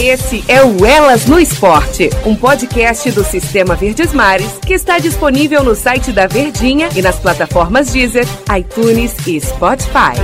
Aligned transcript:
Esse 0.00 0.44
é 0.48 0.62
o 0.62 0.86
Elas 0.86 1.26
no 1.26 1.40
Esporte, 1.40 2.08
um 2.24 2.36
podcast 2.36 3.10
do 3.10 3.24
Sistema 3.24 3.74
Verdes 3.74 4.12
Mares 4.12 4.56
que 4.64 4.72
está 4.72 4.96
disponível 5.00 5.64
no 5.64 5.74
site 5.74 6.12
da 6.12 6.28
Verdinha 6.28 6.88
e 6.96 7.02
nas 7.02 7.18
plataformas 7.18 7.90
Deezer, 7.90 8.24
iTunes 8.56 9.26
e 9.26 9.40
Spotify. 9.40 10.14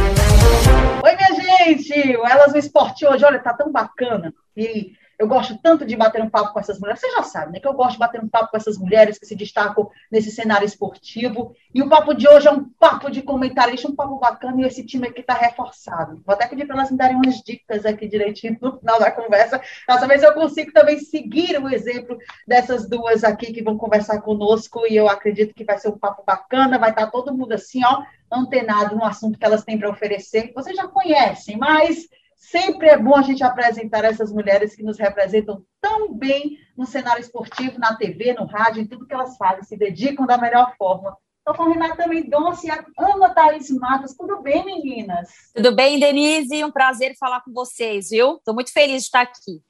Oi, 1.03 1.17
minha 1.17 1.67
gente! 1.67 2.17
O 2.17 2.25
Elas 2.25 2.53
no 2.53 2.59
Esporte 2.59 3.05
hoje, 3.05 3.25
olha, 3.25 3.41
tá 3.41 3.53
tão 3.53 3.73
bacana. 3.73 4.33
E 4.57 4.93
eu 5.19 5.29
gosto 5.29 5.59
tanto 5.63 5.85
de 5.85 5.97
bater 5.97 6.23
um 6.23 6.31
papo 6.31 6.53
com 6.53 6.61
essas 6.61 6.79
mulheres. 6.79 7.01
Você 7.01 7.11
já 7.11 7.23
sabe, 7.23 7.53
né? 7.53 7.61
Que 7.61 7.69
eu 7.69 7.73
gosto 7.73 7.93
de 7.93 7.99
bater 7.99 8.23
um 8.23 8.29
papo 8.29 8.51
com 8.51 8.57
essas 8.57 8.79
mulheres 8.79 9.19
que 9.19 9.27
se 9.27 9.37
destacam 9.37 9.91
nesse 10.11 10.31
cenário 10.31 10.65
esportivo. 10.67 11.55
E 11.73 11.83
o 11.83 11.89
papo 11.89 12.15
de 12.15 12.29
hoje 12.29 12.49
é 12.49 12.51
um 12.51 12.65
papo 12.65 13.11
de 13.11 13.23
comentarista, 13.23 13.89
um 13.89 13.95
papo 13.95 14.19
bacana, 14.19 14.63
e 14.63 14.65
esse 14.65 14.85
time 14.85 15.09
aqui 15.09 15.21
está 15.21 15.35
reforçado. 15.35 16.23
Vou 16.25 16.35
até 16.35 16.47
pedir 16.47 16.67
para 16.67 16.77
elas 16.77 16.91
me 16.91 16.97
darem 16.97 17.17
umas 17.17 17.37
dicas 17.43 17.85
aqui 17.87 18.09
direitinho 18.09 18.57
no 18.61 18.79
final 18.79 18.99
da 18.99 19.11
conversa, 19.11 19.61
saber 19.89 20.19
se 20.19 20.27
eu 20.27 20.35
consigo 20.35 20.73
também 20.73 20.99
seguir 20.99 21.59
o 21.59 21.69
exemplo 21.69 22.19
dessas 22.47 22.89
duas 22.89 23.25
aqui 23.25 23.53
que 23.53 23.63
vão 23.63 23.77
conversar 23.77 24.21
conosco. 24.21 24.83
E 24.89 24.97
eu 24.97 25.09
acredito 25.09 25.55
que 25.55 25.65
vai 25.65 25.79
ser 25.79 25.89
um 25.89 25.99
papo 25.99 26.23
bacana, 26.27 26.79
vai 26.79 26.91
estar 26.91 27.07
tá 27.07 27.11
todo 27.11 27.35
mundo 27.35 27.53
assim, 27.53 27.81
ó, 27.85 28.03
antenado 28.33 28.97
no 28.97 29.05
assunto 29.05 29.39
que 29.39 29.45
elas 29.45 29.65
têm 29.65 29.79
para 29.79 29.91
oferecer. 29.91 30.53
Vocês 30.55 30.77
já 30.77 30.89
conhecem, 30.89 31.57
mas 31.57 32.09
Sempre 32.51 32.89
é 32.89 32.99
bom 32.99 33.17
a 33.17 33.23
gente 33.23 33.43
apresentar 33.43 34.05
essas 34.05 34.31
mulheres 34.31 34.77
que 34.77 34.83
nos 34.83 34.99
representam 34.99 35.65
tão 35.81 36.13
bem 36.13 36.59
no 36.77 36.85
cenário 36.85 37.21
esportivo, 37.23 37.79
na 37.79 37.97
TV, 37.97 38.35
no 38.35 38.45
rádio, 38.45 38.83
em 38.83 38.87
tudo 38.87 39.07
que 39.07 39.15
elas 39.15 39.35
fazem, 39.39 39.65
se 39.65 39.79
dedicam 39.79 40.27
da 40.27 40.37
melhor 40.37 40.75
forma. 40.77 41.17
Estou 41.39 41.55
com 41.55 41.63
a 41.63 41.73
Renata 41.73 42.07
Mendonça 42.07 42.67
e 42.67 42.71
a 42.71 42.85
Ana 42.99 43.31
Thaís 43.31 43.71
Matos. 43.71 44.15
Tudo 44.15 44.43
bem, 44.43 44.63
meninas? 44.63 45.31
Tudo 45.55 45.75
bem, 45.75 45.99
Denise? 45.99 46.63
Um 46.63 46.71
prazer 46.71 47.17
falar 47.19 47.41
com 47.41 47.51
vocês, 47.51 48.11
viu? 48.11 48.37
Estou 48.37 48.53
muito 48.53 48.73
feliz 48.73 49.03
de 49.03 49.07
estar 49.07 49.23
aqui. 49.23 49.63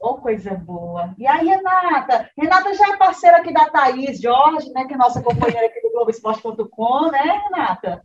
Oh, 0.00 0.14
coisa 0.14 0.54
boa. 0.54 1.14
E 1.18 1.26
aí, 1.26 1.46
Renata? 1.46 2.30
Renata 2.36 2.72
já 2.72 2.94
é 2.94 2.96
parceira 2.96 3.36
aqui 3.36 3.52
da 3.52 3.68
Thaís 3.68 4.18
Jorge, 4.18 4.70
né? 4.72 4.86
Que 4.86 4.94
é 4.94 4.96
nossa 4.96 5.22
companheira 5.22 5.66
aqui 5.66 5.82
do 5.82 5.90
Globoesporte.com, 5.90 7.10
né, 7.10 7.42
Renata? 7.44 8.02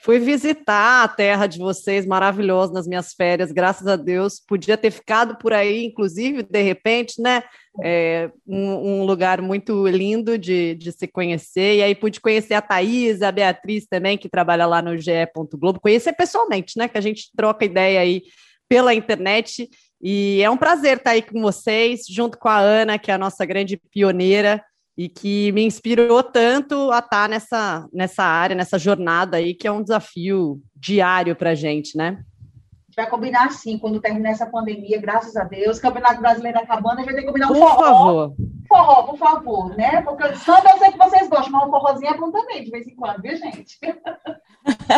Fui 0.00 0.20
visitar 0.20 1.02
a 1.02 1.08
terra 1.08 1.48
de 1.48 1.58
vocês, 1.58 2.06
maravilhoso, 2.06 2.72
nas 2.72 2.86
minhas 2.86 3.12
férias, 3.12 3.50
graças 3.50 3.84
a 3.88 3.96
Deus. 3.96 4.38
Podia 4.38 4.76
ter 4.76 4.92
ficado 4.92 5.36
por 5.36 5.52
aí, 5.52 5.84
inclusive, 5.84 6.44
de 6.44 6.62
repente, 6.62 7.20
né? 7.20 7.42
É, 7.82 8.30
um, 8.46 9.00
um, 9.00 9.04
lugar 9.04 9.42
muito 9.42 9.88
lindo 9.88 10.38
de, 10.38 10.76
de 10.76 10.92
se 10.92 11.08
conhecer. 11.08 11.78
E 11.78 11.82
aí 11.82 11.96
pude 11.96 12.20
conhecer 12.20 12.54
a 12.54 12.62
Thaís, 12.62 13.22
a 13.22 13.32
Beatriz 13.32 13.86
também, 13.88 14.16
que 14.16 14.28
trabalha 14.28 14.66
lá 14.66 14.80
no 14.80 14.96
GE. 14.96 15.10
Globo. 15.54 15.80
Conhecer 15.80 16.12
pessoalmente, 16.12 16.78
né? 16.78 16.86
Que 16.86 16.98
a 16.98 17.02
gente 17.02 17.30
troca 17.36 17.64
ideia 17.64 18.00
aí 18.00 18.22
pela 18.68 18.94
internet. 18.94 19.68
E 20.00 20.40
é 20.40 20.48
um 20.48 20.56
prazer 20.56 20.98
estar 20.98 21.10
aí 21.10 21.22
com 21.22 21.40
vocês, 21.40 22.02
junto 22.08 22.38
com 22.38 22.48
a 22.48 22.58
Ana, 22.58 23.00
que 23.00 23.10
é 23.10 23.14
a 23.14 23.18
nossa 23.18 23.44
grande 23.44 23.76
pioneira 23.90 24.62
e 24.98 25.08
que 25.08 25.52
me 25.52 25.64
inspirou 25.64 26.24
tanto 26.24 26.90
a 26.90 26.98
estar 26.98 27.08
tá 27.08 27.28
nessa, 27.28 27.88
nessa 27.92 28.24
área, 28.24 28.56
nessa 28.56 28.76
jornada 28.76 29.36
aí, 29.36 29.54
que 29.54 29.68
é 29.68 29.70
um 29.70 29.80
desafio 29.80 30.60
diário 30.74 31.36
para 31.36 31.50
a 31.50 31.54
gente, 31.54 31.96
né? 31.96 32.08
A 32.08 32.90
gente 32.90 32.96
vai 32.96 33.08
combinar 33.08 33.46
assim, 33.46 33.78
quando 33.78 34.00
terminar 34.00 34.30
essa 34.30 34.46
pandemia, 34.46 35.00
graças 35.00 35.36
a 35.36 35.44
Deus, 35.44 35.78
Campeonato 35.78 36.20
Brasileiro 36.20 36.58
acabando, 36.58 36.94
a 36.94 37.02
gente 37.02 37.06
vai 37.06 37.14
ter 37.14 37.20
que 37.20 37.26
combinar 37.28 37.46
um 37.46 37.54
por 37.54 37.60
forró. 37.60 37.78
Favor. 37.78 38.34
Forró, 38.66 39.02
por 39.04 39.18
favor, 39.18 39.76
né? 39.76 40.02
Porque 40.02 40.34
samba 40.34 40.70
eu 40.72 40.78
sei 40.78 40.90
que 40.90 40.98
vocês 40.98 41.28
gostam, 41.28 41.52
mas 41.52 41.68
um 41.68 41.70
forrozinho 41.70 42.10
é 42.12 42.18
bom 42.18 42.32
também, 42.32 42.64
de 42.64 42.70
vez 42.72 42.88
em 42.88 42.96
quando, 42.96 43.22
viu, 43.22 43.36
gente? 43.36 43.78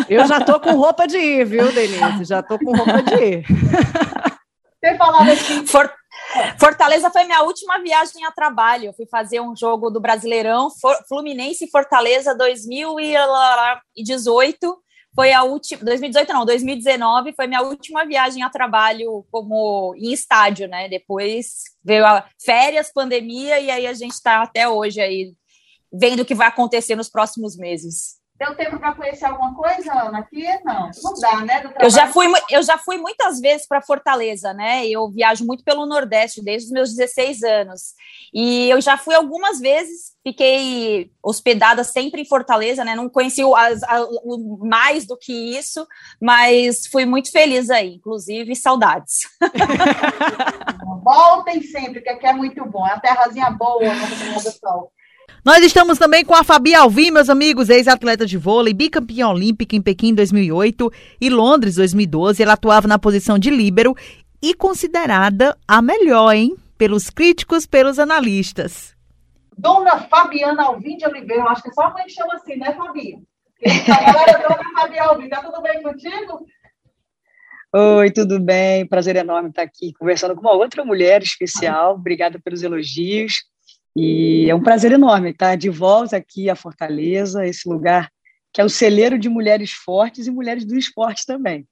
Eu 0.08 0.26
já 0.26 0.40
tô 0.40 0.58
com 0.58 0.72
roupa 0.76 1.06
de 1.06 1.18
ir, 1.18 1.44
viu, 1.44 1.70
Denise? 1.72 2.24
Já 2.24 2.42
tô 2.42 2.58
com 2.58 2.74
roupa 2.74 3.02
de 3.02 3.14
ir. 3.16 3.44
Ter 4.80 4.96
falado 4.96 5.30
assim. 5.30 5.66
For... 5.66 5.92
Fortaleza 6.58 7.10
foi 7.10 7.24
minha 7.24 7.42
última 7.42 7.80
viagem 7.80 8.24
a 8.24 8.30
trabalho. 8.30 8.86
Eu 8.86 8.92
fui 8.92 9.06
fazer 9.06 9.40
um 9.40 9.56
jogo 9.56 9.90
do 9.90 10.00
Brasileirão, 10.00 10.68
Fluminense 11.08 11.64
e 11.64 11.70
Fortaleza 11.70 12.32
2018. 12.34 14.78
Foi 15.14 15.32
a 15.32 15.42
última, 15.42 15.84
2018 15.84 16.32
não, 16.32 16.46
2019 16.46 17.34
foi 17.34 17.48
minha 17.48 17.62
última 17.62 18.04
viagem 18.04 18.44
a 18.44 18.50
trabalho 18.50 19.26
como 19.32 19.92
em 19.96 20.12
estádio, 20.12 20.68
né? 20.68 20.88
Depois 20.88 21.64
veio 21.84 22.06
a 22.06 22.24
férias, 22.40 22.92
pandemia 22.92 23.58
e 23.58 23.72
aí 23.72 23.88
a 23.88 23.92
gente 23.92 24.12
está 24.12 24.40
até 24.40 24.68
hoje 24.68 25.00
aí 25.00 25.34
vendo 25.92 26.20
o 26.20 26.24
que 26.24 26.34
vai 26.34 26.46
acontecer 26.46 26.94
nos 26.94 27.10
próximos 27.10 27.56
meses. 27.56 28.19
Deu 28.40 28.54
tempo 28.54 28.78
para 28.78 28.94
conhecer 28.94 29.26
alguma 29.26 29.54
coisa, 29.54 29.92
Ana, 29.92 30.20
aqui? 30.20 30.46
Não, 30.64 30.90
não 31.04 31.14
dá, 31.20 31.44
né? 31.44 31.62
Eu 31.78 31.90
já 31.90 32.06
fui, 32.06 32.26
eu 32.50 32.62
já 32.62 32.78
fui 32.78 32.96
muitas 32.96 33.38
vezes 33.38 33.68
para 33.68 33.82
Fortaleza, 33.82 34.54
né? 34.54 34.86
Eu 34.86 35.10
viajo 35.10 35.44
muito 35.44 35.62
pelo 35.62 35.84
Nordeste 35.84 36.42
desde 36.42 36.68
os 36.68 36.72
meus 36.72 36.94
16 36.94 37.42
anos. 37.42 37.92
E 38.32 38.70
eu 38.70 38.80
já 38.80 38.96
fui 38.96 39.14
algumas 39.14 39.60
vezes, 39.60 40.14
fiquei 40.22 41.10
hospedada 41.22 41.84
sempre 41.84 42.22
em 42.22 42.24
Fortaleza, 42.24 42.82
né? 42.82 42.94
Não 42.94 43.10
conheci 43.10 43.44
o, 43.44 43.54
as, 43.54 43.82
a, 43.82 44.02
o 44.24 44.66
mais 44.66 45.06
do 45.06 45.18
que 45.18 45.34
isso, 45.34 45.86
mas 46.18 46.86
fui 46.86 47.04
muito 47.04 47.30
feliz 47.30 47.68
aí, 47.68 47.96
inclusive 47.96 48.56
saudades. 48.56 49.28
Voltem 51.04 51.60
sempre, 51.60 52.00
que 52.00 52.08
aqui 52.08 52.26
é 52.26 52.32
muito 52.32 52.64
bom. 52.64 52.86
É 52.86 52.94
uma 52.94 53.00
terrazinha 53.00 53.50
boa 53.50 53.82
no 53.84 54.42
do 54.42 54.50
Sol. 54.50 54.90
Nós 55.42 55.64
estamos 55.64 55.98
também 55.98 56.22
com 56.22 56.34
a 56.34 56.44
Fabi 56.44 56.74
Alvim, 56.74 57.10
meus 57.10 57.30
amigos, 57.30 57.70
ex-atleta 57.70 58.26
de 58.26 58.36
vôlei, 58.36 58.74
bicampeã 58.74 59.28
olímpica 59.28 59.74
em 59.74 59.80
Pequim 59.80 60.14
2008 60.14 60.92
e 61.18 61.30
Londres 61.30 61.76
2012. 61.76 62.42
Ela 62.42 62.52
atuava 62.52 62.86
na 62.86 62.98
posição 62.98 63.38
de 63.38 63.48
líbero 63.48 63.94
e 64.42 64.52
considerada 64.52 65.56
a 65.66 65.80
melhor, 65.80 66.34
hein? 66.34 66.54
Pelos 66.76 67.08
críticos, 67.08 67.64
pelos 67.64 67.98
analistas. 67.98 68.94
Dona 69.56 70.00
Fabiana 70.00 70.64
Alvim 70.64 70.98
de 70.98 71.06
Oliveira, 71.06 71.44
acho 71.44 71.62
que 71.62 71.70
é 71.70 71.72
só 71.72 71.84
a 71.84 71.90
mãe 71.90 72.04
que 72.04 72.12
chama 72.12 72.34
assim, 72.34 72.56
né, 72.56 72.74
Fabi? 72.74 73.16
Agora, 74.08 74.46
Dona 74.46 74.70
Fabi 74.74 74.98
Alvim, 74.98 75.28
tá 75.30 75.40
tudo 75.40 75.62
bem 75.62 75.82
contigo? 75.82 76.46
Oi, 77.72 78.10
tudo 78.10 78.38
bem? 78.38 78.86
Prazer 78.86 79.16
enorme 79.16 79.48
estar 79.48 79.62
aqui 79.62 79.94
conversando 79.98 80.34
com 80.34 80.42
uma 80.42 80.52
outra 80.52 80.84
mulher 80.84 81.22
especial. 81.22 81.94
Obrigada 81.94 82.38
pelos 82.38 82.62
elogios. 82.62 83.48
E 83.96 84.48
é 84.48 84.54
um 84.54 84.62
prazer 84.62 84.92
enorme 84.92 85.30
estar 85.30 85.56
de 85.56 85.68
volta 85.68 86.16
aqui 86.16 86.48
a 86.48 86.54
Fortaleza, 86.54 87.46
esse 87.46 87.68
lugar 87.68 88.10
que 88.52 88.60
é 88.60 88.64
o 88.64 88.68
celeiro 88.68 89.18
de 89.18 89.28
mulheres 89.28 89.72
fortes 89.72 90.26
e 90.26 90.30
mulheres 90.30 90.64
do 90.64 90.76
esporte 90.76 91.24
também. 91.24 91.68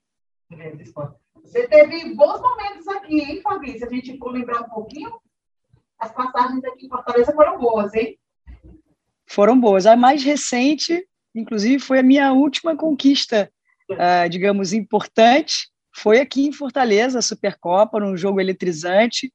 Você 1.43 1.67
teve 1.67 2.15
bons 2.15 2.41
momentos 2.41 2.87
aqui, 2.87 3.19
hein? 3.19 3.43
Se 3.77 3.85
a 3.85 3.89
gente 3.89 4.17
for 4.17 4.31
lembrar 4.31 4.61
um 4.61 4.69
pouquinho, 4.69 5.11
as 5.99 6.11
passagens 6.13 6.63
aqui 6.63 6.85
em 6.85 6.89
Fortaleza 6.89 7.33
foram 7.33 7.57
boas, 7.57 7.93
hein? 7.93 8.17
Foram 9.27 9.59
boas. 9.59 9.85
A 9.85 9.95
mais 9.95 10.23
recente, 10.23 11.05
inclusive, 11.35 11.79
foi 11.79 11.99
a 11.99 12.03
minha 12.03 12.31
última 12.31 12.75
conquista, 12.75 13.51
uh, 13.91 14.29
digamos, 14.29 14.71
importante. 14.71 15.69
Foi 15.93 16.19
aqui 16.19 16.47
em 16.47 16.53
Fortaleza, 16.53 17.19
a 17.19 17.21
Supercopa, 17.21 17.99
num 17.99 18.15
jogo 18.15 18.39
eletrizante 18.39 19.33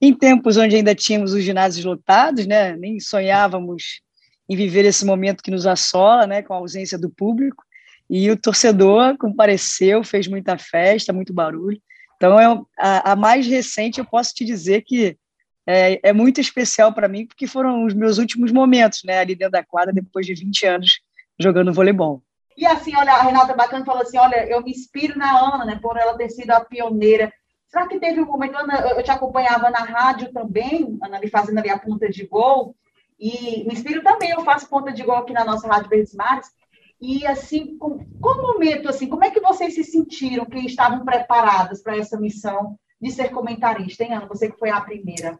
em 0.00 0.12
tempos 0.12 0.56
onde 0.56 0.76
ainda 0.76 0.94
tínhamos 0.94 1.32
os 1.32 1.42
ginásios 1.42 1.84
lotados, 1.84 2.46
né, 2.46 2.76
nem 2.76 3.00
sonhávamos 3.00 4.02
em 4.48 4.56
viver 4.56 4.84
esse 4.84 5.04
momento 5.04 5.42
que 5.42 5.50
nos 5.50 5.66
assola, 5.66 6.26
né, 6.26 6.42
com 6.42 6.52
a 6.52 6.58
ausência 6.58 6.98
do 6.98 7.08
público, 7.08 7.64
e 8.08 8.30
o 8.30 8.36
torcedor 8.36 9.16
compareceu, 9.16 10.04
fez 10.04 10.28
muita 10.28 10.58
festa, 10.58 11.12
muito 11.12 11.32
barulho. 11.32 11.80
Então, 12.16 12.38
é 12.38 12.62
a, 12.78 13.12
a 13.12 13.16
mais 13.16 13.46
recente, 13.46 13.98
eu 13.98 14.04
posso 14.04 14.34
te 14.34 14.44
dizer 14.44 14.82
que 14.82 15.16
é, 15.66 16.10
é 16.10 16.12
muito 16.12 16.40
especial 16.40 16.92
para 16.92 17.08
mim, 17.08 17.26
porque 17.26 17.46
foram 17.46 17.84
os 17.86 17.94
meus 17.94 18.18
últimos 18.18 18.52
momentos, 18.52 19.02
né, 19.04 19.20
ali 19.20 19.34
dentro 19.34 19.52
da 19.52 19.64
quadra, 19.64 19.92
depois 19.92 20.26
de 20.26 20.34
20 20.34 20.66
anos 20.66 21.00
jogando 21.38 21.72
voleibol. 21.72 22.22
E 22.56 22.66
assim, 22.66 22.94
olha, 22.94 23.12
a 23.12 23.22
Renata 23.22 23.54
Bacana 23.54 23.84
falou 23.84 24.02
assim, 24.02 24.18
olha, 24.18 24.46
eu 24.46 24.62
me 24.62 24.70
inspiro 24.70 25.18
na 25.18 25.54
Ana, 25.54 25.64
né, 25.64 25.78
por 25.82 25.96
ela 25.96 26.16
ter 26.16 26.28
sido 26.28 26.50
a 26.50 26.60
pioneira 26.60 27.32
Será 27.74 27.88
que 27.88 27.98
teve 27.98 28.20
um 28.20 28.26
momento, 28.26 28.56
Ana, 28.56 28.88
eu 28.90 29.02
te 29.02 29.10
acompanhava 29.10 29.68
na 29.68 29.80
rádio 29.80 30.32
também, 30.32 30.96
Ana, 31.02 31.16
ali 31.16 31.28
fazendo 31.28 31.58
ali 31.58 31.68
a 31.68 31.76
ponta 31.76 32.08
de 32.08 32.24
gol, 32.24 32.76
e 33.18 33.64
me 33.66 33.74
inspiro 33.74 34.00
também, 34.00 34.30
eu 34.30 34.44
faço 34.44 34.68
ponta 34.68 34.92
de 34.92 35.02
gol 35.02 35.16
aqui 35.16 35.32
na 35.32 35.44
nossa 35.44 35.66
Rádio 35.66 35.90
Verdes 35.90 36.14
Mares, 36.14 36.46
e 37.00 37.26
assim, 37.26 37.76
com, 37.76 37.98
qual 38.20 38.40
momento, 38.40 38.88
assim, 38.88 39.08
como 39.08 39.24
é 39.24 39.30
que 39.32 39.40
vocês 39.40 39.74
se 39.74 39.82
sentiram 39.82 40.44
que 40.44 40.60
estavam 40.60 41.04
preparadas 41.04 41.82
para 41.82 41.96
essa 41.96 42.16
missão 42.16 42.78
de 43.00 43.10
ser 43.10 43.30
comentarista, 43.30 44.04
hein, 44.04 44.14
Ana? 44.14 44.26
Você 44.26 44.48
que 44.48 44.56
foi 44.56 44.70
a 44.70 44.80
primeira. 44.80 45.36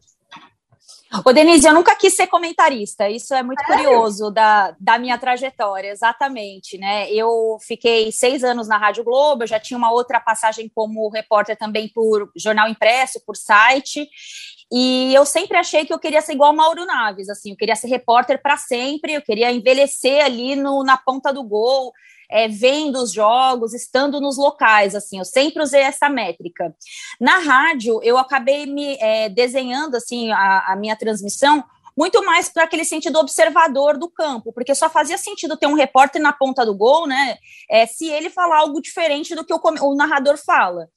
Ô, 1.22 1.32
Denise, 1.32 1.66
eu 1.66 1.75
nunca 1.75 1.94
quis 1.94 2.16
ser 2.16 2.26
comentarista, 2.26 3.08
isso 3.08 3.34
é 3.34 3.43
muito 3.43 3.62
curioso 3.64 4.31
da, 4.31 4.75
da 4.81 4.99
minha 4.99 5.16
trajetória, 5.16 5.88
exatamente, 5.90 6.76
né? 6.76 7.08
Eu 7.12 7.58
fiquei 7.61 8.11
seis 8.11 8.43
anos 8.43 8.66
na 8.66 8.76
Rádio 8.76 9.05
Globo, 9.05 9.44
eu 9.44 9.46
já 9.46 9.61
tinha 9.61 9.78
uma 9.78 9.93
outra 9.93 10.19
passagem 10.19 10.69
como 10.75 11.08
repórter 11.11 11.56
também 11.56 11.88
por 11.88 12.32
jornal 12.34 12.69
impresso, 12.69 13.22
por 13.25 13.37
site, 13.37 14.08
e 14.72 15.14
eu 15.14 15.25
sempre 15.25 15.56
achei 15.56 15.84
que 15.84 15.93
eu 15.93 16.00
queria 16.00 16.20
ser 16.20 16.32
igual 16.32 16.52
Mauro 16.52 16.84
Naves, 16.84 17.28
assim, 17.28 17.50
eu 17.50 17.56
queria 17.56 17.76
ser 17.76 17.88
repórter 17.88 18.43
para 18.43 18.56
sempre, 18.56 19.12
eu 19.12 19.22
queria 19.22 19.52
envelhecer 19.52 20.25
ali 20.25 20.56
no, 20.56 20.82
na 20.82 20.96
ponta 20.96 21.32
do 21.32 21.44
gol, 21.44 21.93
é, 22.34 22.48
vendo 22.48 23.00
os 23.00 23.12
jogos, 23.12 23.72
estando 23.72 24.20
nos 24.20 24.36
locais, 24.36 24.96
assim, 24.96 25.20
eu 25.20 25.25
sempre 25.25 25.62
usei 25.62 25.82
essa 25.82 26.08
métrica. 26.08 26.75
Na 27.20 27.38
rádio, 27.38 28.00
eu 28.02 28.19
acabei 28.19 28.66
me 28.66 28.96
é, 29.00 29.28
desenhando, 29.28 29.94
assim, 29.94 30.32
a, 30.32 30.72
a 30.72 30.76
minha 30.76 30.96
transmissão 30.96 31.62
muito 31.96 32.25
mais 32.25 32.48
para 32.48 32.64
aquele 32.64 32.84
sentido 32.84 33.20
observador 33.20 33.96
do 33.96 34.10
campo, 34.10 34.52
porque 34.52 34.75
só 34.75 34.90
fazia 34.90 35.16
sentido 35.16 35.56
ter 35.56 35.69
um 35.69 35.75
repórter 35.75 36.20
na 36.20 36.32
ponta 36.32 36.66
do 36.66 36.75
gol, 36.75 37.06
né? 37.06 37.38
É, 37.70 37.86
se 37.86 38.10
ele 38.10 38.28
falar 38.28 38.58
algo 38.58 38.82
diferente 38.82 39.32
do 39.36 39.44
que 39.44 39.54
o, 39.54 39.60
o 39.62 39.94
narrador 39.94 40.36
fala. 40.36 40.88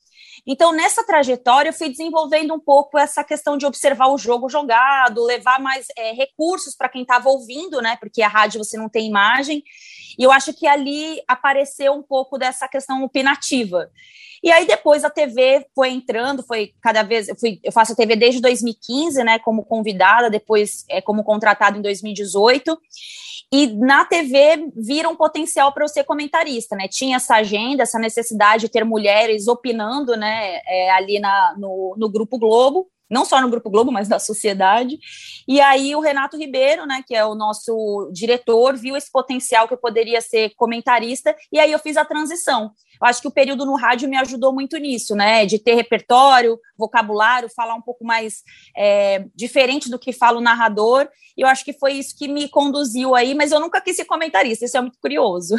Então, 0.49 0.71
nessa 0.71 1.05
trajetória, 1.05 1.69
eu 1.69 1.73
fui 1.73 1.89
desenvolvendo 1.89 2.53
um 2.53 2.59
pouco 2.59 2.97
essa 2.97 3.21
questão 3.21 3.57
de 3.57 3.65
observar 3.65 4.07
o 4.07 4.17
jogo 4.17 4.47
jogado, 4.47 5.21
levar 5.25 5.59
mais 5.59 5.87
é, 5.97 6.13
recursos 6.13 6.73
para 6.73 6.87
quem 6.87 7.01
estava 7.01 7.27
ouvindo, 7.27 7.81
né? 7.81 7.97
Porque 7.99 8.21
a 8.21 8.29
rádio 8.29 8.63
você 8.63 8.77
não 8.77 8.87
tem 8.87 9.07
imagem. 9.07 9.61
E 10.17 10.23
eu 10.23 10.31
acho 10.31 10.53
que 10.53 10.65
ali 10.65 11.21
apareceu 11.27 11.91
um 11.91 12.01
pouco 12.01 12.37
dessa 12.37 12.65
questão 12.65 13.03
opinativa. 13.03 13.91
E 14.43 14.51
aí 14.51 14.65
depois 14.65 15.03
a 15.03 15.09
TV 15.09 15.65
foi 15.73 15.89
entrando, 15.89 16.43
foi 16.43 16.73
cada 16.81 17.03
vez, 17.03 17.27
eu, 17.27 17.35
fui, 17.35 17.59
eu 17.63 17.71
faço 17.71 17.93
a 17.93 17.95
TV 17.95 18.15
desde 18.15 18.41
2015, 18.41 19.23
né, 19.23 19.39
como 19.39 19.65
convidada, 19.65 20.29
depois 20.29 20.85
é, 20.89 21.01
como 21.01 21.23
contratada 21.23 21.77
em 21.77 21.81
2018. 21.81 22.77
E 23.51 23.67
na 23.67 24.03
TV 24.03 24.71
vira 24.75 25.07
um 25.07 25.15
potencial 25.15 25.71
para 25.71 25.85
eu 25.85 25.87
ser 25.87 26.03
comentarista, 26.03 26.75
né? 26.75 26.85
Tinha 26.89 27.15
essa 27.15 27.35
agenda, 27.35 27.83
essa 27.83 27.97
necessidade 27.97 28.65
de 28.65 28.69
ter 28.69 28.83
mulheres 28.83 29.47
opinando, 29.47 30.17
né, 30.17 30.59
é, 30.67 30.91
ali 30.91 31.17
na, 31.19 31.55
no, 31.57 31.95
no 31.97 32.09
Grupo 32.09 32.37
Globo 32.37 32.87
não 33.09 33.25
só 33.25 33.41
no 33.41 33.49
Grupo 33.49 33.69
Globo, 33.69 33.91
mas 33.91 34.07
da 34.07 34.19
sociedade. 34.19 34.97
E 35.47 35.61
aí 35.61 35.95
o 35.95 35.99
Renato 35.99 36.37
Ribeiro, 36.37 36.85
né, 36.85 37.03
que 37.05 37.15
é 37.15 37.25
o 37.25 37.35
nosso 37.35 38.09
diretor, 38.11 38.75
viu 38.75 38.95
esse 38.95 39.11
potencial 39.11 39.67
que 39.67 39.73
eu 39.73 39.77
poderia 39.77 40.21
ser 40.21 40.53
comentarista, 40.55 41.35
e 41.51 41.59
aí 41.59 41.71
eu 41.71 41.79
fiz 41.79 41.97
a 41.97 42.05
transição. 42.05 42.71
Eu 43.01 43.07
acho 43.07 43.21
que 43.21 43.27
o 43.27 43.31
período 43.31 43.65
no 43.65 43.75
rádio 43.75 44.09
me 44.09 44.17
ajudou 44.17 44.53
muito 44.53 44.77
nisso, 44.77 45.15
né, 45.15 45.45
de 45.45 45.59
ter 45.59 45.75
repertório, 45.75 46.59
vocabulário, 46.77 47.49
falar 47.55 47.75
um 47.75 47.81
pouco 47.81 48.03
mais 48.03 48.43
é, 48.75 49.25
diferente 49.35 49.89
do 49.89 49.99
que 49.99 50.11
fala 50.11 50.37
o 50.37 50.41
narrador, 50.41 51.07
e 51.37 51.41
eu 51.41 51.47
acho 51.47 51.63
que 51.63 51.73
foi 51.73 51.93
isso 51.93 52.17
que 52.17 52.27
me 52.27 52.49
conduziu 52.49 53.15
aí, 53.15 53.33
mas 53.33 53.51
eu 53.51 53.59
nunca 53.59 53.79
quis 53.79 53.95
ser 53.95 54.05
comentarista, 54.05 54.65
isso 54.65 54.77
é 54.77 54.81
muito 54.81 54.97
curioso. 54.99 55.55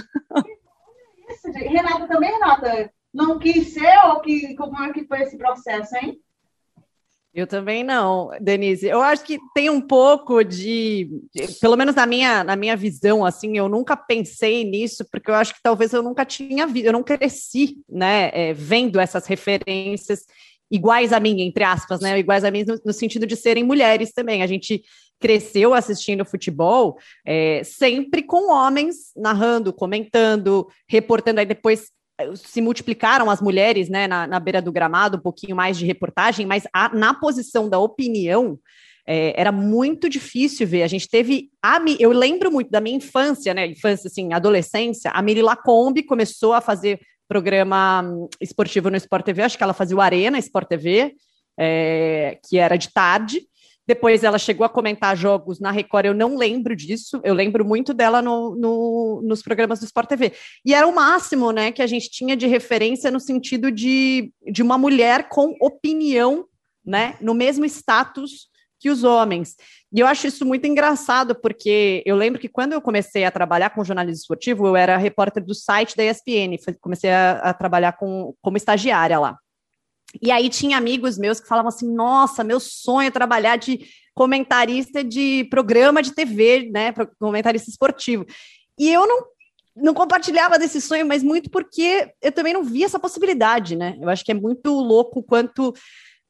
Renata 1.44 2.08
também, 2.08 2.30
Renata, 2.32 2.90
não 3.12 3.38
quis 3.38 3.72
ser 3.72 3.98
ou 4.06 4.20
que, 4.20 4.54
como 4.56 4.82
é 4.82 4.92
que 4.92 5.06
foi 5.06 5.22
esse 5.22 5.36
processo, 5.36 5.96
hein? 5.96 6.18
Eu 7.38 7.46
também 7.46 7.84
não, 7.84 8.30
Denise. 8.40 8.88
Eu 8.88 9.00
acho 9.00 9.24
que 9.24 9.38
tem 9.54 9.70
um 9.70 9.80
pouco 9.80 10.42
de, 10.42 11.08
pelo 11.60 11.76
menos 11.76 11.94
na 11.94 12.04
minha, 12.04 12.42
na 12.42 12.56
minha 12.56 12.76
visão, 12.76 13.24
assim, 13.24 13.56
eu 13.56 13.68
nunca 13.68 13.96
pensei 13.96 14.64
nisso, 14.64 15.06
porque 15.08 15.30
eu 15.30 15.36
acho 15.36 15.54
que 15.54 15.62
talvez 15.62 15.92
eu 15.92 16.02
nunca 16.02 16.24
tinha 16.24 16.66
visto, 16.66 16.86
eu 16.86 16.92
não 16.92 17.04
cresci, 17.04 17.76
né, 17.88 18.32
é, 18.34 18.52
vendo 18.52 18.98
essas 18.98 19.24
referências 19.26 20.26
iguais 20.68 21.12
a 21.12 21.20
mim, 21.20 21.40
entre 21.42 21.62
aspas, 21.62 22.00
né, 22.00 22.18
iguais 22.18 22.42
a 22.42 22.50
mim 22.50 22.64
no, 22.66 22.76
no 22.86 22.92
sentido 22.92 23.24
de 23.24 23.36
serem 23.36 23.62
mulheres 23.62 24.10
também. 24.12 24.42
A 24.42 24.46
gente 24.48 24.82
cresceu 25.20 25.74
assistindo 25.74 26.24
futebol 26.24 26.98
é, 27.24 27.62
sempre 27.62 28.20
com 28.20 28.50
homens 28.50 29.12
narrando, 29.16 29.72
comentando, 29.72 30.66
reportando. 30.88 31.38
Aí 31.38 31.46
depois 31.46 31.92
se 32.36 32.60
multiplicaram 32.60 33.30
as 33.30 33.40
mulheres 33.40 33.88
né, 33.88 34.06
na, 34.06 34.26
na, 34.26 34.40
beira 34.40 34.60
do 34.60 34.72
gramado, 34.72 35.16
um 35.16 35.20
pouquinho 35.20 35.54
mais 35.54 35.76
de 35.78 35.86
reportagem, 35.86 36.46
mas 36.46 36.64
a, 36.72 36.88
na 36.94 37.14
posição 37.14 37.68
da 37.68 37.78
opinião 37.78 38.58
é, 39.06 39.40
era 39.40 39.50
muito 39.50 40.08
difícil 40.08 40.66
ver. 40.66 40.82
A 40.82 40.86
gente 40.86 41.08
teve. 41.08 41.48
A, 41.62 41.80
eu 41.98 42.10
lembro 42.10 42.52
muito 42.52 42.70
da 42.70 42.80
minha 42.80 42.96
infância, 42.96 43.54
né? 43.54 43.66
Infância, 43.66 44.08
assim, 44.08 44.32
adolescência, 44.32 45.10
a 45.10 45.22
Miri 45.22 45.40
Lacombe 45.40 46.02
começou 46.02 46.52
a 46.52 46.60
fazer 46.60 47.00
programa 47.28 48.02
hum, 48.02 48.28
esportivo 48.40 48.90
no 48.90 48.96
Sport 48.96 49.24
TV, 49.24 49.42
acho 49.42 49.56
que 49.56 49.62
ela 49.62 49.74
fazia 49.74 49.96
o 49.96 50.00
Arena 50.00 50.38
Sport 50.38 50.68
TV, 50.68 51.14
é, 51.58 52.38
que 52.48 52.58
era 52.58 52.76
de 52.76 52.92
tarde. 52.92 53.42
Depois 53.88 54.22
ela 54.22 54.38
chegou 54.38 54.66
a 54.66 54.68
comentar 54.68 55.16
jogos 55.16 55.58
na 55.58 55.70
Record, 55.70 56.04
eu 56.04 56.14
não 56.14 56.36
lembro 56.36 56.76
disso, 56.76 57.22
eu 57.24 57.32
lembro 57.32 57.64
muito 57.64 57.94
dela 57.94 58.20
no, 58.20 58.54
no, 58.54 59.22
nos 59.24 59.40
programas 59.40 59.80
do 59.80 59.86
Sport 59.86 60.06
TV. 60.10 60.34
E 60.62 60.74
era 60.74 60.86
o 60.86 60.94
máximo 60.94 61.50
né, 61.52 61.72
que 61.72 61.80
a 61.80 61.86
gente 61.86 62.10
tinha 62.10 62.36
de 62.36 62.46
referência 62.46 63.10
no 63.10 63.18
sentido 63.18 63.72
de, 63.72 64.30
de 64.46 64.62
uma 64.62 64.76
mulher 64.76 65.30
com 65.30 65.56
opinião, 65.58 66.44
né, 66.84 67.16
no 67.18 67.32
mesmo 67.32 67.64
status 67.64 68.48
que 68.78 68.90
os 68.90 69.04
homens. 69.04 69.56
E 69.90 70.00
eu 70.00 70.06
acho 70.06 70.26
isso 70.26 70.44
muito 70.44 70.66
engraçado, 70.66 71.34
porque 71.34 72.02
eu 72.04 72.14
lembro 72.14 72.38
que 72.38 72.48
quando 72.48 72.74
eu 72.74 72.82
comecei 72.82 73.24
a 73.24 73.30
trabalhar 73.30 73.70
com 73.70 73.82
jornalismo 73.82 74.20
esportivo, 74.20 74.66
eu 74.66 74.76
era 74.76 74.98
repórter 74.98 75.42
do 75.42 75.54
site 75.54 75.96
da 75.96 76.04
ESPN, 76.04 76.58
comecei 76.78 77.10
a, 77.10 77.38
a 77.38 77.54
trabalhar 77.54 77.92
com, 77.92 78.34
como 78.42 78.58
estagiária 78.58 79.18
lá. 79.18 79.38
E 80.22 80.30
aí 80.30 80.48
tinha 80.48 80.78
amigos 80.78 81.18
meus 81.18 81.40
que 81.40 81.48
falavam 81.48 81.68
assim: 81.68 81.92
nossa, 81.92 82.42
meu 82.42 82.60
sonho 82.60 83.08
é 83.08 83.10
trabalhar 83.10 83.56
de 83.56 83.80
comentarista 84.14 85.04
de 85.04 85.44
programa 85.50 86.02
de 86.02 86.12
TV, 86.12 86.70
né? 86.72 86.92
Comentarista 87.18 87.70
esportivo. 87.70 88.26
E 88.78 88.90
eu 88.90 89.06
não, 89.06 89.24
não 89.76 89.94
compartilhava 89.94 90.58
desse 90.58 90.80
sonho, 90.80 91.06
mas 91.06 91.22
muito 91.22 91.50
porque 91.50 92.12
eu 92.22 92.32
também 92.32 92.52
não 92.52 92.64
via 92.64 92.86
essa 92.86 92.98
possibilidade, 92.98 93.76
né? 93.76 93.96
Eu 94.00 94.08
acho 94.08 94.24
que 94.24 94.32
é 94.32 94.34
muito 94.34 94.72
louco 94.72 95.22
quanto 95.22 95.72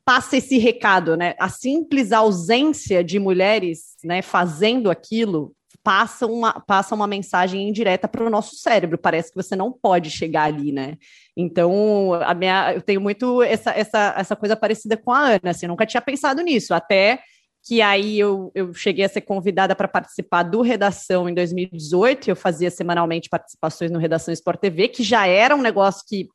passa 0.04 0.38
esse 0.38 0.58
recado, 0.58 1.16
né? 1.16 1.34
A 1.38 1.48
simples 1.48 2.12
ausência 2.12 3.04
de 3.04 3.18
mulheres, 3.18 3.94
né, 4.02 4.22
fazendo 4.22 4.90
aquilo 4.90 5.54
passa 5.88 6.26
uma, 6.26 6.52
passa 6.52 6.94
uma 6.94 7.06
mensagem 7.06 7.66
indireta 7.66 8.06
para 8.06 8.22
o 8.22 8.28
nosso 8.28 8.54
cérebro. 8.56 8.98
Parece 8.98 9.30
que 9.30 9.42
você 9.42 9.56
não 9.56 9.72
pode 9.72 10.10
chegar 10.10 10.42
ali, 10.42 10.70
né? 10.70 10.98
Então, 11.34 12.12
a 12.12 12.34
minha, 12.34 12.74
eu 12.74 12.82
tenho 12.82 13.00
muito 13.00 13.42
essa, 13.42 13.70
essa, 13.70 14.14
essa 14.14 14.36
coisa 14.36 14.54
parecida 14.54 14.98
com 14.98 15.10
a 15.10 15.20
Ana, 15.20 15.48
assim, 15.48 15.64
eu 15.64 15.70
nunca 15.70 15.86
tinha 15.86 16.02
pensado 16.02 16.42
nisso, 16.42 16.74
até 16.74 17.20
que 17.66 17.80
aí 17.80 18.18
eu, 18.18 18.52
eu 18.54 18.74
cheguei 18.74 19.02
a 19.02 19.08
ser 19.08 19.22
convidada 19.22 19.74
para 19.74 19.88
participar 19.88 20.42
do 20.42 20.60
Redação 20.60 21.26
em 21.26 21.32
2018, 21.32 22.28
eu 22.28 22.36
fazia 22.36 22.70
semanalmente 22.70 23.30
participações 23.30 23.90
no 23.90 23.98
Redação 23.98 24.34
Sport 24.34 24.60
TV, 24.60 24.88
que 24.88 25.02
já 25.02 25.26
era 25.26 25.56
um 25.56 25.62
negócio 25.62 26.04
que, 26.06 26.28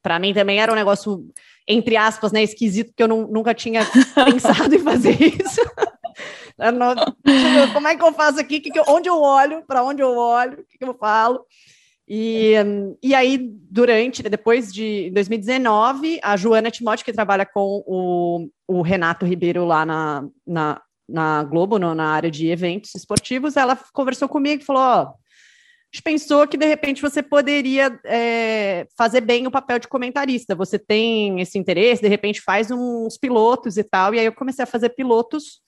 para 0.00 0.20
mim, 0.20 0.32
também 0.32 0.60
era 0.60 0.70
um 0.70 0.76
negócio, 0.76 1.26
entre 1.66 1.96
aspas, 1.96 2.30
né, 2.30 2.44
esquisito, 2.44 2.90
porque 2.90 3.02
eu 3.02 3.08
não, 3.08 3.26
nunca 3.26 3.52
tinha 3.54 3.84
pensado 4.24 4.72
em 4.72 4.78
fazer 4.78 5.20
isso. 5.20 5.60
Como 7.72 7.88
é 7.88 7.96
que 7.96 8.02
eu 8.02 8.12
faço 8.12 8.38
aqui? 8.38 8.60
Que 8.60 8.70
que 8.70 8.78
eu, 8.78 8.84
onde 8.88 9.08
eu 9.08 9.20
olho? 9.20 9.64
Para 9.66 9.82
onde 9.82 10.02
eu 10.02 10.16
olho? 10.16 10.60
O 10.60 10.64
que, 10.64 10.78
que 10.78 10.84
eu 10.84 10.94
falo? 10.94 11.44
E, 12.06 12.54
e 13.02 13.14
aí, 13.14 13.38
durante, 13.70 14.22
depois 14.22 14.72
de 14.72 15.10
2019, 15.14 16.20
a 16.22 16.36
Joana 16.36 16.70
Timóteo, 16.70 17.04
que 17.04 17.12
trabalha 17.12 17.46
com 17.46 17.82
o, 17.86 18.48
o 18.68 18.82
Renato 18.82 19.24
Ribeiro 19.24 19.64
lá 19.64 19.86
na, 19.86 20.24
na, 20.46 20.82
na 21.08 21.44
Globo, 21.44 21.78
no, 21.78 21.94
na 21.94 22.10
área 22.10 22.30
de 22.30 22.48
eventos 22.48 22.94
esportivos, 22.94 23.56
ela 23.56 23.78
conversou 23.92 24.28
comigo 24.28 24.62
e 24.62 24.66
falou: 24.66 24.82
Ó, 24.82 25.00
a 25.00 25.14
gente 25.94 26.02
pensou 26.02 26.46
que 26.46 26.58
de 26.58 26.66
repente 26.66 27.00
você 27.00 27.22
poderia 27.22 27.98
é, 28.04 28.86
fazer 28.98 29.22
bem 29.22 29.46
o 29.46 29.50
papel 29.50 29.78
de 29.78 29.88
comentarista. 29.88 30.54
Você 30.54 30.78
tem 30.78 31.40
esse 31.40 31.56
interesse, 31.56 32.02
de 32.02 32.08
repente 32.08 32.42
faz 32.42 32.70
uns 32.70 33.16
pilotos 33.16 33.78
e 33.78 33.84
tal. 33.84 34.14
E 34.14 34.18
aí 34.18 34.26
eu 34.26 34.32
comecei 34.32 34.62
a 34.62 34.66
fazer 34.66 34.90
pilotos 34.90 35.62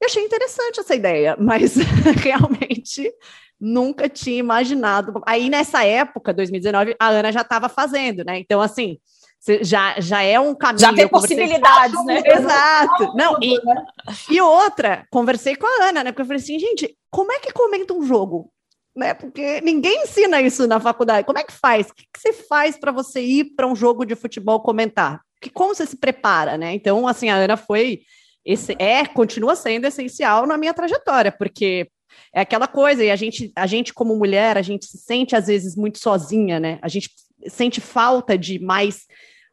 eu 0.00 0.06
achei 0.06 0.22
interessante 0.22 0.80
essa 0.80 0.94
ideia, 0.94 1.36
mas 1.38 1.74
realmente 2.22 3.12
nunca 3.58 4.08
tinha 4.08 4.38
imaginado. 4.38 5.20
Aí 5.26 5.48
nessa 5.48 5.84
época, 5.84 6.34
2019, 6.34 6.94
a 6.98 7.08
Ana 7.08 7.32
já 7.32 7.40
estava 7.40 7.68
fazendo, 7.68 8.24
né? 8.24 8.38
Então, 8.38 8.60
assim, 8.60 8.98
já, 9.62 9.98
já 9.98 10.22
é 10.22 10.38
um 10.38 10.54
caminho. 10.54 10.80
Já 10.80 10.92
tem 10.92 11.08
possibilidades, 11.08 12.04
né? 12.04 12.22
Exato. 12.24 13.12
Não, 13.16 13.38
e, 13.42 13.58
e 14.30 14.40
outra, 14.40 15.06
conversei 15.10 15.56
com 15.56 15.66
a 15.66 15.88
Ana, 15.88 16.04
né? 16.04 16.12
Porque 16.12 16.22
eu 16.22 16.26
falei 16.26 16.42
assim, 16.42 16.58
gente, 16.58 16.96
como 17.10 17.32
é 17.32 17.38
que 17.38 17.52
comenta 17.52 17.94
um 17.94 18.02
jogo? 18.02 18.52
Né? 18.94 19.14
Porque 19.14 19.60
ninguém 19.60 20.02
ensina 20.02 20.40
isso 20.40 20.66
na 20.66 20.80
faculdade. 20.80 21.26
Como 21.26 21.38
é 21.38 21.44
que 21.44 21.52
faz? 21.52 21.88
O 21.88 21.94
que, 21.94 22.04
que 22.12 22.20
você 22.20 22.32
faz 22.32 22.78
para 22.78 22.92
você 22.92 23.20
ir 23.20 23.44
para 23.54 23.66
um 23.66 23.76
jogo 23.76 24.04
de 24.04 24.14
futebol 24.14 24.60
comentar? 24.60 25.20
Que, 25.40 25.50
como 25.50 25.74
você 25.74 25.86
se 25.86 25.96
prepara, 25.96 26.56
né? 26.56 26.74
Então, 26.74 27.06
assim, 27.06 27.28
a 27.28 27.36
Ana 27.36 27.56
foi 27.56 28.00
esse 28.46 28.76
é, 28.78 29.04
continua 29.04 29.56
sendo 29.56 29.86
essencial 29.86 30.46
na 30.46 30.56
minha 30.56 30.72
trajetória, 30.72 31.32
porque 31.32 31.88
é 32.32 32.40
aquela 32.42 32.68
coisa, 32.68 33.04
e 33.04 33.10
a 33.10 33.16
gente, 33.16 33.52
a 33.56 33.66
gente 33.66 33.92
como 33.92 34.16
mulher, 34.16 34.56
a 34.56 34.62
gente 34.62 34.86
se 34.86 34.98
sente 34.98 35.34
às 35.34 35.48
vezes 35.48 35.74
muito 35.74 35.98
sozinha, 35.98 36.60
né? 36.60 36.78
A 36.80 36.88
gente 36.88 37.10
sente 37.48 37.80
falta 37.80 38.38
de 38.38 38.58
mais 38.60 39.06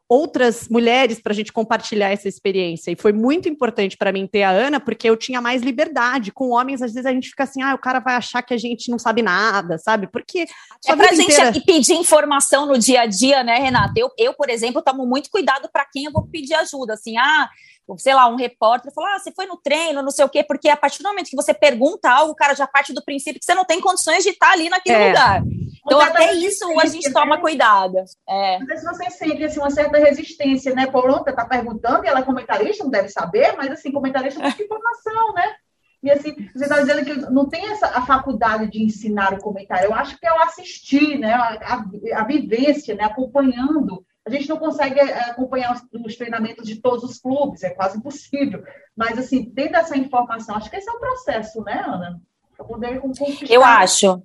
outras 0.07 0.67
mulheres 0.69 1.19
para 1.19 1.33
a 1.33 1.35
gente 1.35 1.51
compartilhar 1.51 2.11
essa 2.11 2.27
experiência. 2.27 2.91
E 2.91 2.95
foi 2.95 3.11
muito 3.11 3.49
importante 3.49 3.97
para 3.97 4.11
mim 4.11 4.27
ter 4.27 4.43
a 4.43 4.51
Ana, 4.51 4.79
porque 4.79 5.09
eu 5.09 5.17
tinha 5.17 5.41
mais 5.41 5.63
liberdade. 5.63 6.31
Com 6.31 6.49
homens, 6.49 6.81
às 6.81 6.93
vezes 6.93 7.05
a 7.05 7.11
gente 7.11 7.29
fica 7.29 7.43
assim, 7.43 7.63
ah, 7.63 7.73
o 7.73 7.79
cara 7.79 7.99
vai 7.99 8.15
achar 8.15 8.43
que 8.43 8.53
a 8.53 8.57
gente 8.57 8.91
não 8.91 8.99
sabe 8.99 9.23
nada, 9.23 9.77
sabe? 9.79 10.07
Porque. 10.07 10.45
É 10.85 10.95
para 10.95 11.09
a 11.09 11.15
gente 11.15 11.33
inteira... 11.33 11.53
pedir 11.65 11.93
informação 11.93 12.67
no 12.67 12.77
dia 12.77 13.01
a 13.01 13.05
dia, 13.07 13.43
né, 13.43 13.57
Renata? 13.57 13.93
Eu, 13.97 14.11
eu 14.17 14.33
por 14.33 14.49
exemplo, 14.49 14.83
tomo 14.83 15.05
muito 15.05 15.31
cuidado 15.31 15.67
para 15.71 15.85
quem 15.91 16.05
eu 16.05 16.11
vou 16.11 16.27
pedir 16.27 16.53
ajuda. 16.53 16.93
Assim, 16.93 17.17
ah, 17.17 17.49
sei 17.97 18.13
lá, 18.13 18.27
um 18.27 18.35
repórter 18.35 18.93
falou: 18.93 19.09
ah, 19.09 19.19
você 19.19 19.31
foi 19.31 19.45
no 19.45 19.57
treino, 19.57 20.01
não 20.01 20.11
sei 20.11 20.25
o 20.25 20.29
quê, 20.29 20.43
porque 20.43 20.69
a 20.69 20.77
partir 20.77 21.03
do 21.03 21.09
momento 21.09 21.29
que 21.29 21.35
você 21.35 21.53
pergunta 21.53 22.09
algo, 22.09 22.31
o 22.31 22.35
cara 22.35 22.55
já 22.55 22.65
parte 22.67 22.93
do 22.93 23.03
princípio 23.03 23.39
que 23.39 23.45
você 23.45 23.55
não 23.55 23.65
tem 23.65 23.81
condições 23.81 24.23
de 24.23 24.29
estar 24.29 24.51
ali 24.51 24.69
naquele 24.69 25.03
é. 25.03 25.07
lugar. 25.07 25.43
Então, 25.85 25.99
até 25.99 26.33
isso 26.33 26.79
a 26.79 26.85
gente 26.85 27.11
toma 27.11 27.39
cuidado. 27.39 27.97
É. 28.27 28.59
Mas 28.59 28.83
você 28.83 29.09
sente 29.09 29.43
assim, 29.43 29.59
uma 29.59 29.69
certa 29.69 29.97
resistência, 29.97 30.73
né? 30.73 30.87
Por 30.87 31.09
onde 31.09 31.29
está 31.29 31.45
perguntando, 31.45 32.05
e 32.05 32.07
ela 32.07 32.19
é 32.19 32.23
comentarista, 32.23 32.83
não 32.83 32.91
deve 32.91 33.09
saber, 33.09 33.55
mas 33.57 33.69
assim, 33.69 33.91
comentarista 33.91 34.39
tem 34.39 34.65
informação, 34.65 35.33
né? 35.33 35.55
E 36.01 36.11
assim, 36.11 36.35
você 36.53 36.65
está 36.65 36.79
dizendo 36.79 37.05
que 37.05 37.31
não 37.31 37.47
tem 37.47 37.71
essa, 37.71 37.87
a 37.87 38.05
faculdade 38.05 38.69
de 38.69 38.83
ensinar 38.83 39.33
o 39.33 39.41
comentário. 39.41 39.85
Eu 39.85 39.93
acho 39.93 40.17
que 40.17 40.25
é 40.25 40.33
o 40.33 40.41
assistir, 40.41 41.17
né? 41.17 41.33
A, 41.33 41.83
a, 42.15 42.21
a 42.21 42.23
vivência, 42.25 42.95
né? 42.95 43.05
Acompanhando 43.05 44.05
a 44.25 44.29
gente 44.29 44.47
não 44.47 44.57
consegue 44.57 44.99
é, 44.99 45.29
acompanhar 45.29 45.73
os, 45.73 46.01
os, 46.05 46.15
treinamentos 46.15 46.65
de 46.65 46.77
todos 46.77 47.03
os 47.03 47.19
clubes, 47.19 47.63
é 47.63 47.71
quase 47.71 47.97
impossível. 47.97 48.63
Mas, 48.95 49.17
assim, 49.17 49.45
tendo 49.45 49.75
essa 49.75 49.97
informação, 49.97 50.55
acho 50.55 50.69
que 50.69 50.77
esse 50.77 50.89
é 50.89 50.93
o 50.93 50.99
processo, 50.99 51.61
né, 51.63 51.83
Ana? 51.85 52.21
Para 52.55 52.65
poder 52.65 53.01
conquistar. 53.01 53.53
Eu 53.53 53.63
acho. 53.63 54.23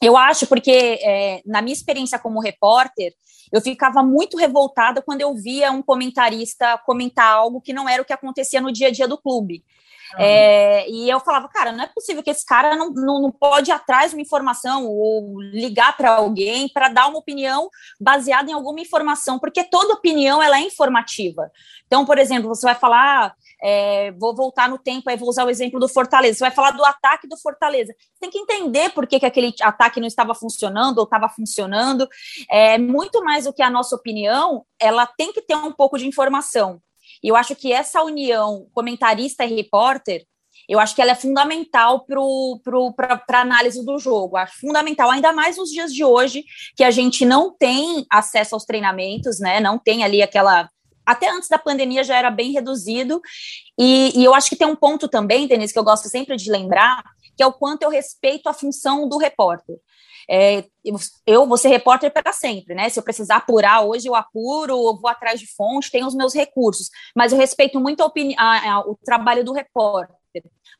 Eu 0.00 0.16
acho, 0.16 0.46
porque 0.46 0.98
é, 1.02 1.42
na 1.44 1.60
minha 1.60 1.74
experiência 1.74 2.18
como 2.18 2.40
repórter, 2.40 3.12
eu 3.52 3.60
ficava 3.60 4.02
muito 4.02 4.36
revoltada 4.36 5.02
quando 5.02 5.20
eu 5.20 5.34
via 5.34 5.72
um 5.72 5.82
comentarista 5.82 6.78
comentar 6.86 7.32
algo 7.32 7.60
que 7.60 7.72
não 7.72 7.88
era 7.88 8.00
o 8.00 8.04
que 8.04 8.12
acontecia 8.12 8.60
no 8.60 8.72
dia 8.72 8.88
a 8.88 8.90
dia 8.90 9.08
do 9.08 9.18
clube. 9.18 9.64
É, 10.16 10.88
e 10.88 11.10
eu 11.10 11.20
falava, 11.20 11.48
cara, 11.48 11.72
não 11.72 11.84
é 11.84 11.86
possível 11.86 12.22
que 12.22 12.30
esse 12.30 12.44
cara 12.44 12.76
não, 12.76 12.90
não, 12.90 13.20
não 13.20 13.30
pode 13.30 13.70
ir 13.70 13.74
atrás 13.74 14.10
de 14.10 14.16
uma 14.16 14.22
informação 14.22 14.86
ou 14.86 15.40
ligar 15.40 15.96
para 15.96 16.12
alguém 16.12 16.68
para 16.68 16.88
dar 16.88 17.08
uma 17.08 17.18
opinião 17.18 17.68
baseada 18.00 18.50
em 18.50 18.54
alguma 18.54 18.80
informação, 18.80 19.38
porque 19.38 19.64
toda 19.64 19.94
opinião 19.94 20.42
ela 20.42 20.58
é 20.58 20.62
informativa. 20.62 21.50
Então, 21.86 22.04
por 22.04 22.18
exemplo, 22.18 22.48
você 22.48 22.66
vai 22.66 22.74
falar, 22.74 23.34
é, 23.62 24.12
vou 24.12 24.34
voltar 24.34 24.68
no 24.68 24.78
tempo, 24.78 25.08
aí 25.08 25.16
vou 25.16 25.28
usar 25.28 25.44
o 25.44 25.50
exemplo 25.50 25.80
do 25.80 25.88
Fortaleza, 25.88 26.38
você 26.38 26.44
vai 26.44 26.50
falar 26.50 26.72
do 26.72 26.84
ataque 26.84 27.26
do 27.26 27.36
Fortaleza. 27.36 27.94
Você 27.98 28.20
tem 28.20 28.30
que 28.30 28.38
entender 28.38 28.90
por 28.90 29.06
que, 29.06 29.18
que 29.18 29.26
aquele 29.26 29.54
ataque 29.62 30.00
não 30.00 30.06
estava 30.06 30.34
funcionando 30.34 30.98
ou 30.98 31.04
estava 31.04 31.28
funcionando. 31.28 32.08
É, 32.50 32.78
muito 32.78 33.22
mais 33.24 33.44
do 33.44 33.52
que 33.52 33.62
a 33.62 33.70
nossa 33.70 33.96
opinião, 33.96 34.64
ela 34.78 35.06
tem 35.06 35.32
que 35.32 35.42
ter 35.42 35.54
um 35.56 35.72
pouco 35.72 35.98
de 35.98 36.06
informação. 36.06 36.80
E 37.22 37.28
eu 37.28 37.36
acho 37.36 37.54
que 37.54 37.72
essa 37.72 38.02
união 38.02 38.66
comentarista 38.72 39.44
e 39.44 39.54
repórter, 39.54 40.24
eu 40.68 40.78
acho 40.78 40.94
que 40.94 41.00
ela 41.00 41.12
é 41.12 41.14
fundamental 41.14 42.04
para 42.04 43.22
a 43.38 43.40
análise 43.40 43.84
do 43.84 43.98
jogo. 43.98 44.36
Acho 44.36 44.60
fundamental, 44.60 45.10
ainda 45.10 45.32
mais 45.32 45.56
nos 45.56 45.70
dias 45.70 45.92
de 45.92 46.04
hoje, 46.04 46.44
que 46.76 46.84
a 46.84 46.90
gente 46.90 47.24
não 47.24 47.54
tem 47.56 48.06
acesso 48.10 48.54
aos 48.54 48.64
treinamentos, 48.64 49.40
né? 49.40 49.60
Não 49.60 49.78
tem 49.78 50.04
ali 50.04 50.22
aquela. 50.22 50.68
Até 51.06 51.30
antes 51.30 51.48
da 51.48 51.58
pandemia 51.58 52.04
já 52.04 52.18
era 52.18 52.30
bem 52.30 52.52
reduzido. 52.52 53.20
E, 53.78 54.12
e 54.14 54.22
eu 54.22 54.34
acho 54.34 54.50
que 54.50 54.56
tem 54.56 54.66
um 54.66 54.76
ponto 54.76 55.08
também, 55.08 55.46
Denise, 55.46 55.72
que 55.72 55.78
eu 55.78 55.84
gosto 55.84 56.06
sempre 56.08 56.36
de 56.36 56.50
lembrar, 56.50 57.02
que 57.38 57.42
é 57.44 57.46
o 57.46 57.52
quanto 57.52 57.84
eu 57.84 57.88
respeito 57.88 58.48
a 58.48 58.52
função 58.52 59.08
do 59.08 59.16
repórter. 59.16 59.76
É, 60.28 60.64
eu 61.24 61.46
vou 61.46 61.56
ser 61.56 61.68
repórter 61.68 62.12
para 62.12 62.32
sempre, 62.32 62.74
né? 62.74 62.88
Se 62.88 62.98
eu 62.98 63.02
precisar 63.04 63.36
apurar 63.36 63.82
hoje, 63.82 64.08
eu 64.08 64.14
apuro, 64.14 64.72
eu 64.72 64.98
vou 65.00 65.08
atrás 65.08 65.38
de 65.38 65.46
fonte, 65.46 65.90
tenho 65.90 66.06
os 66.06 66.16
meus 66.16 66.34
recursos. 66.34 66.90
Mas 67.16 67.32
eu 67.32 67.38
respeito 67.38 67.78
muito 67.80 68.02
a 68.02 68.12
a, 68.36 68.72
a, 68.72 68.80
o 68.80 68.98
trabalho 69.04 69.44
do 69.44 69.52
repórter. 69.52 70.17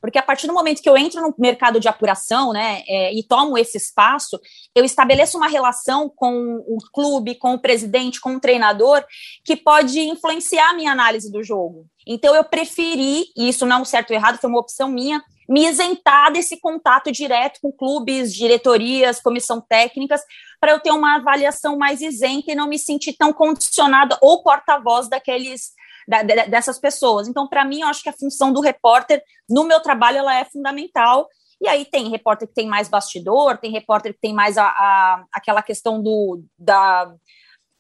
Porque 0.00 0.18
a 0.18 0.22
partir 0.22 0.46
do 0.46 0.52
momento 0.52 0.82
que 0.82 0.88
eu 0.88 0.96
entro 0.96 1.20
no 1.20 1.34
mercado 1.38 1.80
de 1.80 1.88
apuração, 1.88 2.52
né, 2.52 2.82
é, 2.86 3.12
e 3.12 3.22
tomo 3.22 3.58
esse 3.58 3.76
espaço, 3.76 4.38
eu 4.74 4.84
estabeleço 4.84 5.36
uma 5.36 5.48
relação 5.48 6.08
com 6.08 6.64
o 6.66 6.78
clube, 6.92 7.34
com 7.34 7.54
o 7.54 7.58
presidente, 7.58 8.20
com 8.20 8.36
o 8.36 8.40
treinador, 8.40 9.04
que 9.44 9.56
pode 9.56 10.00
influenciar 10.00 10.70
a 10.70 10.74
minha 10.74 10.92
análise 10.92 11.30
do 11.30 11.42
jogo. 11.42 11.86
Então 12.06 12.34
eu 12.34 12.44
preferi, 12.44 13.24
e 13.36 13.48
isso 13.48 13.66
não 13.66 13.76
é 13.76 13.80
um 13.80 13.84
certo 13.84 14.10
ou 14.10 14.16
errado, 14.16 14.38
foi 14.38 14.48
uma 14.48 14.60
opção 14.60 14.88
minha, 14.88 15.22
me 15.48 15.66
isentar 15.66 16.30
desse 16.30 16.60
contato 16.60 17.10
direto 17.10 17.58
com 17.62 17.72
clubes, 17.72 18.34
diretorias, 18.34 19.20
comissão 19.20 19.60
técnicas, 19.60 20.20
para 20.60 20.72
eu 20.72 20.80
ter 20.80 20.90
uma 20.90 21.16
avaliação 21.16 21.78
mais 21.78 22.00
isenta 22.02 22.52
e 22.52 22.54
não 22.54 22.68
me 22.68 22.78
sentir 22.78 23.14
tão 23.14 23.32
condicionada 23.32 24.18
ou 24.20 24.42
porta-voz 24.42 25.08
daqueles 25.08 25.72
da, 26.08 26.22
dessas 26.22 26.78
pessoas. 26.78 27.28
Então, 27.28 27.46
para 27.46 27.64
mim, 27.64 27.82
eu 27.82 27.88
acho 27.88 28.02
que 28.02 28.08
a 28.08 28.16
função 28.18 28.50
do 28.50 28.62
repórter 28.62 29.22
no 29.48 29.64
meu 29.64 29.80
trabalho 29.80 30.18
ela 30.18 30.34
é 30.34 30.44
fundamental. 30.46 31.28
E 31.60 31.68
aí 31.68 31.84
tem 31.84 32.08
repórter 32.08 32.48
que 32.48 32.54
tem 32.54 32.66
mais 32.66 32.88
bastidor, 32.88 33.58
tem 33.58 33.70
repórter 33.70 34.14
que 34.14 34.20
tem 34.20 34.32
mais 34.32 34.56
a, 34.56 34.64
a 34.64 35.24
aquela 35.32 35.62
questão 35.62 36.02
do 36.02 36.42
da 36.58 37.12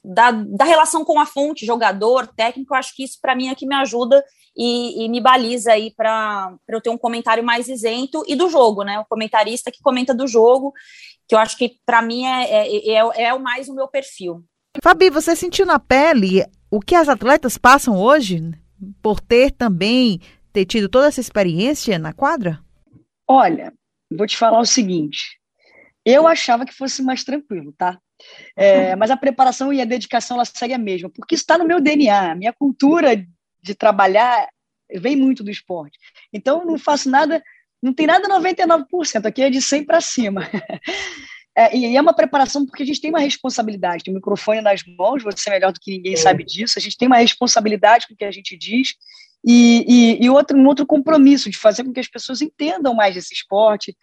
da, 0.04 0.30
da 0.30 0.64
relação 0.64 1.04
com 1.04 1.18
a 1.18 1.26
fonte, 1.26 1.66
jogador, 1.66 2.26
técnico, 2.28 2.72
eu 2.72 2.78
acho 2.78 2.94
que 2.94 3.04
isso 3.04 3.18
para 3.20 3.34
mim 3.34 3.48
é 3.48 3.54
que 3.54 3.66
me 3.66 3.74
ajuda 3.74 4.24
e, 4.56 5.04
e 5.04 5.08
me 5.08 5.20
baliza 5.20 5.72
aí 5.72 5.92
para 5.94 6.54
eu 6.68 6.80
ter 6.80 6.88
um 6.88 6.96
comentário 6.96 7.44
mais 7.44 7.68
isento 7.68 8.22
e 8.26 8.34
do 8.34 8.48
jogo, 8.48 8.84
né? 8.84 8.98
O 8.98 9.04
comentarista 9.04 9.70
que 9.70 9.82
comenta 9.82 10.14
do 10.14 10.26
jogo, 10.26 10.72
que 11.28 11.34
eu 11.34 11.38
acho 11.38 11.58
que 11.58 11.76
para 11.84 12.00
mim 12.00 12.24
é, 12.24 12.44
é, 12.44 12.94
é, 12.94 13.22
é 13.24 13.38
mais 13.38 13.68
o 13.68 13.74
meu 13.74 13.86
perfil. 13.88 14.42
Fabi, 14.82 15.10
você 15.10 15.34
sentiu 15.36 15.66
na 15.66 15.78
pele 15.78 16.44
o 16.70 16.80
que 16.80 16.94
as 16.94 17.08
atletas 17.08 17.56
passam 17.56 17.96
hoje 17.96 18.52
por 19.02 19.20
ter 19.20 19.50
também 19.50 20.20
ter 20.52 20.64
tido 20.64 20.88
toda 20.88 21.06
essa 21.06 21.20
experiência 21.20 21.98
na 21.98 22.12
quadra? 22.12 22.60
Olha, 23.26 23.72
vou 24.10 24.26
te 24.26 24.36
falar 24.36 24.60
o 24.60 24.66
seguinte. 24.66 25.38
Eu 26.04 26.26
achava 26.26 26.64
que 26.64 26.72
fosse 26.72 27.02
mais 27.02 27.22
tranquilo, 27.24 27.72
tá? 27.76 27.98
É, 28.56 28.96
mas 28.96 29.10
a 29.10 29.16
preparação 29.16 29.72
e 29.72 29.80
a 29.80 29.84
dedicação 29.84 30.36
ela 30.36 30.44
segue 30.44 30.74
a 30.74 30.78
mesma, 30.78 31.10
porque 31.10 31.34
está 31.34 31.56
no 31.56 31.64
meu 31.64 31.80
DNA, 31.80 32.32
a 32.32 32.34
minha 32.34 32.52
cultura 32.52 33.24
de 33.62 33.74
trabalhar 33.74 34.48
vem 34.96 35.14
muito 35.14 35.44
do 35.44 35.50
esporte. 35.50 35.98
Então 36.32 36.64
não 36.64 36.78
faço 36.78 37.08
nada, 37.08 37.42
não 37.82 37.92
tem 37.92 38.06
nada 38.06 38.28
99%, 38.28 39.26
aqui 39.26 39.42
é 39.42 39.50
de 39.50 39.60
100 39.60 39.84
para 39.84 40.00
cima. 40.00 40.48
É, 41.58 41.76
e 41.76 41.96
é 41.96 42.00
uma 42.00 42.14
preparação 42.14 42.64
porque 42.64 42.84
a 42.84 42.86
gente 42.86 43.00
tem 43.00 43.10
uma 43.10 43.18
responsabilidade, 43.18 44.04
tem 44.04 44.12
o 44.12 44.16
um 44.16 44.20
microfone 44.20 44.60
nas 44.60 44.80
mãos, 44.96 45.24
você 45.24 45.50
é 45.50 45.54
melhor 45.54 45.72
do 45.72 45.80
que 45.80 45.90
ninguém 45.90 46.14
sabe 46.16 46.44
disso, 46.44 46.78
a 46.78 46.80
gente 46.80 46.96
tem 46.96 47.08
uma 47.08 47.16
responsabilidade 47.16 48.06
com 48.06 48.14
o 48.14 48.16
que 48.16 48.24
a 48.24 48.30
gente 48.30 48.56
diz 48.56 48.94
e, 49.44 49.84
e, 49.88 50.24
e 50.24 50.30
outro, 50.30 50.56
um 50.56 50.64
outro 50.68 50.86
compromisso 50.86 51.50
de 51.50 51.58
fazer 51.58 51.82
com 51.82 51.92
que 51.92 51.98
as 51.98 52.06
pessoas 52.06 52.40
entendam 52.40 52.94
mais 52.94 53.16
desse 53.16 53.34
esporte, 53.34 53.96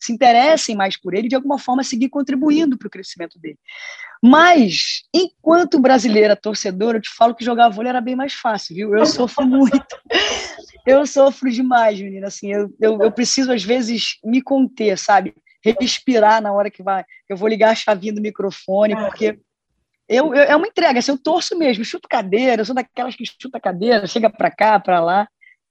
se 0.00 0.12
interessem 0.12 0.74
mais 0.74 0.96
por 1.00 1.14
ele 1.14 1.26
e, 1.26 1.28
de 1.28 1.36
alguma 1.36 1.56
forma, 1.56 1.84
seguir 1.84 2.08
contribuindo 2.08 2.76
para 2.76 2.88
o 2.88 2.90
crescimento 2.90 3.38
dele. 3.38 3.58
Mas, 4.20 5.04
enquanto 5.14 5.78
brasileira 5.78 6.34
torcedora, 6.34 6.98
eu 6.98 7.02
te 7.02 7.10
falo 7.10 7.34
que 7.34 7.44
jogar 7.44 7.68
vôlei 7.68 7.90
era 7.90 8.00
bem 8.00 8.16
mais 8.16 8.32
fácil, 8.32 8.74
viu? 8.74 8.96
Eu 8.96 9.06
sofro 9.06 9.46
muito. 9.46 9.96
Eu 10.84 11.06
sofro 11.06 11.48
demais, 11.50 12.00
menina. 12.00 12.26
Assim, 12.26 12.52
eu, 12.52 12.74
eu, 12.80 12.98
eu 13.02 13.12
preciso, 13.12 13.52
às 13.52 13.62
vezes, 13.62 14.18
me 14.24 14.42
conter, 14.42 14.98
sabe? 14.98 15.34
Respirar 15.64 16.40
na 16.40 16.52
hora 16.52 16.70
que 16.70 16.82
vai. 16.82 17.04
Eu 17.28 17.36
vou 17.36 17.48
ligar 17.48 17.70
a 17.70 17.74
chavinha 17.74 18.12
do 18.12 18.20
microfone, 18.20 18.94
porque 18.94 19.38
eu, 20.08 20.34
eu, 20.34 20.42
é 20.42 20.56
uma 20.56 20.66
entrega, 20.66 20.98
assim, 21.00 21.10
eu 21.10 21.18
torço 21.18 21.58
mesmo, 21.58 21.84
chuto 21.84 22.08
cadeira, 22.08 22.62
eu 22.62 22.64
sou 22.64 22.74
daquelas 22.74 23.14
que 23.14 23.24
chuta 23.26 23.60
cadeira, 23.60 24.06
chega 24.06 24.30
para 24.30 24.50
cá, 24.50 24.80
para 24.80 25.00
lá 25.00 25.28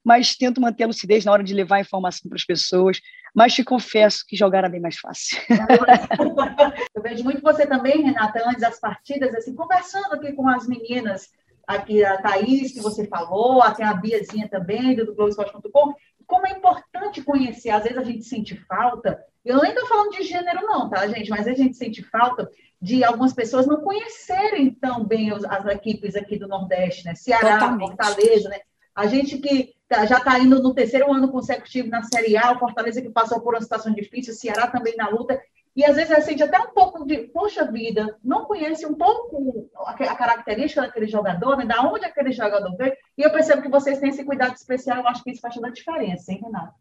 mas 0.08 0.38
tento 0.38 0.62
manter 0.62 0.86
a 0.86 0.88
lucidez 0.88 1.26
na 1.26 1.34
hora 1.34 1.44
de 1.44 1.54
levar 1.54 1.76
a 1.76 1.82
informação 1.82 2.30
para 2.30 2.38
as 2.38 2.46
pessoas. 2.46 3.02
Mas 3.36 3.54
te 3.54 3.62
confesso 3.62 4.24
que 4.26 4.38
jogar 4.38 4.60
era 4.60 4.70
bem 4.70 4.80
mais 4.80 4.98
fácil. 4.98 5.38
Eu 6.96 7.02
vejo 7.02 7.26
muito 7.26 7.42
você 7.42 7.68
também, 7.68 8.04
Renata, 8.04 8.42
antes 8.48 8.62
das 8.62 8.80
partidas, 8.80 9.36
assim, 9.36 9.54
conversando 9.54 10.14
aqui 10.14 10.32
com 10.32 10.48
as 10.48 10.66
meninas, 10.66 11.30
aqui 11.68 12.06
a 12.06 12.22
Thaís, 12.22 12.72
que 12.72 12.80
você 12.80 13.06
falou, 13.06 13.62
até 13.62 13.84
a 13.84 13.94
Biazinha 13.94 14.48
também, 14.48 14.96
do 14.96 15.08
Globoesporte.com, 15.08 15.94
como 16.28 16.46
é 16.46 16.52
importante 16.52 17.24
conhecer, 17.24 17.70
às 17.70 17.84
vezes 17.84 17.98
a 17.98 18.04
gente 18.04 18.24
sente 18.24 18.56
falta, 18.66 19.24
eu 19.44 19.62
nem 19.62 19.72
estou 19.72 19.88
falando 19.88 20.12
de 20.12 20.24
gênero 20.24 20.62
não, 20.62 20.90
tá, 20.90 21.08
gente, 21.08 21.30
mas 21.30 21.48
a 21.48 21.54
gente 21.54 21.78
sente 21.78 22.04
falta 22.04 22.50
de 22.82 23.04
algumas 23.04 23.34
pessoas 23.34 23.66
não 23.66 23.78
conhecerem 23.78 24.72
tão 24.72 25.06
bem 25.06 25.32
as 25.32 25.66
equipes 25.68 26.16
aqui 26.16 26.38
do 26.38 26.48
Nordeste, 26.48 27.06
né, 27.06 27.16
Ceará, 27.16 27.54
Totalmente. 27.54 27.88
Fortaleza, 27.88 28.50
né, 28.50 28.60
a 28.94 29.08
gente 29.08 29.38
que 29.38 29.74
tá, 29.88 30.06
já 30.06 30.18
está 30.18 30.38
indo 30.38 30.62
no 30.62 30.74
terceiro 30.74 31.12
ano 31.12 31.32
consecutivo 31.32 31.88
na 31.88 32.04
Série 32.04 32.36
A, 32.36 32.52
o 32.52 32.60
Fortaleza 32.60 33.02
que 33.02 33.10
passou 33.10 33.40
por 33.40 33.54
uma 33.54 33.62
situação 33.62 33.94
difícil, 33.94 34.34
o 34.34 34.36
Ceará 34.36 34.68
também 34.68 34.96
na 34.98 35.08
luta, 35.08 35.42
e 35.78 35.86
às 35.86 35.96
vezes 35.96 36.12
a 36.12 36.20
gente 36.20 36.42
até 36.42 36.58
um 36.60 36.72
pouco 36.72 37.06
de, 37.06 37.28
poxa 37.28 37.72
vida, 37.72 38.18
não 38.24 38.46
conhece 38.46 38.84
um 38.84 38.96
pouco 38.96 39.70
a, 39.76 39.92
a 39.92 40.16
característica 40.16 40.82
daquele 40.82 41.06
jogador, 41.06 41.56
né, 41.56 41.66
da 41.66 41.84
onde 41.84 42.04
aquele 42.04 42.32
jogador 42.32 42.76
veio, 42.76 42.94
e 43.16 43.22
eu 43.22 43.32
percebo 43.32 43.62
que 43.62 43.70
vocês 43.70 44.00
têm 44.00 44.10
esse 44.10 44.26
cuidado 44.26 44.56
especial, 44.56 44.98
eu 44.98 45.08
acho 45.08 45.24
que 45.24 45.30
isso 45.30 45.40
faz 45.40 45.54
toda 45.54 45.68
a 45.68 45.72
diferença, 45.72 46.32
hein, 46.32 46.42
Renato? 46.44 46.74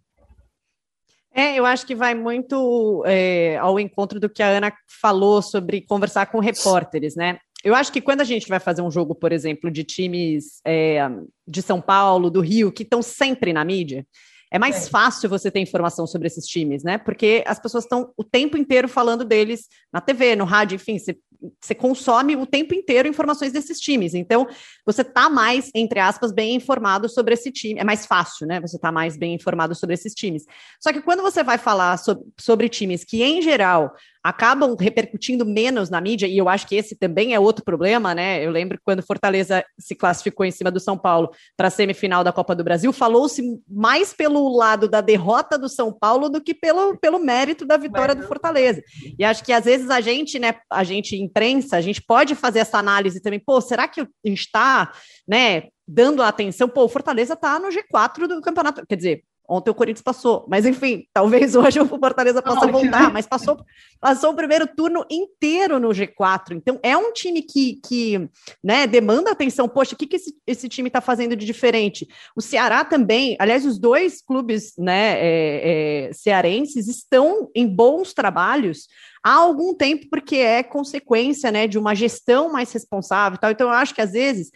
É, 1.31 1.55
eu 1.55 1.67
acho 1.67 1.87
que 1.87 1.95
vai 1.95 2.15
muito 2.15 3.05
é, 3.05 3.59
ao 3.59 3.79
encontro 3.79 4.19
do 4.19 4.31
que 4.31 4.43
a 4.43 4.49
Ana 4.49 4.73
falou 4.89 5.43
sobre 5.43 5.83
conversar 5.83 6.25
com 6.27 6.39
repórteres, 6.39 7.15
né? 7.15 7.39
Eu 7.63 7.75
acho 7.75 7.93
que 7.93 8.01
quando 8.01 8.23
a 8.23 8.25
gente 8.25 8.49
vai 8.49 8.59
fazer 8.59 8.81
um 8.81 8.91
jogo, 8.91 9.15
por 9.15 9.31
exemplo, 9.31 9.71
de 9.71 9.85
times 9.85 10.63
é, 10.65 11.07
de 11.47 11.61
São 11.61 11.83
Paulo, 11.83 12.31
do 12.31 12.41
Rio, 12.41 12.73
que 12.73 12.83
estão 12.83 13.03
sempre 13.03 13.53
na 13.53 13.63
mídia, 13.63 14.07
é 14.51 14.59
mais 14.59 14.87
é. 14.87 14.91
fácil 14.91 15.29
você 15.29 15.51
ter 15.51 15.61
informação 15.61 16.07
sobre 16.07 16.27
esses 16.27 16.47
times, 16.47 16.83
né? 16.83 16.99
Porque 16.99 17.43
as 17.47 17.59
pessoas 17.59 17.85
estão 17.85 18.13
o 18.17 18.25
tempo 18.25 18.57
inteiro 18.57 18.89
falando 18.89 19.25
deles 19.25 19.69
na 19.93 20.01
TV, 20.01 20.37
no 20.37 20.45
rádio, 20.45 20.77
enfim, 20.77 20.99
você, 20.99 21.17
você 21.61 21.75
consome 21.75 22.37
o 22.37 22.47
tempo 22.47 22.75
inteiro 22.75 23.09
informações 23.09 23.53
desses 23.53 23.79
times. 23.79 24.15
Então, 24.15 24.47
você 24.85 25.03
tá 25.03 25.29
mais, 25.29 25.71
entre 25.75 26.01
aspas, 26.01 26.33
bem 26.33 26.55
informado 26.55 27.09
sobre 27.09 27.35
esse 27.35 27.51
time. 27.51 27.81
É 27.81 27.85
mais 27.85 28.07
fácil, 28.07 28.47
né? 28.47 28.61
Você 28.61 28.79
tá 28.79 28.93
mais 28.93 29.17
bem 29.17 29.35
informado 29.35 29.75
sobre 29.75 29.95
esses 29.95 30.15
times. 30.15 30.45
Só 30.81 30.93
que 30.93 31.03
quando 31.03 31.23
você 31.23 31.43
vai 31.43 31.59
falar 31.59 31.97
sobre, 31.99 32.25
sobre 32.39 32.69
times 32.69 33.05
que, 33.05 33.23
em 33.23 33.43
geral, 33.43 33.93
acabam 34.27 34.75
repercutindo 34.75 35.47
menos 35.47 35.89
na 35.89 36.01
mídia, 36.01 36.27
e 36.27 36.37
eu 36.37 36.49
acho 36.49 36.67
que 36.67 36.75
esse 36.75 36.97
também 36.97 37.33
é 37.33 37.39
outro 37.39 37.65
problema, 37.65 38.13
né? 38.13 38.45
Eu 38.45 38.51
lembro 38.51 38.77
quando 38.85 39.01
Fortaleza 39.01 39.65
se 39.79 39.95
classificou 39.95 40.45
em 40.45 40.51
cima 40.51 40.69
do 40.69 40.81
São 40.81 40.99
Paulo 40.99 41.31
para 41.57 41.69
a 41.69 41.71
semifinal 41.71 42.25
da 42.25 42.33
Copa 42.33 42.53
do 42.53 42.65
Brasil, 42.65 42.93
falou-se 42.93 43.41
mais 43.71 44.13
pelo 44.13 44.49
lado 44.57 44.89
da 44.89 45.01
derrota 45.01 45.57
do 45.57 45.69
São 45.69 45.93
Paulo 45.93 46.29
do 46.29 46.41
que 46.41 46.53
pelo, 46.53 46.99
pelo 46.99 47.21
mérito 47.21 47.65
da 47.65 47.77
vitória 47.77 48.17
do 48.17 48.27
Fortaleza. 48.27 48.83
E 49.17 49.25
acho 49.25 49.45
que 49.45 49.53
às 49.53 49.65
vezes 49.65 49.91
a 49.91 50.01
gente, 50.01 50.41
né, 50.41 50.57
a 50.69 50.83
gente 50.83 51.26
imprensa, 51.27 51.77
a 51.77 51.81
gente 51.81 52.03
pode 52.03 52.35
fazer 52.35 52.61
essa 52.61 52.79
análise 52.79 53.21
também, 53.21 53.39
pô, 53.39 53.61
será 53.61 53.87
que 53.87 54.01
a 54.01 54.07
gente 54.25 54.41
está, 54.41 54.93
né, 55.27 55.69
dando 55.87 56.23
atenção, 56.23 56.69
pô, 56.69 56.85
o 56.85 56.89
Fortaleza 56.89 57.35
está 57.35 57.59
no 57.59 57.69
G4 57.69 58.27
do 58.27 58.41
campeonato, 58.41 58.87
quer 58.87 58.97
dizer, 58.97 59.25
Ontem 59.49 59.71
o 59.71 59.75
Corinthians 59.75 60.03
passou, 60.03 60.45
mas 60.49 60.67
enfim, 60.67 61.07
talvez 61.13 61.55
hoje 61.57 61.81
o 61.81 61.87
Fortaleza 61.87 62.43
possa 62.43 62.67
voltar, 62.67 63.13
mas 63.13 63.27
passou, 63.27 63.59
passou 64.01 64.31
o 64.31 64.37
primeiro 64.37 64.67
turno 64.67 65.05
inteiro 65.11 65.79
no 65.79 65.89
G4. 65.89 66.53
Então 66.53 66.79
é 66.83 66.97
um 66.97 67.13
time 67.13 67.43
que, 67.43 67.81
que 67.87 68.29
né, 68.63 68.87
demanda 68.87 69.31
atenção. 69.31 69.69
Poxa, 69.69 69.95
o 69.95 69.99
que, 69.99 70.07
que 70.07 70.17
esse, 70.17 70.35
esse 70.47 70.69
time 70.69 70.89
está 70.89 71.01
fazendo 71.01 71.37
de 71.37 71.47
diferente? 71.47 72.07
O 72.37 72.41
Ceará 72.41 72.85
também, 72.85 73.37
aliás, 73.39 73.65
os 73.65 73.79
dois 73.79 74.23
clubes 74.23 74.73
né, 74.79 75.15
é, 75.19 76.09
é, 76.09 76.13
cearenses 76.13 76.89
estão 76.89 77.51
em 77.55 77.67
bons 77.67 78.13
trabalhos 78.13 78.89
há 79.25 79.33
algum 79.33 79.75
tempo, 79.75 80.07
porque 80.09 80.37
é 80.37 80.63
consequência 80.63 81.51
né, 81.51 81.67
de 81.67 81.79
uma 81.79 81.97
gestão 81.97 82.53
mais 82.53 82.71
responsável. 82.71 83.39
Tal. 83.39 83.51
Então, 83.51 83.67
eu 83.67 83.75
acho 83.75 83.93
que 83.93 84.01
às 84.01 84.13
vezes 84.13 84.51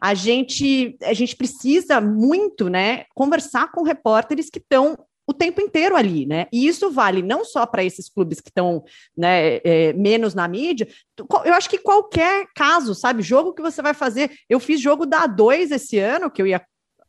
a 0.00 0.14
gente, 0.14 0.96
a 1.02 1.12
gente 1.12 1.36
precisa 1.36 2.00
muito, 2.00 2.68
né, 2.68 3.04
conversar 3.14 3.70
com 3.70 3.82
repórteres 3.82 4.48
que 4.48 4.58
estão 4.58 4.96
o 5.30 5.32
tempo 5.32 5.60
inteiro 5.60 5.94
ali, 5.94 6.26
né? 6.26 6.48
E 6.52 6.66
isso 6.66 6.90
vale 6.90 7.22
não 7.22 7.44
só 7.44 7.64
para 7.64 7.84
esses 7.84 8.08
clubes 8.08 8.40
que 8.40 8.48
estão 8.48 8.82
né, 9.16 9.60
é, 9.62 9.92
menos 9.92 10.34
na 10.34 10.48
mídia. 10.48 10.88
Eu 11.44 11.54
acho 11.54 11.70
que 11.70 11.78
qualquer 11.78 12.46
caso, 12.52 12.96
sabe? 12.96 13.22
Jogo 13.22 13.54
que 13.54 13.62
você 13.62 13.80
vai 13.80 13.94
fazer. 13.94 14.32
Eu 14.48 14.58
fiz 14.58 14.80
jogo 14.80 15.06
da 15.06 15.28
A2 15.28 15.70
esse 15.70 16.00
ano, 16.00 16.32
que 16.32 16.42
eu 16.42 16.48
ia 16.48 16.60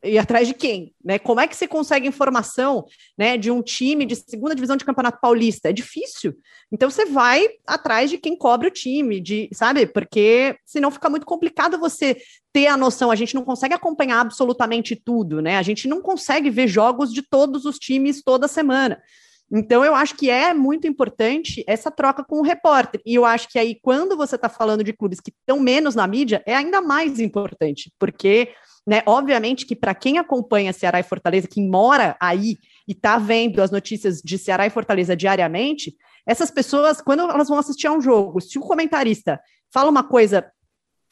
ir 0.03 0.17
atrás 0.17 0.47
de 0.47 0.53
quem? 0.53 0.93
Né? 1.03 1.19
Como 1.19 1.39
é 1.39 1.47
que 1.47 1.55
você 1.55 1.67
consegue 1.67 2.07
informação 2.07 2.85
né, 3.17 3.37
de 3.37 3.51
um 3.51 3.61
time 3.61 4.05
de 4.05 4.15
segunda 4.15 4.55
divisão 4.55 4.75
de 4.75 4.85
campeonato 4.85 5.19
paulista? 5.21 5.69
É 5.69 5.73
difícil. 5.73 6.35
Então 6.71 6.89
você 6.89 7.05
vai 7.05 7.47
atrás 7.67 8.09
de 8.09 8.17
quem 8.17 8.35
cobre 8.35 8.67
o 8.67 8.71
time, 8.71 9.19
de, 9.19 9.49
sabe? 9.53 9.85
Porque 9.85 10.55
senão 10.65 10.91
fica 10.91 11.09
muito 11.09 11.25
complicado 11.25 11.77
você 11.77 12.17
ter 12.51 12.67
a 12.67 12.77
noção. 12.77 13.11
A 13.11 13.15
gente 13.15 13.35
não 13.35 13.43
consegue 13.43 13.73
acompanhar 13.73 14.21
absolutamente 14.21 14.95
tudo, 14.95 15.41
né? 15.41 15.57
A 15.57 15.61
gente 15.61 15.87
não 15.87 16.01
consegue 16.01 16.49
ver 16.49 16.67
jogos 16.67 17.13
de 17.13 17.21
todos 17.21 17.65
os 17.65 17.77
times 17.77 18.23
toda 18.23 18.47
semana. 18.47 19.01
Então, 19.53 19.83
eu 19.83 19.93
acho 19.93 20.15
que 20.15 20.29
é 20.29 20.53
muito 20.53 20.87
importante 20.87 21.61
essa 21.67 21.91
troca 21.91 22.23
com 22.23 22.39
o 22.39 22.41
repórter. 22.41 23.01
E 23.05 23.15
eu 23.15 23.25
acho 23.25 23.49
que 23.49 23.59
aí, 23.59 23.77
quando 23.81 24.15
você 24.15 24.35
está 24.37 24.47
falando 24.47 24.81
de 24.81 24.93
clubes 24.93 25.19
que 25.19 25.29
estão 25.29 25.59
menos 25.59 25.93
na 25.93 26.07
mídia, 26.07 26.41
é 26.45 26.55
ainda 26.55 26.81
mais 26.81 27.19
importante, 27.19 27.91
porque 27.99 28.53
né? 28.85 29.01
Obviamente 29.05 29.65
que 29.65 29.75
para 29.75 29.93
quem 29.93 30.17
acompanha 30.17 30.73
Ceará 30.73 30.99
e 30.99 31.03
Fortaleza, 31.03 31.47
quem 31.47 31.69
mora 31.69 32.15
aí 32.19 32.57
e 32.87 32.93
está 32.93 33.17
vendo 33.17 33.61
as 33.61 33.71
notícias 33.71 34.21
de 34.21 34.37
Ceará 34.37 34.65
e 34.65 34.71
Fortaleza 34.71 35.15
diariamente, 35.15 35.95
essas 36.25 36.51
pessoas, 36.51 37.01
quando 37.01 37.21
elas 37.21 37.47
vão 37.47 37.57
assistir 37.57 37.87
a 37.87 37.91
um 37.91 38.01
jogo, 38.01 38.41
se 38.41 38.57
o 38.57 38.61
comentarista 38.61 39.39
fala 39.71 39.89
uma 39.89 40.03
coisa 40.03 40.49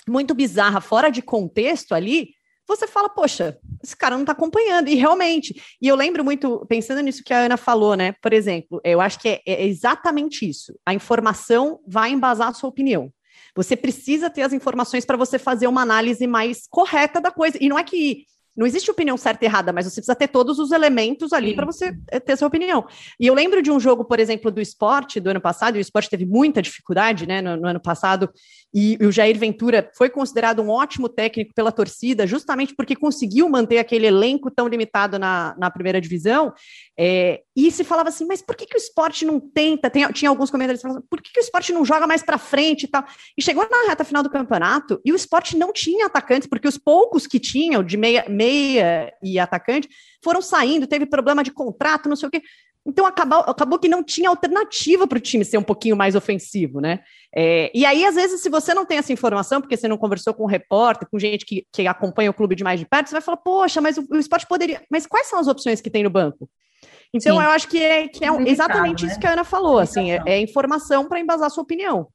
muito 0.07 0.33
bizarra, 0.33 0.81
fora 0.81 1.09
de 1.09 1.21
contexto 1.21 1.93
ali, 1.93 2.29
você 2.67 2.85
fala, 2.85 3.09
poxa, 3.09 3.57
esse 3.83 3.97
cara 3.97 4.15
não 4.15 4.21
está 4.21 4.31
acompanhando, 4.31 4.89
e 4.89 4.95
realmente. 4.95 5.59
E 5.81 5.87
eu 5.87 5.95
lembro 5.95 6.23
muito, 6.23 6.63
pensando 6.67 7.01
nisso 7.01 7.23
que 7.23 7.33
a 7.33 7.39
Ana 7.39 7.57
falou, 7.57 7.95
né? 7.95 8.13
Por 8.21 8.31
exemplo, 8.31 8.79
eu 8.83 9.01
acho 9.01 9.19
que 9.19 9.27
é, 9.27 9.41
é 9.45 9.65
exatamente 9.65 10.47
isso. 10.47 10.79
A 10.85 10.93
informação 10.93 11.79
vai 11.87 12.11
embasar 12.11 12.49
a 12.49 12.53
sua 12.53 12.69
opinião. 12.69 13.11
Você 13.59 13.75
precisa 13.75 14.29
ter 14.29 14.43
as 14.43 14.53
informações 14.53 15.03
para 15.03 15.17
você 15.17 15.37
fazer 15.37 15.67
uma 15.67 15.81
análise 15.81 16.25
mais 16.25 16.65
correta 16.69 17.19
da 17.19 17.29
coisa. 17.29 17.57
E 17.59 17.67
não 17.67 17.77
é 17.77 17.83
que 17.83 18.23
não 18.55 18.65
existe 18.65 18.89
opinião 18.89 19.17
certa 19.17 19.43
e 19.43 19.47
errada, 19.47 19.73
mas 19.73 19.85
você 19.85 20.01
precisa 20.01 20.15
ter 20.15 20.29
todos 20.29 20.59
os 20.59 20.71
elementos 20.71 21.33
ali 21.33 21.53
para 21.53 21.65
você 21.65 21.93
eh, 22.09 22.19
ter 22.21 22.37
sua 22.37 22.47
opinião. 22.47 22.87
E 23.19 23.27
eu 23.27 23.33
lembro 23.33 23.61
de 23.61 23.69
um 23.69 23.79
jogo, 23.79 24.05
por 24.05 24.17
exemplo, 24.17 24.49
do 24.49 24.61
esporte 24.61 25.19
do 25.19 25.29
ano 25.29 25.41
passado, 25.41 25.75
e 25.75 25.79
o 25.79 25.81
esporte 25.81 26.09
teve 26.09 26.25
muita 26.25 26.61
dificuldade 26.61 27.27
né, 27.27 27.41
no, 27.41 27.57
no 27.57 27.67
ano 27.67 27.81
passado, 27.81 28.29
e, 28.73 28.97
o 29.01 29.11
Jair 29.11 29.37
Ventura 29.37 29.89
foi 29.95 30.09
considerado 30.09 30.61
um 30.61 30.69
ótimo 30.69 31.09
técnico 31.09 31.53
pela 31.53 31.71
torcida, 31.71 32.27
justamente 32.27 32.75
porque 32.75 32.95
conseguiu 32.95 33.49
manter 33.49 33.79
aquele 33.79 34.05
elenco 34.05 34.51
tão 34.51 34.67
limitado 34.67 35.17
na, 35.17 35.55
na 35.57 35.71
primeira 35.71 35.99
divisão. 35.99 36.53
É, 36.97 37.41
e 37.55 37.71
se 37.71 37.83
falava 37.83 38.09
assim, 38.09 38.25
mas 38.25 38.41
por 38.41 38.55
que, 38.55 38.65
que 38.65 38.75
o 38.75 38.77
esporte 38.77 39.25
não 39.25 39.39
tenta? 39.39 39.89
Tem, 39.89 40.07
tinha 40.11 40.29
alguns 40.29 40.51
comentários 40.51 40.81
falando, 40.81 41.03
por 41.09 41.21
que, 41.21 41.31
que 41.31 41.39
o 41.39 41.41
esporte 41.41 41.73
não 41.73 41.83
joga 41.83 42.05
mais 42.05 42.21
para 42.21 42.37
frente 42.37 42.83
e 42.83 42.87
tal? 42.87 43.03
E 43.37 43.41
chegou 43.41 43.67
na 43.69 43.87
reta 43.87 44.03
final 44.03 44.21
do 44.21 44.29
campeonato 44.29 45.01
e 45.03 45.11
o 45.11 45.15
esporte 45.15 45.57
não 45.57 45.73
tinha 45.73 46.05
atacantes, 46.05 46.47
porque 46.47 46.67
os 46.67 46.77
poucos 46.77 47.25
que 47.25 47.39
tinham, 47.39 47.83
de 47.83 47.97
meia, 47.97 48.25
meia 48.29 49.11
e 49.23 49.39
atacante, 49.39 49.89
foram 50.23 50.41
saindo, 50.41 50.85
teve 50.85 51.05
problema 51.05 51.43
de 51.43 51.51
contrato, 51.51 52.09
não 52.09 52.15
sei 52.15 52.27
o 52.27 52.31
quê. 52.31 52.41
Então 52.85 53.05
acabou, 53.05 53.39
acabou 53.39 53.77
que 53.77 53.87
não 53.87 54.03
tinha 54.03 54.29
alternativa 54.29 55.07
para 55.07 55.17
o 55.17 55.21
time 55.21 55.45
ser 55.45 55.57
um 55.57 55.63
pouquinho 55.63 55.95
mais 55.95 56.15
ofensivo, 56.15 56.79
né? 56.79 57.01
É, 57.35 57.71
e 57.73 57.85
aí, 57.85 58.05
às 58.05 58.15
vezes, 58.15 58.41
se 58.41 58.49
você 58.49 58.73
não 58.73 58.85
tem 58.85 58.97
essa 58.97 59.13
informação, 59.13 59.61
porque 59.61 59.77
você 59.77 59.87
não 59.87 59.97
conversou 59.97 60.33
com 60.33 60.43
um 60.43 60.47
repórter, 60.47 61.07
com 61.09 61.19
gente 61.19 61.45
que, 61.45 61.67
que 61.71 61.87
acompanha 61.87 62.31
o 62.31 62.33
clube 62.33 62.55
de 62.55 62.63
mais 62.63 62.79
de 62.79 62.85
perto, 62.85 63.07
você 63.07 63.15
vai 63.15 63.21
falar, 63.21 63.37
poxa, 63.37 63.79
mas 63.79 63.97
o, 63.97 64.07
o 64.09 64.17
esporte 64.17 64.47
poderia. 64.47 64.81
Mas 64.89 65.05
quais 65.05 65.27
são 65.27 65.39
as 65.39 65.47
opções 65.47 65.81
que 65.81 65.89
tem 65.89 66.03
no 66.03 66.09
banco? 66.09 66.49
Então, 67.13 67.37
Sim. 67.37 67.43
eu 67.43 67.49
acho 67.49 67.67
que 67.67 67.81
é, 67.81 68.07
que 68.07 68.23
é 68.23 68.29
exatamente 68.47 69.05
né? 69.05 69.11
isso 69.11 69.19
que 69.19 69.27
a 69.27 69.33
Ana 69.33 69.43
falou, 69.43 69.79
assim, 69.79 70.11
é, 70.11 70.21
é 70.25 70.39
informação 70.39 71.07
para 71.07 71.19
embasar 71.19 71.47
a 71.47 71.49
sua 71.49 71.63
opinião. 71.63 72.07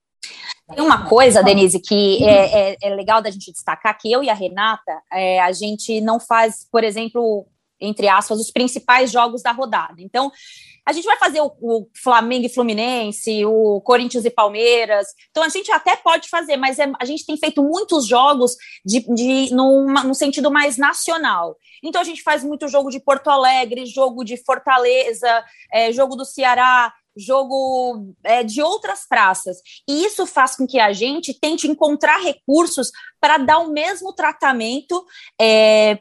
Tem 0.74 0.82
uma 0.82 1.06
coisa, 1.06 1.42
Denise, 1.42 1.78
que 1.78 2.24
é, 2.24 2.70
é, 2.70 2.76
é, 2.82 2.94
legal 2.94 3.20
da 3.20 3.30
gente 3.30 3.52
destacar, 3.52 3.98
que 3.98 4.10
eu 4.10 4.22
e 4.22 4.30
a 4.30 4.34
Renata, 4.34 5.02
é, 5.12 5.40
a 5.40 5.52
gente 5.52 6.00
não 6.00 6.18
faz, 6.18 6.66
por 6.70 6.82
exemplo, 6.82 7.46
entre 7.84 8.08
aspas, 8.08 8.40
os 8.40 8.50
principais 8.50 9.10
jogos 9.10 9.42
da 9.42 9.52
rodada. 9.52 9.96
Então, 9.98 10.30
a 10.86 10.92
gente 10.92 11.06
vai 11.06 11.16
fazer 11.16 11.40
o, 11.40 11.50
o, 11.60 11.88
Flamengo 11.94 12.44
e 12.44 12.48
Fluminense, 12.50 13.44
o 13.46 13.80
Corinthians 13.80 14.24
e 14.24 14.30
Palmeiras. 14.30 15.06
Então 15.30 15.42
a 15.42 15.48
gente 15.48 15.72
até 15.72 15.96
pode 15.96 16.28
fazer, 16.28 16.58
mas 16.58 16.78
é, 16.78 16.92
a 17.00 17.04
gente 17.06 17.24
tem 17.24 17.36
feito 17.38 17.62
muitos 17.62 18.06
jogos 18.06 18.54
de, 18.84 19.00
de 19.14 19.54
numa, 19.54 20.04
no 20.04 20.14
sentido 20.14 20.50
mais 20.50 20.76
nacional. 20.76 21.56
Então 21.82 22.02
a 22.02 22.04
gente 22.04 22.22
faz 22.22 22.44
muito 22.44 22.68
jogo 22.68 22.90
de 22.90 23.00
Porto 23.00 23.30
Alegre, 23.30 23.86
jogo 23.86 24.24
de 24.24 24.36
Fortaleza, 24.44 25.44
é, 25.72 25.90
jogo 25.90 26.16
do 26.16 26.24
Ceará 26.24 26.92
jogo 27.16 28.14
é, 28.22 28.42
de 28.42 28.62
outras 28.62 29.06
praças. 29.06 29.58
E 29.88 30.04
isso 30.04 30.26
faz 30.26 30.56
com 30.56 30.66
que 30.66 30.78
a 30.78 30.92
gente 30.92 31.38
tente 31.38 31.66
encontrar 31.66 32.18
recursos 32.18 32.90
para 33.20 33.38
dar 33.38 33.58
o 33.58 33.70
mesmo 33.70 34.12
tratamento 34.12 35.02
é, 35.40 35.98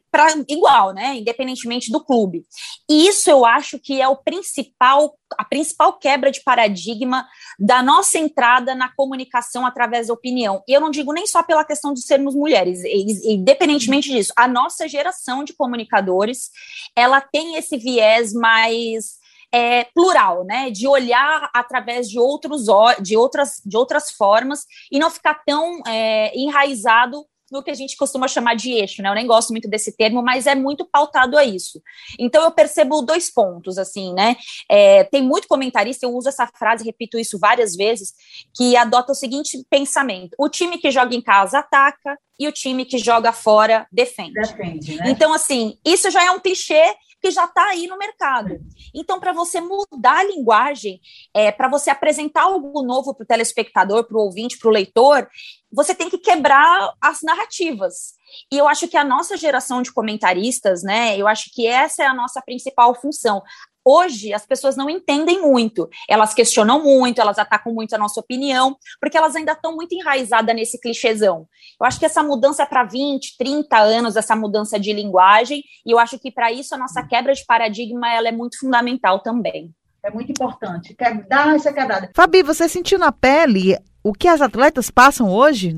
igual, 0.49 0.93
né? 0.93 1.15
Independentemente 1.15 1.91
do 1.91 2.03
clube. 2.03 2.43
E 2.89 3.07
isso 3.07 3.29
eu 3.29 3.45
acho 3.45 3.79
que 3.79 4.01
é 4.01 4.07
o 4.07 4.17
principal, 4.17 5.17
a 5.37 5.45
principal 5.45 5.97
quebra 5.97 6.29
de 6.29 6.43
paradigma 6.43 7.25
da 7.57 7.81
nossa 7.81 8.17
entrada 8.17 8.75
na 8.75 8.93
comunicação 8.93 9.65
através 9.65 10.07
da 10.07 10.13
opinião. 10.13 10.61
E 10.67 10.73
eu 10.73 10.81
não 10.81 10.91
digo 10.91 11.13
nem 11.13 11.25
só 11.25 11.41
pela 11.41 11.63
questão 11.63 11.93
de 11.93 12.01
sermos 12.01 12.35
mulheres, 12.35 12.83
independentemente 12.83 14.09
disso, 14.09 14.33
a 14.35 14.47
nossa 14.47 14.87
geração 14.87 15.43
de 15.43 15.53
comunicadores 15.53 16.49
ela 16.95 17.21
tem 17.21 17.55
esse 17.55 17.77
viés 17.77 18.33
mais 18.33 19.22
é, 19.53 19.85
plural, 19.93 20.43
né? 20.43 20.71
De 20.71 20.87
olhar 20.87 21.49
através 21.53 22.09
de 22.09 22.19
outros 22.19 22.65
de 23.01 23.15
outras, 23.15 23.61
de 23.63 23.77
outras 23.77 24.11
formas 24.11 24.65
e 24.91 24.97
não 24.97 25.11
ficar 25.11 25.43
tão 25.45 25.81
é, 25.85 26.35
enraizado 26.35 27.23
no 27.51 27.61
que 27.61 27.69
a 27.69 27.75
gente 27.75 27.95
costuma 27.95 28.27
chamar 28.27 28.55
de 28.55 28.71
eixo, 28.71 29.03
né? 29.03 29.09
Eu 29.09 29.13
nem 29.13 29.27
gosto 29.27 29.51
muito 29.51 29.69
desse 29.69 29.95
termo, 29.95 30.23
mas 30.23 30.47
é 30.47 30.55
muito 30.55 30.83
pautado 30.85 31.37
a 31.37 31.45
isso. 31.45 31.79
Então 32.17 32.43
eu 32.43 32.51
percebo 32.51 33.03
dois 33.03 33.31
pontos, 33.31 33.77
assim, 33.77 34.11
né? 34.13 34.35
É, 34.67 35.03
tem 35.03 35.21
muito 35.21 35.47
comentarista, 35.47 36.05
eu 36.05 36.15
uso 36.15 36.27
essa 36.27 36.47
frase, 36.47 36.83
repito 36.83 37.19
isso 37.19 37.37
várias 37.37 37.75
vezes, 37.75 38.13
que 38.55 38.75
adota 38.75 39.11
o 39.11 39.15
seguinte 39.15 39.63
pensamento: 39.69 40.35
o 40.39 40.49
time 40.49 40.79
que 40.79 40.89
joga 40.89 41.13
em 41.13 41.21
casa 41.21 41.59
ataca 41.59 42.17
e 42.39 42.47
o 42.47 42.51
time 42.51 42.85
que 42.85 42.97
joga 42.97 43.31
fora 43.31 43.85
defende. 43.91 44.33
defende 44.33 44.95
né? 44.95 45.11
Então, 45.11 45.31
assim, 45.31 45.77
isso 45.85 46.09
já 46.09 46.25
é 46.25 46.31
um 46.31 46.39
clichê 46.39 46.95
porque 47.23 47.31
já 47.31 47.45
está 47.45 47.69
aí 47.69 47.87
no 47.87 47.97
mercado. 47.97 48.59
Então, 48.93 49.17
para 49.17 49.31
você 49.31 49.61
mudar 49.61 50.17
a 50.17 50.23
linguagem, 50.23 50.99
é, 51.33 51.53
para 51.53 51.69
você 51.69 51.89
apresentar 51.89 52.41
algo 52.41 52.83
novo 52.83 53.15
para 53.15 53.23
o 53.23 53.27
telespectador, 53.27 54.03
para 54.03 54.17
o 54.17 54.23
ouvinte, 54.23 54.59
para 54.59 54.67
o 54.67 54.73
leitor, 54.73 55.29
você 55.71 55.95
tem 55.95 56.09
que 56.09 56.17
quebrar 56.17 56.91
as 56.99 57.21
narrativas. 57.21 58.15
E 58.51 58.57
eu 58.57 58.67
acho 58.67 58.89
que 58.89 58.97
a 58.97 59.05
nossa 59.05 59.37
geração 59.37 59.81
de 59.81 59.93
comentaristas, 59.93 60.83
né, 60.83 61.17
eu 61.17 61.25
acho 61.25 61.49
que 61.53 61.65
essa 61.65 62.03
é 62.03 62.07
a 62.07 62.13
nossa 62.13 62.41
principal 62.41 62.93
função. 62.93 63.41
Hoje, 63.85 64.33
as 64.33 64.45
pessoas 64.45 64.77
não 64.77 64.89
entendem 64.89 65.41
muito, 65.41 65.89
elas 66.09 66.33
questionam 66.33 66.81
muito, 66.81 67.19
elas 67.19 67.37
atacam 67.37 67.73
muito 67.73 67.93
a 67.93 67.97
nossa 67.97 68.19
opinião, 68.19 68.77
porque 68.99 69.17
elas 69.17 69.35
ainda 69.35 69.51
estão 69.51 69.75
muito 69.75 69.93
enraizadas 69.93 70.55
nesse 70.55 70.79
clichêzão. 70.79 71.47
Eu 71.79 71.85
acho 71.85 71.99
que 71.99 72.05
essa 72.05 72.23
mudança 72.23 72.63
é 72.63 72.65
para 72.65 72.83
20, 72.83 73.35
30 73.37 73.77
anos, 73.77 74.15
essa 74.15 74.35
mudança 74.35 74.79
de 74.79 74.93
linguagem, 74.93 75.63
e 75.85 75.91
eu 75.91 75.99
acho 75.99 76.17
que 76.17 76.31
para 76.31 76.51
isso 76.51 76.73
a 76.73 76.77
nossa 76.77 77.05
quebra 77.05 77.33
de 77.33 77.45
paradigma 77.45 78.11
ela 78.13 78.29
é 78.29 78.31
muito 78.31 78.57
fundamental 78.57 79.19
também. 79.19 79.73
É 80.01 80.11
muito 80.11 80.31
importante, 80.31 80.93
quer 80.95 81.25
dar 81.27 81.55
essa 81.55 81.71
quebrada. 81.71 82.09
Fabi, 82.13 82.43
você 82.43 82.67
sentiu 82.67 82.99
na 82.99 83.11
pele 83.11 83.77
o 84.03 84.13
que 84.13 84.27
as 84.27 84.41
atletas 84.41 84.89
passam 84.89 85.29
hoje 85.29 85.73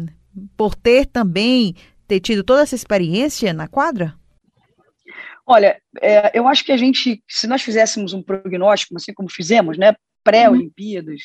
por 0.58 0.76
ter 0.76 1.06
também 1.06 1.76
ter 2.08 2.20
tido 2.20 2.44
toda 2.44 2.62
essa 2.62 2.76
experiência 2.76 3.54
na 3.54 3.68
quadra? 3.68 4.15
Olha, 5.46 5.80
é, 6.02 6.32
eu 6.34 6.48
acho 6.48 6.64
que 6.64 6.72
a 6.72 6.78
gente, 6.78 7.24
se 7.28 7.48
nós 7.48 7.62
fizéssemos 7.62 8.14
um 8.14 8.22
prognóstico, 8.22 8.96
assim 8.96 9.14
como 9.14 9.30
fizemos, 9.30 9.78
né, 9.78 9.96
pré-Olimpíadas, 10.24 11.22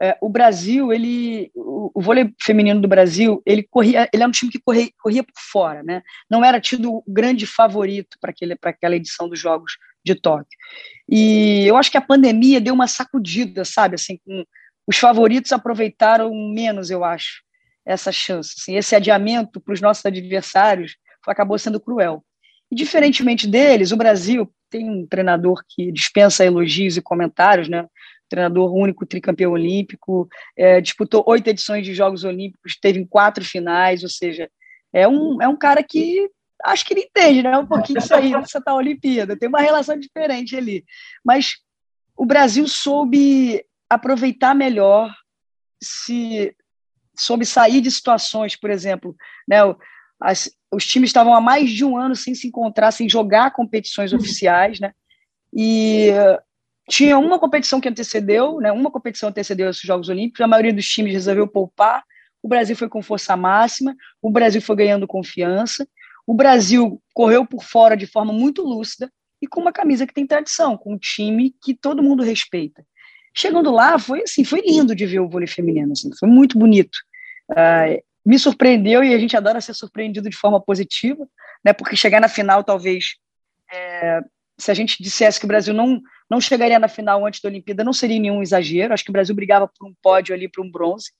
é, 0.00 0.16
o 0.20 0.28
Brasil, 0.28 0.92
ele, 0.92 1.50
o, 1.54 1.90
o, 1.94 2.00
vôlei 2.00 2.34
feminino 2.42 2.80
do 2.80 2.88
Brasil, 2.88 3.40
ele 3.46 3.62
corria, 3.62 4.08
ele 4.12 4.22
era 4.22 4.28
um 4.28 4.32
time 4.32 4.50
que 4.50 4.58
corria, 4.58 4.88
corria 5.00 5.22
por 5.22 5.32
fora, 5.36 5.82
né? 5.82 6.02
Não 6.28 6.44
era 6.44 6.60
tido 6.60 6.92
o 6.92 7.04
grande 7.06 7.46
favorito 7.46 8.16
para 8.20 8.32
aquela 8.70 8.96
edição 8.96 9.28
dos 9.28 9.38
Jogos 9.38 9.76
de 10.04 10.14
Tóquio. 10.14 10.58
E 11.08 11.64
eu 11.66 11.76
acho 11.76 11.90
que 11.90 11.98
a 11.98 12.02
pandemia 12.02 12.60
deu 12.60 12.74
uma 12.74 12.88
sacudida, 12.88 13.64
sabe? 13.64 13.94
Assim, 13.94 14.18
com, 14.26 14.44
os 14.86 14.96
favoritos 14.96 15.52
aproveitaram 15.52 16.34
menos, 16.34 16.90
eu 16.90 17.04
acho, 17.04 17.42
essa 17.84 18.10
chance. 18.10 18.54
Assim, 18.58 18.76
esse 18.76 18.96
adiamento 18.96 19.60
para 19.60 19.74
os 19.74 19.80
nossos 19.80 20.04
adversários 20.04 20.96
acabou 21.26 21.58
sendo 21.58 21.80
cruel. 21.80 22.24
E, 22.72 22.74
diferentemente 22.74 23.46
deles, 23.46 23.92
o 23.92 23.96
Brasil 23.98 24.50
tem 24.70 24.88
um 24.88 25.06
treinador 25.06 25.62
que 25.68 25.92
dispensa 25.92 26.42
elogios 26.42 26.96
e 26.96 27.02
comentários, 27.02 27.68
né? 27.68 27.86
treinador 28.30 28.74
único 28.74 29.04
tricampeão 29.04 29.52
olímpico, 29.52 30.26
é, 30.56 30.80
disputou 30.80 31.22
oito 31.26 31.48
edições 31.48 31.84
de 31.84 31.92
Jogos 31.92 32.24
Olímpicos, 32.24 32.78
teve 32.80 32.98
em 32.98 33.04
quatro 33.04 33.44
finais, 33.44 34.02
ou 34.02 34.08
seja, 34.08 34.50
é 34.90 35.06
um, 35.06 35.36
é 35.42 35.46
um 35.46 35.56
cara 35.56 35.82
que 35.82 36.30
acho 36.64 36.86
que 36.86 36.94
ele 36.94 37.02
entende, 37.02 37.42
né? 37.42 37.58
Um 37.58 37.66
pouquinho 37.66 38.00
disso 38.00 38.14
aí, 38.14 38.32
dessa 38.32 38.58
tal 38.58 38.78
Olimpíada, 38.78 39.36
tem 39.36 39.50
uma 39.50 39.60
relação 39.60 39.98
diferente 39.98 40.56
ali. 40.56 40.82
Mas 41.22 41.56
o 42.16 42.24
Brasil 42.24 42.66
soube 42.66 43.62
aproveitar 43.90 44.54
melhor, 44.54 45.14
se 45.82 46.56
soube 47.14 47.44
sair 47.44 47.82
de 47.82 47.90
situações, 47.90 48.56
por 48.56 48.70
exemplo, 48.70 49.14
né? 49.46 49.58
As, 50.18 50.50
os 50.72 50.86
times 50.86 51.10
estavam 51.10 51.34
há 51.34 51.40
mais 51.40 51.70
de 51.70 51.84
um 51.84 51.96
ano 51.96 52.16
sem 52.16 52.34
se 52.34 52.46
encontrar, 52.46 52.90
sem 52.92 53.08
jogar 53.08 53.52
competições 53.52 54.12
uhum. 54.12 54.18
oficiais, 54.18 54.80
né? 54.80 54.92
E 55.54 56.10
tinha 56.88 57.18
uma 57.18 57.38
competição 57.38 57.80
que 57.80 57.88
antecedeu, 57.88 58.58
né? 58.58 58.72
Uma 58.72 58.90
competição 58.90 59.28
antecedeu 59.28 59.70
esses 59.70 59.82
Jogos 59.82 60.08
Olímpicos. 60.08 60.40
A 60.40 60.48
maioria 60.48 60.72
dos 60.72 60.86
times 60.86 61.12
resolveu 61.12 61.46
poupar. 61.46 62.02
O 62.42 62.48
Brasil 62.48 62.74
foi 62.74 62.88
com 62.88 63.02
força 63.02 63.36
máxima. 63.36 63.94
O 64.20 64.30
Brasil 64.30 64.60
foi 64.62 64.76
ganhando 64.76 65.06
confiança. 65.06 65.86
O 66.26 66.34
Brasil 66.34 67.00
correu 67.14 67.46
por 67.46 67.62
fora 67.62 67.96
de 67.96 68.06
forma 68.06 68.32
muito 68.32 68.62
lúcida 68.62 69.10
e 69.40 69.46
com 69.46 69.60
uma 69.60 69.72
camisa 69.72 70.06
que 70.06 70.14
tem 70.14 70.26
tradição, 70.26 70.76
com 70.76 70.94
um 70.94 70.98
time 70.98 71.54
que 71.62 71.74
todo 71.74 72.02
mundo 72.02 72.22
respeita. 72.22 72.84
Chegando 73.34 73.70
lá, 73.72 73.98
foi 73.98 74.22
assim, 74.22 74.44
foi 74.44 74.60
lindo 74.60 74.94
de 74.94 75.04
ver 75.04 75.20
o 75.20 75.28
vôlei 75.28 75.48
feminino, 75.48 75.92
assim, 75.92 76.10
foi 76.18 76.28
muito 76.28 76.56
bonito. 76.58 76.96
Uh, 77.50 78.00
me 78.24 78.38
surpreendeu 78.38 79.02
e 79.02 79.14
a 79.14 79.18
gente 79.18 79.36
adora 79.36 79.60
ser 79.60 79.74
surpreendido 79.74 80.30
de 80.30 80.36
forma 80.36 80.60
positiva, 80.60 81.26
né? 81.64 81.72
Porque 81.72 81.96
chegar 81.96 82.20
na 82.20 82.28
final, 82.28 82.62
talvez, 82.62 83.16
é, 83.72 84.20
se 84.58 84.70
a 84.70 84.74
gente 84.74 85.02
dissesse 85.02 85.38
que 85.38 85.44
o 85.44 85.48
Brasil 85.48 85.74
não 85.74 86.00
não 86.32 86.40
chegaria 86.40 86.78
na 86.78 86.88
final 86.88 87.26
antes 87.26 87.42
da 87.42 87.50
Olimpíada, 87.50 87.84
não 87.84 87.92
seria 87.92 88.18
nenhum 88.18 88.40
exagero. 88.40 88.94
Acho 88.94 89.04
que 89.04 89.10
o 89.10 89.12
Brasil 89.12 89.34
brigava 89.34 89.68
por 89.68 89.86
um 89.86 89.92
pódio 90.02 90.34
ali, 90.34 90.48
por 90.48 90.64
um 90.64 90.70
bronze. 90.70 91.10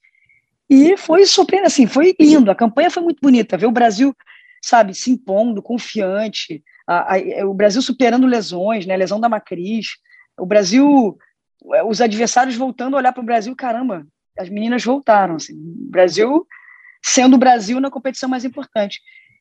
E 0.70 0.96
foi 0.96 1.26
surpreendente, 1.26 1.66
assim, 1.66 1.86
foi 1.86 2.16
lindo. 2.18 2.50
A 2.50 2.54
campanha 2.54 2.90
foi 2.90 3.02
muito 3.02 3.18
bonita. 3.20 3.58
Ver 3.58 3.66
o 3.66 3.70
Brasil, 3.72 4.16
sabe, 4.62 4.94
se 4.94 5.10
impondo, 5.10 5.62
confiante. 5.62 6.64
A, 6.86 7.16
a, 7.16 7.46
o 7.46 7.52
Brasil 7.52 7.82
superando 7.82 8.26
lesões, 8.26 8.86
né? 8.86 8.96
Lesão 8.96 9.20
da 9.20 9.28
Macris. 9.28 9.98
O 10.40 10.46
Brasil, 10.46 11.18
os 11.86 12.00
adversários 12.00 12.56
voltando 12.56 12.94
a 12.94 12.98
olhar 12.98 13.12
para 13.12 13.22
o 13.22 13.26
Brasil, 13.26 13.54
caramba, 13.54 14.06
as 14.38 14.48
meninas 14.48 14.82
voltaram. 14.82 15.34
Assim. 15.34 15.52
O 15.52 15.90
Brasil 15.90 16.46
sendo 17.04 17.34
o 17.34 17.38
Brasil 17.38 17.80
na 17.80 17.90
competição 17.90 18.28
mais 18.28 18.44
importante. 18.44 19.00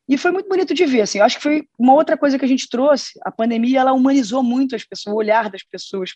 E 0.10 0.18
foi 0.18 0.32
muito 0.32 0.50
bonito 0.50 0.74
de 0.74 0.86
ver, 0.86 1.02
assim, 1.02 1.20
eu 1.20 1.26
acho 1.26 1.38
que 1.38 1.44
foi 1.44 1.68
uma 1.78 1.94
outra 1.94 2.18
coisa 2.18 2.38
que 2.38 2.44
a 2.44 2.48
gente 2.48 2.68
trouxe, 2.68 3.20
a 3.24 3.32
pandemia, 3.32 3.80
ela 3.80 3.94
humanizou 3.94 4.44
muito 4.44 4.76
as 4.76 4.84
pessoas, 4.84 5.14
o 5.14 5.18
olhar 5.18 5.50
das 5.50 5.64
pessoas 5.64 6.16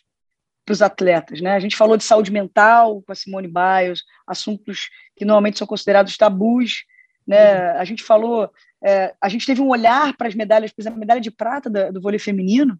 para 0.66 0.72
os 0.72 0.82
atletas, 0.82 1.40
né? 1.40 1.54
A 1.54 1.60
gente 1.60 1.76
falou 1.76 1.96
de 1.96 2.02
saúde 2.02 2.30
mental 2.32 3.00
com 3.02 3.12
a 3.12 3.14
Simone 3.14 3.48
Biles, 3.48 4.02
assuntos 4.26 4.90
que 5.14 5.24
normalmente 5.24 5.58
são 5.58 5.66
considerados 5.66 6.16
tabus, 6.16 6.84
né? 7.26 7.70
A 7.70 7.84
gente 7.84 8.02
falou, 8.02 8.50
é, 8.84 9.14
a 9.22 9.28
gente 9.28 9.46
teve 9.46 9.60
um 9.60 9.68
olhar 9.68 10.16
para 10.16 10.28
as 10.28 10.34
medalhas, 10.34 10.72
por 10.72 10.82
exemplo, 10.82 10.98
a 10.98 11.00
medalha 11.00 11.20
de 11.20 11.30
prata 11.30 11.70
do, 11.70 11.92
do 11.92 12.00
vôlei 12.00 12.18
feminino, 12.18 12.78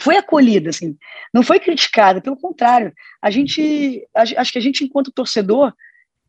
foi 0.00 0.16
acolhida, 0.16 0.70
assim, 0.70 0.96
não 1.34 1.42
foi 1.42 1.60
criticada, 1.60 2.22
pelo 2.22 2.36
contrário, 2.36 2.94
a 3.20 3.30
gente, 3.30 4.08
acho 4.14 4.52
que 4.52 4.58
a 4.58 4.62
gente, 4.62 4.82
enquanto 4.84 5.12
torcedor, 5.12 5.74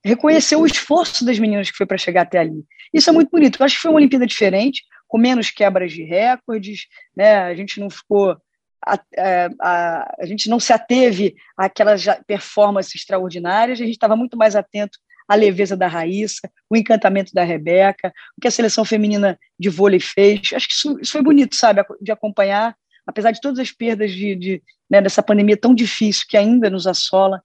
reconheceu 0.04 0.62
o 0.62 0.66
esforço 0.66 1.24
das 1.26 1.40
meninas 1.40 1.70
que 1.70 1.78
foi 1.78 1.86
para 1.86 1.98
chegar 1.98 2.22
até 2.22 2.40
ali. 2.40 2.64
Isso 2.94 3.10
é 3.10 3.14
muito 3.14 3.30
bonito. 3.30 3.60
Eu 3.60 3.66
acho 3.66 3.76
que 3.76 3.82
foi 3.82 3.92
uma 3.92 3.98
Olimpíada 3.98 4.26
diferente, 4.26 4.84
com 5.08 5.18
menos 5.18 5.50
quebras 5.50 5.92
de 5.92 6.04
recordes, 6.04 6.88
né? 7.16 7.38
A 7.38 7.54
gente 7.54 7.80
não 7.80 7.90
ficou 7.90 8.38
a, 8.86 8.96
a, 8.96 9.50
a, 9.62 10.16
a 10.20 10.26
gente 10.26 10.50
não 10.50 10.60
se 10.60 10.74
ateve 10.74 11.36
àquelas 11.56 12.04
performances 12.26 12.96
extraordinárias, 12.96 13.80
a 13.80 13.84
gente 13.84 13.94
estava 13.94 14.16
muito 14.16 14.36
mais 14.36 14.56
atento 14.56 14.98
à 15.28 15.36
leveza 15.36 15.78
da 15.78 15.88
Raíssa, 15.88 16.50
o 16.70 16.76
encantamento 16.76 17.32
da 17.34 17.44
Rebeca, 17.44 18.12
o 18.38 18.42
que 18.42 18.48
a 18.48 18.52
seleção 18.52 18.84
feminina 18.84 19.40
de 19.60 19.70
vôlei 19.70 20.00
fez. 20.00 20.52
Acho 20.54 20.68
que 20.68 20.74
isso, 20.74 21.00
isso 21.00 21.12
foi 21.12 21.22
bonito, 21.22 21.56
sabe, 21.56 21.84
de 22.02 22.12
acompanhar, 22.12 22.76
apesar 23.06 23.32
de 23.32 23.40
todas 23.40 23.60
as 23.60 23.72
perdas 23.72 24.12
de, 24.12 24.36
de 24.36 24.64
né, 24.90 25.02
dessa 25.02 25.22
pandemia 25.24 25.56
tão 25.56 25.74
difícil 25.74 26.26
que 26.28 26.36
ainda 26.36 26.70
nos 26.70 26.88
assola, 26.88 27.42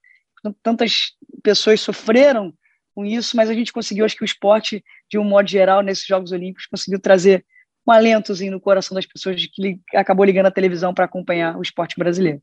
tantas 0.62 1.12
pessoas 1.42 1.80
sofreram 1.80 2.52
com 2.94 3.04
isso, 3.04 3.36
mas 3.36 3.50
a 3.50 3.54
gente 3.54 3.72
conseguiu, 3.72 4.04
acho 4.04 4.16
que 4.16 4.24
o 4.24 4.24
esporte, 4.24 4.82
de 5.10 5.18
um 5.18 5.24
modo 5.24 5.48
geral, 5.48 5.82
nesses 5.82 6.06
Jogos 6.06 6.32
Olímpicos, 6.32 6.66
conseguiu 6.66 7.00
trazer 7.00 7.44
um 7.86 7.92
alentozinho 7.92 8.52
no 8.52 8.60
coração 8.60 8.94
das 8.94 9.06
pessoas 9.06 9.40
de 9.40 9.48
que 9.48 9.80
acabou 9.94 10.24
ligando 10.24 10.46
a 10.46 10.50
televisão 10.50 10.92
para 10.92 11.04
acompanhar 11.04 11.56
o 11.56 11.62
esporte 11.62 11.94
brasileiro. 11.98 12.40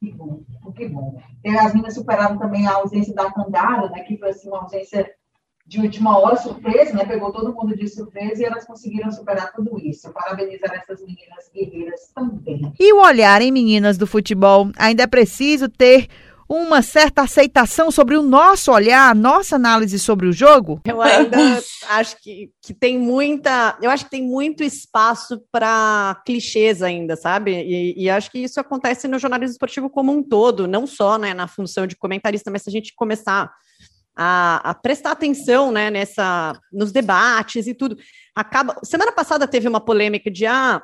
Que 0.00 0.12
bom, 0.12 0.42
que 0.76 0.88
bom. 0.88 1.20
E 1.44 1.48
as 1.50 1.72
meninas 1.72 1.94
superaram 1.94 2.38
também 2.38 2.66
a 2.66 2.74
ausência 2.74 3.14
da 3.14 3.30
Candara, 3.30 3.88
né, 3.90 4.00
que 4.00 4.16
foi 4.16 4.30
assim, 4.30 4.48
uma 4.48 4.62
ausência 4.62 5.10
de 5.66 5.80
última 5.80 6.16
hora, 6.16 6.36
surpresa, 6.36 6.94
né? 6.94 7.04
Pegou 7.04 7.32
todo 7.32 7.52
mundo 7.52 7.76
de 7.76 7.88
surpresa 7.88 8.40
e 8.40 8.44
elas 8.44 8.64
conseguiram 8.64 9.10
superar 9.10 9.52
tudo 9.52 9.76
isso. 9.80 10.12
Parabenizar 10.12 10.72
essas 10.74 11.00
meninas 11.00 11.50
guerreiras 11.52 12.12
também. 12.14 12.72
E 12.78 12.92
o 12.92 13.02
olhar 13.02 13.42
em 13.42 13.50
meninas 13.50 13.98
do 13.98 14.06
futebol? 14.06 14.70
Ainda 14.78 15.02
é 15.02 15.06
preciso 15.08 15.68
ter 15.68 16.06
uma 16.48 16.80
certa 16.80 17.22
aceitação 17.22 17.90
sobre 17.90 18.16
o 18.16 18.22
nosso 18.22 18.70
olhar, 18.72 19.10
a 19.10 19.14
nossa 19.14 19.56
análise 19.56 19.98
sobre 19.98 20.28
o 20.28 20.32
jogo? 20.32 20.80
Eu 20.84 21.02
ainda 21.02 21.36
acho 21.88 22.16
que, 22.22 22.50
que 22.62 22.72
tem 22.72 22.98
muita. 22.98 23.76
Eu 23.82 23.90
acho 23.90 24.04
que 24.04 24.10
tem 24.10 24.22
muito 24.22 24.62
espaço 24.62 25.42
para 25.50 26.20
clichês 26.24 26.82
ainda, 26.82 27.16
sabe? 27.16 27.52
E, 27.52 28.04
e, 28.04 28.10
acho 28.10 28.30
que 28.30 28.38
isso 28.38 28.60
acontece 28.60 29.08
no 29.08 29.18
jornalismo 29.18 29.52
esportivo 29.52 29.90
como 29.90 30.12
um 30.12 30.22
todo, 30.22 30.68
não 30.68 30.86
só 30.86 31.18
né, 31.18 31.34
na 31.34 31.48
função 31.48 31.86
de 31.86 31.96
comentarista, 31.96 32.50
mas 32.50 32.62
se 32.62 32.70
a 32.70 32.72
gente 32.72 32.94
começar 32.94 33.52
a, 34.16 34.70
a, 34.70 34.74
prestar 34.74 35.12
atenção 35.12 35.70
né, 35.70 35.90
nessa, 35.90 36.58
nos 36.72 36.92
debates 36.92 37.66
e 37.66 37.74
tudo. 37.74 37.96
Acaba. 38.34 38.76
Semana 38.82 39.12
passada 39.12 39.46
teve 39.46 39.68
uma 39.68 39.80
polêmica 39.80 40.30
de 40.30 40.46
ah, 40.46 40.82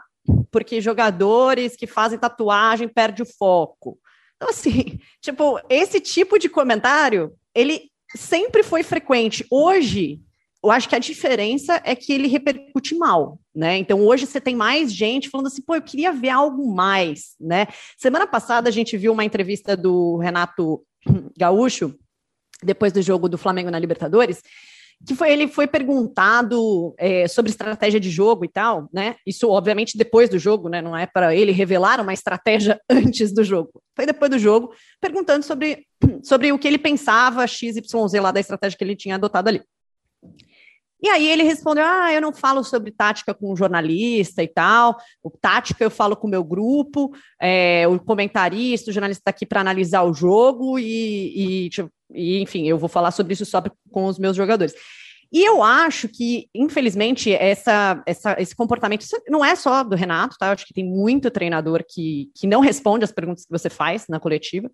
porque 0.50 0.80
jogadores 0.80 1.76
que 1.76 1.86
fazem 1.86 2.18
tatuagem 2.18 2.88
perdem 2.88 3.24
o 3.24 3.28
foco. 3.38 3.98
Então, 4.42 4.50
assim, 4.50 4.98
tipo, 5.22 5.60
esse 5.68 6.00
tipo 6.00 6.36
de 6.36 6.48
comentário, 6.48 7.32
ele 7.54 7.90
sempre 8.16 8.64
foi 8.64 8.82
frequente. 8.82 9.46
Hoje, 9.48 10.20
eu 10.62 10.70
acho 10.70 10.88
que 10.88 10.96
a 10.96 10.98
diferença 10.98 11.80
é 11.84 11.94
que 11.94 12.12
ele 12.12 12.26
repercute 12.26 12.96
mal, 12.96 13.38
né? 13.54 13.78
Então 13.78 14.00
hoje 14.00 14.26
você 14.26 14.40
tem 14.40 14.54
mais 14.54 14.92
gente 14.92 15.30
falando 15.30 15.46
assim, 15.46 15.62
pô, 15.62 15.74
eu 15.74 15.82
queria 15.82 16.12
ver 16.12 16.30
algo 16.30 16.72
mais, 16.72 17.34
né? 17.40 17.66
Semana 17.96 18.26
passada 18.26 18.68
a 18.68 18.72
gente 18.72 18.96
viu 18.96 19.12
uma 19.12 19.24
entrevista 19.24 19.76
do 19.76 20.18
Renato 20.18 20.84
Gaúcho, 21.36 21.96
depois 22.62 22.92
do 22.92 23.02
jogo 23.02 23.28
do 23.28 23.38
Flamengo 23.38 23.70
na 23.70 23.78
Libertadores, 23.78 24.40
que 25.06 25.14
foi 25.14 25.32
ele 25.32 25.48
foi 25.48 25.66
perguntado 25.66 26.94
é, 26.96 27.26
sobre 27.26 27.50
estratégia 27.50 27.98
de 27.98 28.10
jogo 28.10 28.44
e 28.44 28.48
tal, 28.48 28.88
né? 28.92 29.16
Isso 29.26 29.48
obviamente 29.48 29.98
depois 29.98 30.28
do 30.28 30.38
jogo, 30.38 30.68
né? 30.68 30.80
Não 30.80 30.96
é 30.96 31.06
para 31.06 31.34
ele 31.34 31.52
revelar 31.52 32.00
uma 32.00 32.12
estratégia 32.12 32.80
antes 32.88 33.32
do 33.32 33.42
jogo. 33.42 33.82
Foi 33.96 34.06
depois 34.06 34.30
do 34.30 34.38
jogo, 34.38 34.72
perguntando 35.00 35.44
sobre, 35.44 35.86
sobre 36.22 36.52
o 36.52 36.58
que 36.58 36.68
ele 36.68 36.78
pensava 36.78 37.46
XYZ 37.46 37.82
lá 38.20 38.30
da 38.30 38.40
estratégia 38.40 38.78
que 38.78 38.84
ele 38.84 38.96
tinha 38.96 39.16
adotado 39.16 39.48
ali. 39.48 39.62
E 41.02 41.08
aí 41.08 41.28
ele 41.28 41.42
respondeu: 41.42 41.84
Ah, 41.84 42.12
eu 42.12 42.20
não 42.20 42.32
falo 42.32 42.62
sobre 42.62 42.92
tática 42.92 43.34
com 43.34 43.56
jornalista 43.56 44.40
e 44.40 44.46
tal. 44.46 44.96
O 45.20 45.30
tática 45.30 45.82
eu 45.82 45.90
falo 45.90 46.16
com 46.16 46.28
o 46.28 46.30
meu 46.30 46.44
grupo, 46.44 47.10
é, 47.40 47.88
o 47.88 47.98
comentarista, 47.98 48.90
o 48.90 48.94
jornalista 48.94 49.20
está 49.20 49.30
aqui 49.30 49.44
para 49.44 49.60
analisar 49.60 50.04
o 50.04 50.14
jogo 50.14 50.78
e, 50.78 51.64
e, 51.66 51.70
e, 52.14 52.40
enfim, 52.40 52.66
eu 52.66 52.78
vou 52.78 52.88
falar 52.88 53.10
sobre 53.10 53.32
isso 53.32 53.44
só 53.44 53.62
com 53.90 54.06
os 54.06 54.18
meus 54.18 54.36
jogadores. 54.36 54.74
E 55.32 55.42
eu 55.42 55.62
acho 55.62 56.08
que, 56.08 56.48
infelizmente, 56.54 57.32
essa, 57.32 58.02
essa, 58.06 58.36
esse 58.38 58.54
comportamento 58.54 59.06
não 59.28 59.42
é 59.42 59.56
só 59.56 59.82
do 59.82 59.96
Renato, 59.96 60.36
tá? 60.38 60.48
Eu 60.48 60.52
acho 60.52 60.66
que 60.66 60.74
tem 60.74 60.84
muito 60.84 61.30
treinador 61.30 61.82
que, 61.88 62.30
que 62.34 62.46
não 62.46 62.60
responde 62.60 63.04
as 63.04 63.12
perguntas 63.12 63.46
que 63.46 63.50
você 63.50 63.70
faz 63.70 64.06
na 64.08 64.20
coletiva. 64.20 64.70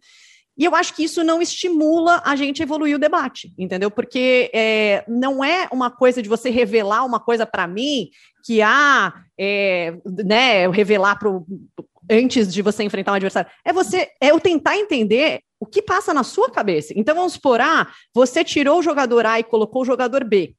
E 0.58 0.64
eu 0.64 0.74
acho 0.74 0.94
que 0.94 1.04
isso 1.04 1.22
não 1.22 1.40
estimula 1.40 2.20
a 2.24 2.34
gente 2.34 2.60
a 2.60 2.64
evoluir 2.64 2.96
o 2.96 2.98
debate, 2.98 3.54
entendeu? 3.56 3.90
Porque 3.92 4.50
é, 4.52 5.04
não 5.06 5.44
é 5.44 5.68
uma 5.70 5.88
coisa 5.88 6.20
de 6.20 6.28
você 6.28 6.50
revelar 6.50 7.04
uma 7.04 7.20
coisa 7.20 7.46
para 7.46 7.68
mim 7.68 8.10
que 8.44 8.60
há, 8.60 9.06
ah, 9.06 9.14
é, 9.38 9.94
né, 10.04 10.68
revelar 10.68 11.16
pro, 11.16 11.46
antes 12.10 12.52
de 12.52 12.60
você 12.60 12.82
enfrentar 12.82 13.12
um 13.12 13.16
adversário. 13.16 13.48
É 13.64 13.72
você, 13.72 14.08
é 14.20 14.32
eu 14.32 14.40
tentar 14.40 14.76
entender 14.76 15.42
o 15.60 15.66
que 15.66 15.80
passa 15.80 16.12
na 16.12 16.24
sua 16.24 16.50
cabeça. 16.50 16.92
Então 16.96 17.14
vamos 17.14 17.34
supor, 17.34 17.60
ah, 17.60 17.86
você 18.12 18.42
tirou 18.42 18.80
o 18.80 18.82
jogador 18.82 19.26
A 19.26 19.38
e 19.38 19.44
colocou 19.44 19.82
o 19.82 19.86
jogador 19.86 20.24
B 20.24 20.56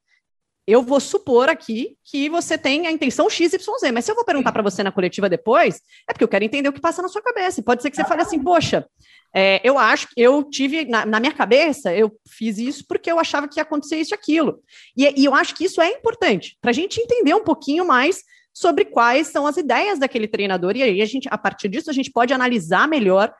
eu 0.69 0.83
vou 0.83 0.99
supor 0.99 1.49
aqui 1.49 1.97
que 2.03 2.29
você 2.29 2.57
tem 2.57 2.85
a 2.85 2.91
intenção 2.91 3.29
XYZ, 3.29 3.57
mas 3.91 4.05
se 4.05 4.11
eu 4.11 4.15
vou 4.15 4.23
perguntar 4.23 4.51
para 4.51 4.61
você 4.61 4.83
na 4.83 4.91
coletiva 4.91 5.27
depois, 5.27 5.81
é 6.07 6.13
porque 6.13 6.23
eu 6.23 6.27
quero 6.27 6.45
entender 6.45 6.69
o 6.69 6.73
que 6.73 6.79
passa 6.79 7.01
na 7.01 7.07
sua 7.07 7.21
cabeça. 7.21 7.63
Pode 7.63 7.81
ser 7.81 7.89
que 7.89 7.95
você 7.95 8.05
fale 8.05 8.21
assim, 8.21 8.37
poxa, 8.37 8.85
é, 9.33 9.59
eu 9.63 9.77
acho 9.77 10.07
que 10.09 10.21
eu 10.21 10.43
tive, 10.43 10.85
na, 10.85 11.05
na, 11.05 11.19
minha 11.19 11.33
cabeça, 11.33 11.93
eu 11.93 12.11
fiz 12.27 12.57
isso 12.57 12.85
porque 12.87 13.11
eu 13.11 13.19
achava 13.19 13.47
que 13.47 13.59
ia 13.59 13.63
acontecer 13.63 13.97
isso 13.97 14.13
e 14.13 14.15
aquilo. 14.15 14.61
E, 14.95 15.21
e 15.21 15.25
eu 15.25 15.33
acho 15.33 15.55
que 15.55 15.65
isso 15.65 15.81
é 15.81 15.89
importante, 15.89 16.57
para 16.61 16.69
a 16.69 16.73
gente 16.73 16.99
entender 16.99 17.33
um 17.33 17.43
pouquinho 17.43 17.85
mais 17.85 18.23
sobre 18.53 18.85
quais 18.85 19.27
são 19.27 19.47
as 19.47 19.57
ideias 19.57 19.99
daquele 19.99 20.27
treinador, 20.27 20.75
e 20.75 20.83
aí 20.83 21.01
a 21.01 21.05
gente, 21.05 21.27
a 21.31 21.37
partir 21.37 21.69
disso, 21.69 21.89
a 21.89 21.93
gente 21.93 22.11
pode 22.11 22.33
analisar 22.33 22.87
melhor 22.87 23.33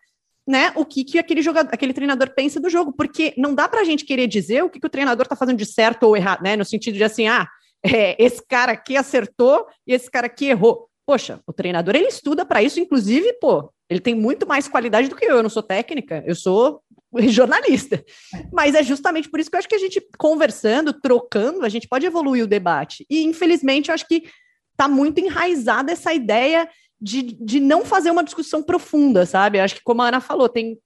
né, 0.49 0.73
o 0.75 0.83
que, 0.83 1.03
que 1.03 1.19
aquele 1.19 1.43
jogador, 1.43 1.71
aquele 1.71 1.93
treinador 1.93 2.33
pensa 2.33 2.59
do 2.59 2.71
jogo, 2.71 2.91
porque 2.91 3.35
não 3.37 3.53
dá 3.53 3.69
para 3.69 3.81
a 3.81 3.83
gente 3.83 4.03
querer 4.03 4.25
dizer 4.25 4.63
o 4.63 4.69
que, 4.69 4.79
que 4.79 4.87
o 4.87 4.89
treinador 4.89 5.21
está 5.21 5.35
fazendo 5.35 5.57
de 5.57 5.65
certo 5.65 6.01
ou 6.05 6.17
errado, 6.17 6.41
né? 6.41 6.55
No 6.55 6.65
sentido 6.65 6.95
de 6.95 7.03
assim, 7.03 7.27
ah, 7.27 7.47
é, 7.85 8.15
esse 8.17 8.43
cara 8.47 8.71
aqui 8.71 8.97
acertou 8.97 9.67
e 9.85 9.93
esse 9.93 10.09
cara 10.09 10.25
aqui 10.25 10.47
errou. 10.47 10.89
Poxa, 11.05 11.39
o 11.45 11.53
treinador 11.53 11.95
ele 11.95 12.07
estuda 12.07 12.43
para 12.47 12.63
isso, 12.63 12.79
inclusive, 12.79 13.31
pô, 13.33 13.71
ele 13.87 13.99
tem 13.99 14.15
muito 14.15 14.47
mais 14.47 14.67
qualidade 14.67 15.07
do 15.07 15.15
que 15.15 15.23
eu. 15.23 15.37
Eu 15.37 15.43
não 15.43 15.51
sou 15.51 15.61
técnica, 15.61 16.23
eu 16.25 16.33
sou 16.33 16.81
jornalista. 17.29 18.03
Mas 18.51 18.73
é 18.73 18.81
justamente 18.81 19.29
por 19.29 19.39
isso 19.39 19.51
que 19.51 19.55
eu 19.55 19.59
acho 19.59 19.69
que 19.69 19.75
a 19.75 19.79
gente 19.79 20.01
conversando, 20.17 20.91
trocando, 20.93 21.63
a 21.63 21.69
gente 21.69 21.87
pode 21.87 22.07
evoluir 22.07 22.43
o 22.43 22.47
debate. 22.47 23.05
E 23.07 23.23
infelizmente 23.23 23.89
eu 23.89 23.93
acho 23.93 24.07
que 24.07 24.23
está 24.71 24.87
muito 24.87 25.19
enraizada 25.19 25.91
essa 25.91 26.11
ideia 26.11 26.67
de, 27.01 27.21
de 27.21 27.59
não 27.59 27.85
fazer 27.85 28.11
uma 28.11 28.23
discussão 28.23 28.61
profunda, 28.61 29.25
sabe? 29.25 29.59
Acho 29.59 29.75
que, 29.75 29.83
como 29.83 30.01
a 30.01 30.07
Ana 30.07 30.19
falou, 30.19 30.49
tem, 30.49 30.77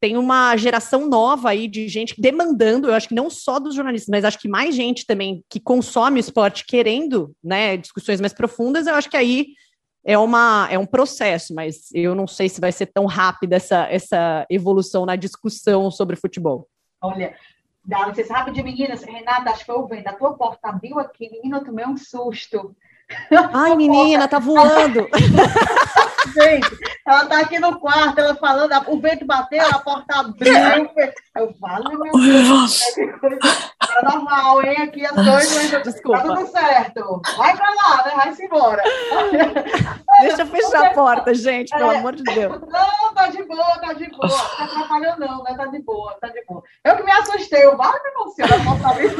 tem 0.00 0.16
uma 0.16 0.56
geração 0.56 1.08
nova 1.08 1.50
aí 1.50 1.68
de 1.68 1.88
gente 1.88 2.20
demandando, 2.20 2.88
eu 2.88 2.94
acho 2.94 3.08
que 3.08 3.14
não 3.14 3.30
só 3.30 3.58
dos 3.60 3.74
jornalistas, 3.74 4.10
mas 4.10 4.24
acho 4.24 4.38
que 4.38 4.48
mais 4.48 4.74
gente 4.74 5.06
também 5.06 5.44
que 5.48 5.60
consome 5.60 6.18
o 6.18 6.20
esporte 6.20 6.66
querendo 6.66 7.34
né, 7.42 7.76
discussões 7.76 8.20
mais 8.20 8.32
profundas, 8.32 8.86
eu 8.86 8.94
acho 8.94 9.08
que 9.08 9.16
aí 9.16 9.48
é, 10.04 10.18
uma, 10.18 10.66
é 10.70 10.78
um 10.78 10.86
processo, 10.86 11.54
mas 11.54 11.88
eu 11.94 12.14
não 12.14 12.26
sei 12.26 12.48
se 12.48 12.60
vai 12.60 12.72
ser 12.72 12.86
tão 12.86 13.06
rápida 13.06 13.56
essa, 13.56 13.86
essa 13.88 14.44
evolução 14.50 15.06
na 15.06 15.14
discussão 15.14 15.90
sobre 15.90 16.16
futebol. 16.16 16.68
Olha, 17.00 17.36
dá 17.84 18.08
licença 18.08 18.34
rápido, 18.34 18.62
meninas. 18.64 19.02
Renata, 19.02 19.50
acho 19.50 19.60
que 19.60 19.66
foi 19.66 19.76
o 19.76 19.86
vento. 19.86 20.08
A 20.08 20.12
tua 20.12 20.34
porta 20.34 20.68
abriu 20.68 20.98
aqui, 20.98 21.30
menina, 21.30 21.58
eu 21.58 21.64
tomei 21.64 21.86
um 21.86 21.96
susto. 21.96 22.74
Ai, 23.52 23.76
menina, 23.76 24.28
tá 24.28 24.38
voando. 24.38 25.08
Gente, 26.34 26.78
ela 27.06 27.26
tá 27.26 27.40
aqui 27.40 27.58
no 27.58 27.78
quarto, 27.78 28.18
ela 28.18 28.34
falando, 28.36 28.72
o 28.86 29.00
vento 29.00 29.24
bateu, 29.24 29.66
a 29.66 29.78
porta 29.78 30.20
abriu. 30.20 30.54
Eu 31.36 31.52
falo, 31.60 31.98
meu 31.98 32.12
Deus, 32.12 32.80
tá 33.94 34.10
normal, 34.10 34.62
hein? 34.62 34.76
Aqui 34.82 35.04
as 35.04 35.12
coisas, 35.12 35.70
tá 35.70 35.78
Desculpa. 35.78 36.22
tá 36.22 36.34
tudo 36.34 36.46
certo. 36.48 37.22
Vai 37.36 37.56
pra 37.56 37.68
lá, 37.70 38.04
né? 38.04 38.12
Vai-se 38.16 38.44
embora. 38.44 38.82
Deixa 40.20 40.42
eu 40.42 40.46
fechar 40.46 40.86
a 40.86 40.94
porta, 40.94 41.34
gente, 41.34 41.70
pelo 41.70 41.92
é, 41.92 41.96
amor 41.96 42.14
de 42.14 42.22
Deus. 42.22 42.60
Não, 42.60 43.14
tá 43.14 43.28
de 43.28 43.42
boa, 43.44 43.78
tá 43.78 43.92
de 43.92 44.10
boa. 44.10 44.28
Não 44.28 44.56
tá 44.56 44.64
atrapalhando, 44.64 45.20
não, 45.20 45.42
né? 45.42 45.54
Tá 45.56 45.66
de 45.66 45.82
boa, 45.82 46.16
tá 46.20 46.28
de 46.28 46.44
boa. 46.44 46.62
Eu 46.84 46.96
que 46.96 47.02
me 47.02 47.12
assustei, 47.12 47.64
eu, 47.64 47.76
vale, 47.76 47.98
meu 48.16 48.28
senhor, 48.28 48.52
a 48.52 48.64
porta 48.64 48.88
abriu. 48.88 49.10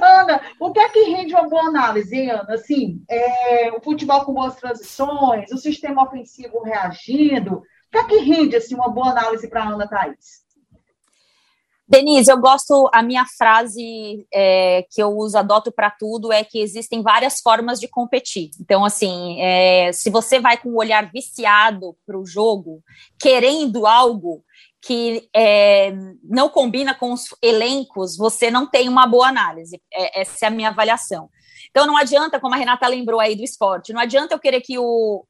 Ana, 0.00 0.40
o 0.58 0.72
que 0.72 0.80
é 0.80 0.88
que 0.88 1.10
rende 1.10 1.34
uma 1.34 1.48
boa 1.48 1.64
análise, 1.64 2.30
Ana? 2.30 2.54
Assim, 2.54 3.02
é, 3.08 3.70
o 3.72 3.80
futebol 3.80 4.24
com 4.24 4.32
boas 4.32 4.56
transições, 4.56 5.50
o 5.52 5.58
sistema 5.58 6.04
ofensivo 6.04 6.62
reagindo. 6.62 7.56
O 7.56 7.62
que 7.90 7.98
é 7.98 8.04
que 8.04 8.16
rende 8.18 8.56
assim, 8.56 8.74
uma 8.74 8.88
boa 8.88 9.10
análise 9.10 9.48
para 9.48 9.64
a 9.64 9.68
Ana 9.68 9.86
Thaís? 9.86 10.41
Denise, 11.92 12.30
eu 12.30 12.38
gosto, 12.38 12.88
a 12.90 13.02
minha 13.02 13.26
frase 13.26 14.26
é, 14.32 14.86
que 14.90 15.02
eu 15.02 15.10
uso, 15.14 15.36
adoto 15.36 15.70
para 15.70 15.90
tudo, 15.90 16.32
é 16.32 16.42
que 16.42 16.58
existem 16.58 17.02
várias 17.02 17.40
formas 17.40 17.78
de 17.78 17.86
competir. 17.86 18.48
Então, 18.58 18.82
assim, 18.82 19.38
é, 19.38 19.92
se 19.92 20.08
você 20.08 20.40
vai 20.40 20.56
com 20.56 20.70
o 20.70 20.78
olhar 20.78 21.12
viciado 21.12 21.94
para 22.06 22.18
o 22.18 22.24
jogo, 22.24 22.82
querendo 23.20 23.86
algo, 23.86 24.42
que 24.80 25.28
é, 25.36 25.92
não 26.24 26.48
combina 26.48 26.94
com 26.94 27.12
os 27.12 27.24
elencos, 27.42 28.16
você 28.16 28.50
não 28.50 28.66
tem 28.66 28.88
uma 28.88 29.06
boa 29.06 29.28
análise. 29.28 29.78
É, 29.92 30.22
essa 30.22 30.46
é 30.46 30.48
a 30.48 30.50
minha 30.50 30.70
avaliação. 30.70 31.28
Então 31.70 31.86
não 31.86 31.98
adianta, 31.98 32.40
como 32.40 32.54
a 32.54 32.58
Renata 32.58 32.88
lembrou 32.88 33.20
aí 33.20 33.36
do 33.36 33.44
esporte, 33.44 33.92
não 33.92 34.00
adianta 34.00 34.34
eu 34.34 34.38
querer 34.38 34.62
que 34.62 34.78
o. 34.78 35.26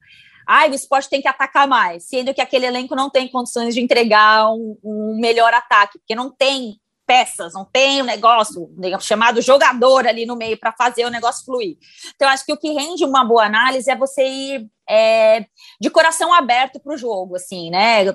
Ai, 0.47 0.69
o 0.69 0.73
esporte 0.73 1.09
tem 1.09 1.21
que 1.21 1.27
atacar 1.27 1.67
mais, 1.67 2.07
sendo 2.07 2.33
que 2.33 2.41
aquele 2.41 2.65
elenco 2.65 2.95
não 2.95 3.09
tem 3.09 3.27
condições 3.27 3.73
de 3.73 3.81
entregar 3.81 4.49
um, 4.51 4.77
um 4.83 5.17
melhor 5.19 5.53
ataque, 5.53 5.99
porque 5.99 6.15
não 6.15 6.29
tem 6.29 6.79
peças, 7.05 7.53
não 7.53 7.65
tem 7.65 8.01
um 8.01 8.05
negócio 8.05 8.69
chamado 9.01 9.41
jogador 9.41 10.07
ali 10.07 10.25
no 10.25 10.35
meio 10.35 10.57
para 10.57 10.71
fazer 10.71 11.05
o 11.05 11.09
negócio 11.09 11.43
fluir. 11.45 11.77
Então, 12.15 12.29
acho 12.29 12.45
que 12.45 12.53
o 12.53 12.57
que 12.57 12.71
rende 12.71 13.03
uma 13.03 13.25
boa 13.25 13.45
análise 13.45 13.91
é 13.91 13.95
você 13.95 14.25
ir 14.25 14.67
é, 14.89 15.45
de 15.79 15.89
coração 15.89 16.33
aberto 16.33 16.79
para 16.79 16.93
o 16.93 16.97
jogo, 16.97 17.35
assim, 17.35 17.69
né? 17.69 18.05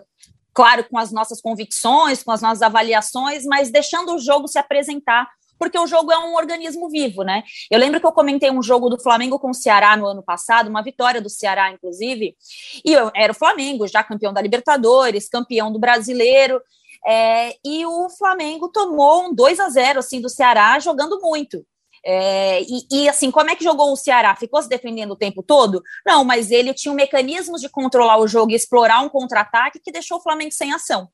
claro, 0.59 0.83
com 0.83 0.99
as 0.99 1.13
nossas 1.13 1.41
convicções, 1.41 2.25
com 2.25 2.33
as 2.33 2.43
nossas 2.43 2.63
avaliações, 2.63 3.45
mas 3.45 3.71
deixando 3.71 4.17
o 4.17 4.19
jogo 4.19 4.49
se 4.49 4.59
apresentar 4.59 5.29
porque 5.59 5.79
o 5.79 5.87
jogo 5.87 6.13
é 6.13 6.19
um 6.19 6.35
organismo 6.35 6.89
vivo, 6.89 7.23
né? 7.23 7.43
Eu 7.71 7.79
lembro 7.79 8.01
que 8.01 8.07
eu 8.07 8.13
comentei 8.13 8.51
um 8.51 8.63
jogo 8.63 8.89
do 8.89 9.01
Flamengo 9.01 9.39
com 9.39 9.51
o 9.51 9.55
Ceará 9.55 9.97
no 9.97 10.07
ano 10.07 10.23
passado, 10.23 10.69
uma 10.69 10.83
vitória 10.83 11.21
do 11.21 11.29
Ceará, 11.31 11.71
inclusive, 11.73 12.37
e 12.85 12.93
eu, 12.93 13.11
era 13.15 13.33
o 13.33 13.37
Flamengo, 13.37 13.87
já 13.87 14.03
campeão 14.03 14.33
da 14.33 14.41
Libertadores, 14.41 15.29
campeão 15.29 15.73
do 15.73 15.79
Brasileiro, 15.79 16.61
é, 17.07 17.55
e 17.65 17.87
o 17.87 18.09
Flamengo 18.11 18.69
tomou 18.69 19.27
um 19.27 19.35
2 19.35 19.61
a 19.61 19.69
0 19.69 19.99
assim 20.01 20.21
do 20.21 20.29
Ceará 20.29 20.79
jogando 20.79 21.21
muito. 21.21 21.65
É, 22.05 22.63
e, 22.63 22.87
e, 22.91 23.09
assim, 23.09 23.31
como 23.31 23.51
é 23.51 23.57
que 23.57 23.65
jogou 23.65 23.93
o 23.93 23.97
Ceará? 23.97 24.35
Ficou 24.37 24.63
se 24.63 24.69
defendendo 24.69 25.13
o 25.13 25.17
tempo 25.17 25.43
todo? 25.43 25.83
Não, 26.07 26.25
mas 26.25 26.51
ele 26.51 26.73
tinha 26.75 26.93
um 26.93 26.97
mecanismos 26.97 27.61
de 27.61 27.69
controlar 27.69 28.19
o 28.19 28.29
jogo 28.29 28.53
e 28.53 28.55
explorar 28.55 29.01
um 29.01 29.09
contra-ataque 29.09 29.81
que 29.81 29.93
deixou 29.93 30.19
o 30.19 30.23
Flamengo 30.23 30.53
sem 30.53 30.73
ação. 30.73 31.09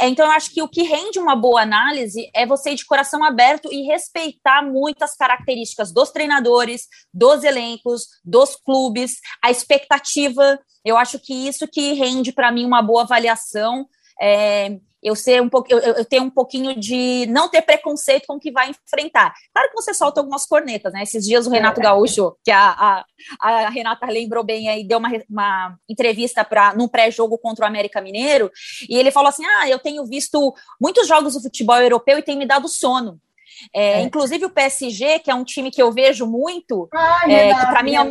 É, 0.00 0.08
então, 0.08 0.26
eu 0.26 0.32
acho 0.32 0.52
que 0.52 0.62
o 0.62 0.68
que 0.68 0.82
rende 0.82 1.18
uma 1.18 1.34
boa 1.34 1.62
análise 1.62 2.30
é 2.34 2.46
você 2.46 2.70
ir 2.70 2.76
de 2.76 2.86
coração 2.86 3.24
aberto 3.24 3.68
e 3.72 3.86
respeitar 3.86 4.62
muitas 4.62 5.14
características 5.16 5.92
dos 5.92 6.10
treinadores, 6.10 6.86
dos 7.12 7.44
elencos, 7.44 8.06
dos 8.24 8.56
clubes, 8.56 9.16
a 9.42 9.50
expectativa. 9.50 10.58
Eu 10.84 10.96
acho 10.96 11.18
que 11.18 11.34
isso 11.48 11.66
que 11.68 11.92
rende 11.92 12.32
para 12.32 12.52
mim 12.52 12.64
uma 12.64 12.82
boa 12.82 13.02
avaliação. 13.02 13.86
É, 14.20 14.78
eu 15.02 15.16
ser 15.16 15.40
um 15.40 15.48
pouco, 15.48 15.72
eu, 15.72 15.78
eu 15.78 16.04
ter 16.04 16.20
um 16.20 16.30
pouquinho 16.30 16.78
de 16.78 17.26
não 17.26 17.48
ter 17.48 17.62
preconceito 17.62 18.26
com 18.26 18.34
o 18.34 18.40
que 18.40 18.52
vai 18.52 18.70
enfrentar. 18.70 19.32
Claro 19.52 19.70
que 19.70 19.74
você 19.74 19.94
solta 19.94 20.20
algumas 20.20 20.46
cornetas, 20.46 20.92
né? 20.92 21.02
Esses 21.02 21.24
dias 21.24 21.46
o 21.46 21.50
Renato 21.50 21.80
é. 21.80 21.84
Gaúcho, 21.84 22.36
que 22.44 22.50
a, 22.50 22.70
a, 22.70 23.04
a 23.40 23.68
Renata 23.70 24.06
lembrou 24.06 24.44
bem 24.44 24.68
aí, 24.68 24.84
deu 24.84 24.98
uma, 24.98 25.10
uma 25.28 25.78
entrevista 25.88 26.44
para 26.44 26.74
num 26.74 26.88
pré-jogo 26.88 27.38
contra 27.38 27.64
o 27.64 27.68
América 27.68 28.00
Mineiro, 28.00 28.50
e 28.88 28.96
ele 28.96 29.10
falou 29.10 29.28
assim: 29.28 29.44
Ah, 29.44 29.68
eu 29.68 29.78
tenho 29.78 30.04
visto 30.04 30.54
muitos 30.80 31.08
jogos 31.08 31.34
do 31.34 31.42
futebol 31.42 31.78
europeu 31.78 32.18
e 32.18 32.22
tem 32.22 32.36
me 32.36 32.46
dado 32.46 32.68
sono. 32.68 33.18
É, 33.74 33.92
é. 33.92 34.00
Inclusive 34.02 34.44
o 34.44 34.50
PSG, 34.50 35.18
que 35.18 35.30
é 35.30 35.34
um 35.34 35.44
time 35.44 35.70
que 35.70 35.82
eu 35.82 35.92
vejo 35.92 36.26
muito, 36.26 36.88
Ai, 36.92 37.32
é, 37.32 37.44
Renato, 37.46 37.66
que 37.66 37.72
para 37.72 37.82
mim 37.82 37.94
é 37.94 38.02
o, 38.02 38.10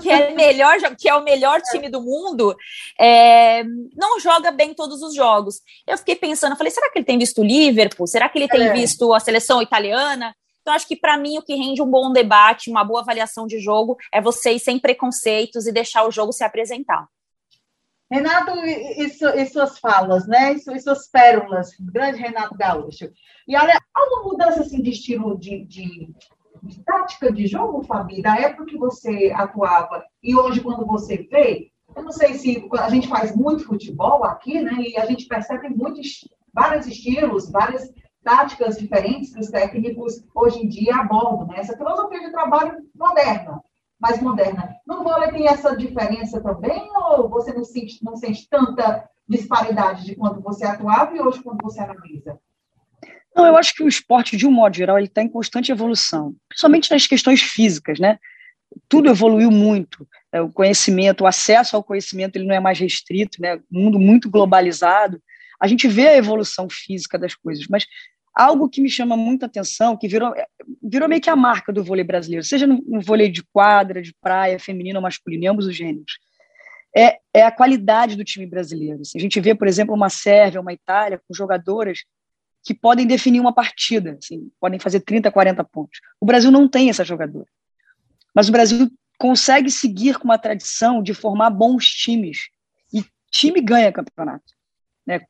que 0.00 0.10
é 0.10 0.32
melhor, 0.34 0.78
que 0.96 1.08
é 1.08 1.14
o 1.14 1.24
melhor 1.24 1.60
time 1.62 1.88
do 1.88 2.00
mundo, 2.00 2.56
é, 2.98 3.64
não 3.96 4.20
joga 4.20 4.50
bem 4.50 4.74
todos 4.74 5.02
os 5.02 5.14
jogos. 5.14 5.60
Eu 5.86 5.98
fiquei 5.98 6.16
pensando, 6.16 6.56
falei, 6.56 6.70
será 6.70 6.90
que 6.90 6.98
ele 6.98 7.06
tem 7.06 7.18
visto 7.18 7.40
o 7.40 7.44
Liverpool? 7.44 8.06
Será 8.06 8.28
que 8.28 8.38
ele 8.38 8.48
tem 8.48 8.68
é. 8.68 8.72
visto 8.72 9.12
a 9.12 9.20
seleção 9.20 9.60
italiana? 9.60 10.34
Então, 10.60 10.74
acho 10.74 10.86
que 10.86 10.96
para 10.96 11.18
mim 11.18 11.38
o 11.38 11.42
que 11.42 11.56
rende 11.56 11.82
um 11.82 11.90
bom 11.90 12.12
debate, 12.12 12.70
uma 12.70 12.84
boa 12.84 13.00
avaliação 13.00 13.46
de 13.46 13.58
jogo, 13.58 13.96
é 14.12 14.20
você 14.20 14.52
ir 14.52 14.60
sem 14.60 14.78
preconceitos 14.78 15.66
e 15.66 15.72
deixar 15.72 16.06
o 16.06 16.10
jogo 16.10 16.32
se 16.32 16.44
apresentar. 16.44 17.06
Renato 18.10 18.52
e, 18.58 19.06
e, 19.06 19.46
suas 19.46 19.78
falas, 19.78 20.28
né? 20.28 20.52
E, 20.52 20.80
suas 20.80 21.08
pérolas, 21.08 21.70
grande 21.80 22.20
Renato 22.20 22.54
Gaúcho. 22.54 23.10
E 23.48 23.56
olha, 23.56 23.76
há 23.94 24.06
uma 24.06 24.22
mudança 24.22 24.60
assim, 24.60 24.82
de 24.82 24.90
estilo 24.90 25.36
de, 25.38 25.64
de, 25.64 26.14
de, 26.62 26.82
tática 26.82 27.32
de 27.32 27.46
jogo, 27.46 27.82
Fabi, 27.82 28.22
da 28.22 28.36
época 28.36 28.66
que 28.66 28.78
você 28.78 29.32
atuava 29.34 30.04
e 30.22 30.36
hoje, 30.36 30.60
quando 30.60 30.86
você 30.86 31.26
vê, 31.30 31.70
eu 31.94 32.02
não 32.02 32.12
sei 32.12 32.34
se 32.34 32.68
a 32.78 32.88
gente 32.88 33.08
faz 33.08 33.34
muito 33.36 33.66
futebol 33.66 34.24
aqui, 34.24 34.60
né? 34.60 34.72
E 34.78 34.96
a 34.96 35.04
gente 35.04 35.26
percebe 35.26 35.68
muitos, 35.68 36.26
vários 36.54 36.86
estilos, 36.86 37.50
várias 37.50 37.92
táticas 38.24 38.78
diferentes 38.78 39.34
que 39.34 39.40
os 39.40 39.50
técnicos 39.50 40.24
hoje 40.34 40.60
em 40.60 40.68
dia 40.68 40.96
abordam, 40.96 41.48
né? 41.48 41.56
Essa 41.58 41.76
filosofia 41.76 42.20
de 42.20 42.30
trabalho 42.30 42.78
moderna 42.94 43.60
mais 44.02 44.20
moderna. 44.20 44.74
No 44.84 45.04
vôlei 45.04 45.30
tem 45.30 45.46
essa 45.46 45.76
diferença 45.76 46.40
também, 46.40 46.90
ou 46.96 47.28
você 47.28 47.52
não 47.52 47.62
sente, 47.64 48.04
não 48.04 48.16
sente 48.16 48.48
tanta 48.50 49.08
disparidade 49.28 50.04
de 50.04 50.16
quando 50.16 50.42
você 50.42 50.66
atuava 50.66 51.14
e 51.14 51.20
hoje 51.20 51.40
quando 51.40 51.62
você 51.62 51.80
analisa? 51.80 52.36
Não, 53.34 53.46
eu 53.46 53.56
acho 53.56 53.74
que 53.74 53.82
o 53.82 53.88
esporte, 53.88 54.36
de 54.36 54.46
um 54.46 54.50
modo 54.50 54.76
geral, 54.76 54.98
ele 54.98 55.06
está 55.06 55.22
em 55.22 55.28
constante 55.28 55.72
evolução, 55.72 56.34
principalmente 56.48 56.90
nas 56.90 57.06
questões 57.06 57.40
físicas, 57.40 57.98
né? 57.98 58.18
Tudo 58.88 59.08
evoluiu 59.08 59.50
muito, 59.50 60.06
é, 60.30 60.40
o 60.40 60.50
conhecimento, 60.50 61.24
o 61.24 61.26
acesso 61.26 61.76
ao 61.76 61.84
conhecimento, 61.84 62.36
ele 62.36 62.46
não 62.46 62.54
é 62.54 62.60
mais 62.60 62.78
restrito, 62.78 63.40
né? 63.40 63.58
Mundo 63.70 63.98
muito 63.98 64.30
globalizado. 64.30 65.22
A 65.60 65.66
gente 65.66 65.88
vê 65.88 66.08
a 66.08 66.16
evolução 66.16 66.68
física 66.70 67.18
das 67.18 67.34
coisas, 67.34 67.66
mas 67.68 67.86
algo 68.34 68.68
que 68.68 68.80
me 68.80 68.90
chama 68.90 69.16
muita 69.16 69.46
atenção, 69.46 69.96
que 69.96 70.08
virou, 70.08 70.34
virou 70.82 71.08
meio 71.08 71.20
que 71.20 71.30
a 71.30 71.36
marca 71.36 71.72
do 71.72 71.84
vôlei 71.84 72.04
brasileiro, 72.04 72.44
seja 72.44 72.66
no, 72.66 72.82
no 72.86 73.00
vôlei 73.00 73.30
de 73.30 73.42
quadra, 73.52 74.02
de 74.02 74.14
praia, 74.20 74.58
feminino 74.58 74.98
ou 74.98 75.02
masculino, 75.02 75.44
em 75.44 75.46
ambos 75.48 75.66
os 75.66 75.76
gêneros, 75.76 76.18
é, 76.94 77.18
é 77.32 77.42
a 77.42 77.50
qualidade 77.50 78.16
do 78.16 78.24
time 78.24 78.46
brasileiro. 78.46 79.00
Assim, 79.00 79.18
a 79.18 79.20
gente 79.20 79.40
vê, 79.40 79.54
por 79.54 79.66
exemplo, 79.66 79.94
uma 79.94 80.10
Sérvia, 80.10 80.60
uma 80.60 80.72
Itália, 80.72 81.20
com 81.26 81.34
jogadoras 81.34 82.00
que 82.64 82.72
podem 82.72 83.06
definir 83.06 83.40
uma 83.40 83.52
partida, 83.52 84.16
assim, 84.22 84.50
podem 84.60 84.78
fazer 84.78 85.00
30, 85.00 85.30
40 85.30 85.64
pontos. 85.64 86.00
O 86.20 86.26
Brasil 86.26 86.50
não 86.50 86.68
tem 86.68 86.90
essa 86.90 87.04
jogadora. 87.04 87.46
Mas 88.34 88.48
o 88.48 88.52
Brasil 88.52 88.90
consegue 89.18 89.70
seguir 89.70 90.18
com 90.18 90.24
uma 90.24 90.38
tradição 90.38 91.02
de 91.02 91.12
formar 91.12 91.50
bons 91.50 91.86
times. 91.86 92.48
E 92.92 93.04
time 93.30 93.60
ganha 93.60 93.92
campeonato. 93.92 94.44
Né? 95.06 95.20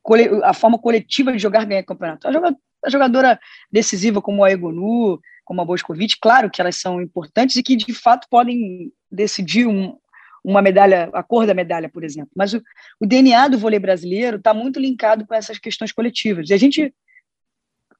A 0.43 0.53
forma 0.53 0.77
coletiva 0.77 1.31
de 1.31 1.39
jogar 1.39 1.65
ganha 1.65 1.83
campeonato. 1.83 2.27
A 2.27 2.89
jogadora 2.89 3.39
decisiva 3.71 4.21
como 4.21 4.43
a 4.43 4.51
Egonu, 4.51 5.19
como 5.43 5.61
a 5.61 5.65
Boscovic, 5.65 6.17
claro 6.21 6.49
que 6.49 6.61
elas 6.61 6.75
são 6.75 7.01
importantes 7.01 7.55
e 7.55 7.63
que 7.63 7.75
de 7.75 7.93
fato 7.93 8.27
podem 8.29 8.91
decidir 9.11 9.67
um, 9.67 9.97
uma 10.43 10.61
medalha, 10.61 11.09
a 11.13 11.23
cor 11.23 11.47
da 11.47 11.53
medalha, 11.53 11.89
por 11.89 12.03
exemplo. 12.03 12.31
Mas 12.35 12.53
o, 12.53 12.61
o 12.99 13.05
DNA 13.05 13.47
do 13.47 13.57
vôlei 13.57 13.79
brasileiro 13.79 14.37
está 14.37 14.53
muito 14.53 14.79
linkado 14.79 15.25
com 15.25 15.33
essas 15.33 15.57
questões 15.57 15.91
coletivas. 15.91 16.49
E 16.49 16.53
a 16.53 16.57
gente 16.57 16.93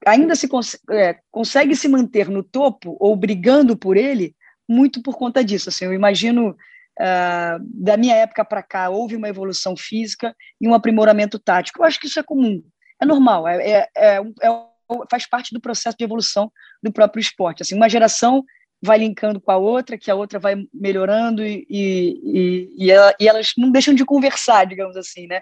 ainda 0.06 0.36
se 0.36 0.48
cons 0.48 0.78
é, 0.92 1.18
consegue 1.32 1.76
se 1.76 1.88
manter 1.88 2.30
no 2.30 2.44
topo 2.44 2.96
ou 3.00 3.16
brigando 3.16 3.78
por 3.78 3.98
ele 3.98 4.36
muito 4.68 5.02
por 5.02 5.18
conta 5.18 5.44
disso. 5.44 5.70
Assim, 5.70 5.86
eu 5.86 5.94
imagino 5.94 6.50
uh, 6.52 7.60
da 7.60 7.98
minha 7.98 8.16
época 8.16 8.46
para 8.46 8.63
cá 8.63 8.89
houve 8.89 9.16
uma 9.16 9.30
evolução 9.30 9.76
física 9.76 10.36
e 10.60 10.68
um 10.68 10.74
aprimoramento 10.74 11.39
tático. 11.39 11.82
Eu 11.82 11.86
acho 11.86 12.00
que 12.00 12.08
isso 12.08 12.20
é 12.20 12.24
comum, 12.24 12.63
é 13.02 13.06
normal, 13.06 13.48
é, 13.48 13.70
é, 13.70 13.89
é, 13.96 14.18
é 14.18 14.74
faz 15.10 15.26
parte 15.28 15.54
do 15.54 15.62
processo 15.62 15.98
de 15.98 16.04
evolução 16.04 16.52
do 16.82 16.92
próprio 16.92 17.22
esporte. 17.22 17.63
Assim, 17.63 17.76
uma 17.76 17.89
geração 17.89 18.44
vai 18.82 19.00
linkando 19.00 19.39
com 19.39 19.50
a 19.50 19.58
outra, 19.58 19.98
que 19.98 20.12
a 20.12 20.16
outra 20.16 20.38
vai 20.38 20.56
melhorando 20.74 21.44
e, 21.44 21.66
e, 21.70 22.70
e, 22.78 22.92
ela, 22.92 23.16
e 23.20 23.28
elas 23.28 23.54
não 23.58 23.72
deixam 23.72 23.94
de 23.94 24.04
conversar, 24.04 24.66
digamos 24.66 24.98
assim, 24.98 25.26
né? 25.26 25.42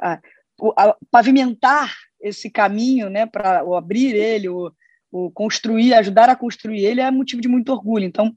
A 0.00 0.18
pavimentar 1.10 1.94
esse 2.26 2.50
caminho, 2.50 3.08
né, 3.08 3.26
para 3.26 3.60
abrir 3.76 4.14
ele, 4.14 4.48
o, 4.48 4.72
o, 5.10 5.30
construir, 5.30 5.94
ajudar 5.94 6.28
a 6.28 6.36
construir 6.36 6.84
ele 6.84 7.00
é 7.00 7.10
motivo 7.10 7.40
de 7.40 7.48
muito 7.48 7.72
orgulho. 7.72 8.04
Então, 8.04 8.28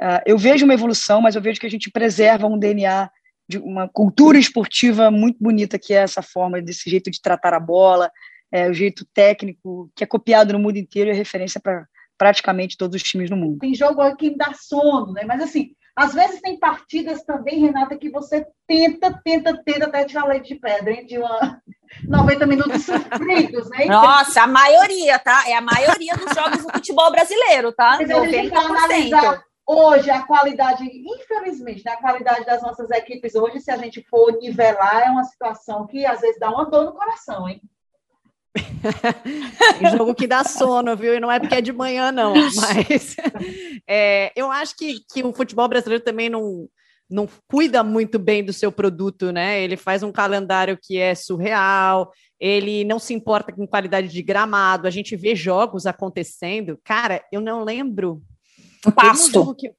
uh, 0.00 0.20
eu 0.26 0.36
vejo 0.36 0.64
uma 0.64 0.74
evolução, 0.74 1.20
mas 1.20 1.34
eu 1.34 1.42
vejo 1.42 1.60
que 1.60 1.66
a 1.66 1.70
gente 1.70 1.90
preserva 1.90 2.46
um 2.46 2.58
DNA 2.58 3.10
de 3.48 3.58
uma 3.58 3.88
cultura 3.88 4.38
esportiva 4.38 5.10
muito 5.10 5.38
bonita, 5.40 5.78
que 5.78 5.92
é 5.92 5.98
essa 5.98 6.22
forma, 6.22 6.62
desse 6.62 6.88
jeito 6.88 7.10
de 7.10 7.20
tratar 7.20 7.54
a 7.54 7.60
bola, 7.60 8.10
é, 8.50 8.68
o 8.70 8.74
jeito 8.74 9.06
técnico, 9.12 9.90
que 9.94 10.02
é 10.02 10.06
copiado 10.06 10.52
no 10.52 10.58
mundo 10.58 10.76
inteiro 10.76 11.10
e 11.10 11.12
é 11.12 11.14
referência 11.14 11.60
para 11.60 11.86
praticamente 12.16 12.76
todos 12.76 12.96
os 12.96 13.02
times 13.02 13.28
do 13.28 13.36
mundo. 13.36 13.58
Tem 13.58 13.74
jogo 13.74 14.16
que 14.16 14.34
dá 14.36 14.52
sono, 14.54 15.12
né? 15.12 15.24
Mas 15.26 15.42
assim, 15.42 15.74
às 15.96 16.12
vezes 16.12 16.40
tem 16.40 16.58
partidas 16.58 17.22
também, 17.24 17.60
Renata, 17.60 17.96
que 17.96 18.10
você 18.10 18.46
tenta, 18.66 19.12
tenta, 19.24 19.56
tenta 19.64 19.86
até 19.86 20.04
tirar 20.04 20.26
leite 20.26 20.54
de 20.54 20.60
pedra, 20.60 20.92
hein? 20.92 21.06
De 21.06 21.18
uma 21.18 21.60
90 22.08 22.46
minutos 22.46 22.82
sofridos, 22.84 23.70
né? 23.70 23.86
Nossa, 23.86 24.42
a 24.42 24.46
maioria, 24.46 25.18
tá? 25.18 25.44
É 25.48 25.54
a 25.54 25.60
maioria 25.60 26.16
dos 26.16 26.34
jogos 26.34 26.64
do 26.64 26.72
futebol 26.72 27.10
brasileiro, 27.12 27.72
tá? 27.72 27.98
Mas 28.00 28.08
90%. 28.08 28.56
analisar 28.56 29.44
hoje 29.66 30.10
a 30.10 30.22
qualidade, 30.22 30.84
infelizmente, 30.84 31.84
né, 31.84 31.92
a 31.92 32.00
qualidade 32.00 32.44
das 32.44 32.62
nossas 32.62 32.90
equipes 32.90 33.34
hoje, 33.34 33.60
se 33.60 33.70
a 33.70 33.76
gente 33.76 34.02
for 34.10 34.32
nivelar, 34.38 35.06
é 35.06 35.10
uma 35.10 35.24
situação 35.24 35.86
que 35.86 36.04
às 36.04 36.20
vezes 36.20 36.38
dá 36.38 36.50
uma 36.50 36.66
dor 36.66 36.84
no 36.84 36.92
coração, 36.92 37.48
hein? 37.48 37.62
jogo 39.96 40.14
que 40.14 40.26
dá 40.26 40.44
sono, 40.44 40.96
viu? 40.96 41.14
E 41.14 41.20
não 41.20 41.30
é 41.30 41.40
porque 41.40 41.56
é 41.56 41.60
de 41.60 41.72
manhã, 41.72 42.12
não. 42.12 42.34
Mas 42.56 43.16
é, 43.88 44.32
eu 44.36 44.50
acho 44.50 44.76
que, 44.76 45.00
que 45.12 45.22
o 45.22 45.32
futebol 45.32 45.68
brasileiro 45.68 46.04
também 46.04 46.28
não, 46.28 46.68
não 47.10 47.28
cuida 47.48 47.82
muito 47.82 48.18
bem 48.18 48.44
do 48.44 48.52
seu 48.52 48.70
produto, 48.70 49.32
né? 49.32 49.62
Ele 49.62 49.76
faz 49.76 50.02
um 50.02 50.12
calendário 50.12 50.78
que 50.80 50.98
é 50.98 51.14
surreal, 51.14 52.12
ele 52.38 52.84
não 52.84 52.98
se 52.98 53.14
importa 53.14 53.52
com 53.52 53.66
qualidade 53.66 54.08
de 54.08 54.22
gramado. 54.22 54.86
A 54.86 54.90
gente 54.90 55.16
vê 55.16 55.34
jogos 55.34 55.86
acontecendo. 55.86 56.78
Cara, 56.84 57.24
eu 57.32 57.40
não 57.40 57.64
lembro. 57.64 58.22
O 58.86 58.92
pasto. 58.92 59.50
Um 59.50 59.54
que... 59.54 59.72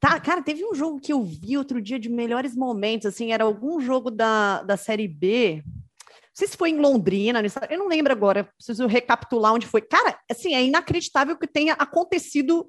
Tá, 0.00 0.18
cara, 0.18 0.42
teve 0.42 0.64
um 0.64 0.74
jogo 0.74 0.98
que 0.98 1.12
eu 1.12 1.22
vi 1.22 1.58
outro 1.58 1.80
dia 1.80 1.98
de 1.98 2.08
melhores 2.08 2.56
momentos, 2.56 3.06
assim, 3.06 3.32
era 3.32 3.44
algum 3.44 3.78
jogo 3.80 4.10
da, 4.10 4.62
da 4.62 4.74
Série 4.74 5.06
B, 5.06 5.62
sei 6.40 6.48
se 6.48 6.56
foi 6.56 6.70
em 6.70 6.80
Londrina, 6.80 7.42
eu 7.68 7.78
não 7.78 7.88
lembro 7.88 8.12
agora, 8.12 8.48
preciso 8.56 8.86
recapitular 8.86 9.52
onde 9.52 9.66
foi. 9.66 9.82
Cara, 9.82 10.18
assim, 10.30 10.54
é 10.54 10.64
inacreditável 10.64 11.36
que 11.36 11.46
tenha 11.46 11.74
acontecido 11.74 12.66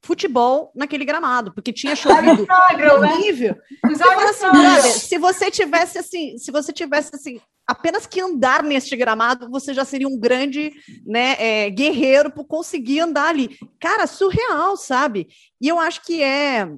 futebol 0.00 0.70
naquele 0.76 1.04
gramado, 1.04 1.52
porque 1.52 1.72
tinha 1.72 1.96
chovido 1.96 2.46
horrível. 2.94 3.56
Assim, 3.84 4.98
se 5.00 5.18
você 5.18 5.50
tivesse 5.50 5.98
assim, 5.98 6.38
se 6.38 6.52
você 6.52 6.72
tivesse 6.72 7.10
assim, 7.14 7.40
apenas 7.66 8.06
que 8.06 8.20
andar 8.20 8.62
neste 8.62 8.96
gramado, 8.96 9.50
você 9.50 9.74
já 9.74 9.84
seria 9.84 10.06
um 10.06 10.18
grande 10.18 10.72
né, 11.04 11.36
é, 11.38 11.70
guerreiro 11.70 12.30
por 12.30 12.44
conseguir 12.44 13.00
andar 13.00 13.28
ali. 13.28 13.58
Cara, 13.80 14.06
surreal, 14.06 14.76
sabe? 14.76 15.26
E 15.60 15.66
eu 15.66 15.80
acho 15.80 16.02
que 16.04 16.22
é 16.22 16.68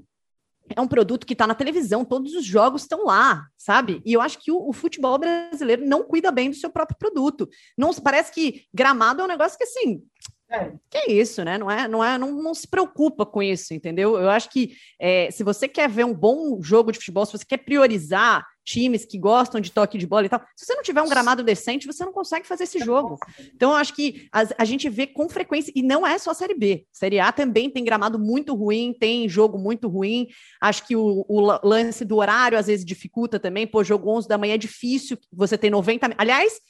é 0.75 0.81
um 0.81 0.89
produto 0.89 1.27
que 1.27 1.33
está 1.33 1.47
na 1.47 1.55
televisão, 1.55 2.05
todos 2.05 2.35
os 2.35 2.45
jogos 2.45 2.83
estão 2.83 3.05
lá, 3.05 3.47
sabe? 3.57 4.01
E 4.05 4.13
eu 4.13 4.21
acho 4.21 4.39
que 4.39 4.53
o, 4.53 4.69
o, 4.69 4.73
futebol 4.73 5.19
brasileiro 5.19 5.87
não 5.87 6.05
cuida 6.05 6.31
bem 6.31 6.51
do 6.51 6.57
seu 6.57 6.71
próprio 6.71 6.97
produto. 6.99 7.49
Não 7.77 7.93
parece 7.95 8.33
que 8.33 8.65
gramado 8.73 9.21
é 9.21 9.25
um 9.25 9.29
negócio 9.29 9.59
que 9.59 9.65
assim. 9.65 10.03
É. 10.51 10.73
Que 10.91 10.99
é 10.99 11.13
isso, 11.13 11.45
né? 11.45 11.57
Não 11.57 11.71
é, 11.71 11.87
não 11.87 12.05
é, 12.05 12.19
não, 12.19 12.33
não 12.43 12.55
se 12.55 12.67
preocupa 12.67 13.25
com 13.25 13.41
isso, 13.41 13.73
entendeu? 13.73 14.19
Eu 14.19 14.29
acho 14.29 14.51
que 14.51 14.75
é, 14.99 15.31
se 15.31 15.45
você 15.45 15.69
quer 15.69 15.89
ver 15.89 16.05
um 16.05 16.15
bom 16.15 16.61
jogo 16.61 16.91
de 16.91 16.99
futebol, 16.99 17.25
se 17.25 17.33
você 17.33 17.45
quer 17.45 17.59
priorizar 17.59 18.45
times 18.71 19.05
que 19.05 19.19
gostam 19.19 19.61
de 19.61 19.73
toque 19.73 19.99
de 19.99 20.07
bola 20.07 20.27
e 20.27 20.29
tal. 20.29 20.41
Se 20.57 20.65
você 20.65 20.75
não 20.75 20.83
tiver 20.83 21.03
um 21.03 21.09
gramado 21.09 21.43
decente, 21.43 21.87
você 21.87 22.05
não 22.05 22.13
consegue 22.13 22.47
fazer 22.47 22.65
esse 22.65 22.79
jogo. 22.79 23.19
Então, 23.55 23.71
eu 23.71 23.77
acho 23.77 23.95
que 23.95 24.29
a, 24.33 24.45
a 24.59 24.65
gente 24.65 24.89
vê 24.89 25.07
com 25.07 25.29
frequência, 25.29 25.73
e 25.75 25.83
não 25.83 26.07
é 26.07 26.19
só 26.19 26.31
a 26.31 26.35
Série 26.35 26.55
B. 26.55 26.87
Série 26.93 27.19
A 27.19 27.33
também 27.33 27.69
tem 27.69 27.83
gramado 27.83 28.19
muito 28.19 28.55
ruim, 28.55 28.95
tem 28.99 29.29
jogo 29.29 29.59
muito 29.59 29.89
ruim. 29.89 30.29
Acho 30.61 30.87
que 30.87 30.95
o, 30.95 31.25
o 31.29 31.41
lance 31.67 32.05
do 32.05 32.17
horário 32.17 32.59
às 32.59 32.67
vezes 32.67 32.85
dificulta 32.85 33.39
também. 33.39 33.67
Pô, 33.67 33.83
jogo 33.83 34.11
11 34.11 34.29
da 34.29 34.39
manhã 34.39 34.55
é 34.55 34.59
difícil, 34.59 35.19
você 35.33 35.59
tem 35.59 35.71
90. 35.71 36.15
Aliás, 36.17 36.61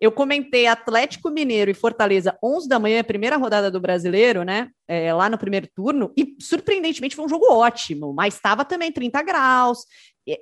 eu 0.00 0.10
comentei 0.10 0.66
Atlético 0.66 1.30
Mineiro 1.30 1.70
e 1.70 1.74
Fortaleza 1.74 2.36
11 2.42 2.66
da 2.66 2.78
manhã, 2.78 3.04
primeira 3.04 3.36
rodada 3.36 3.70
do 3.70 3.78
Brasileiro, 3.78 4.44
né? 4.44 4.70
É, 4.88 5.12
lá 5.12 5.28
no 5.28 5.36
primeiro 5.36 5.68
turno, 5.74 6.10
e 6.16 6.36
surpreendentemente 6.40 7.14
foi 7.14 7.26
um 7.26 7.28
jogo 7.28 7.52
ótimo, 7.52 8.14
mas 8.14 8.34
estava 8.34 8.64
também 8.64 8.90
30 8.90 9.22
graus, 9.22 9.84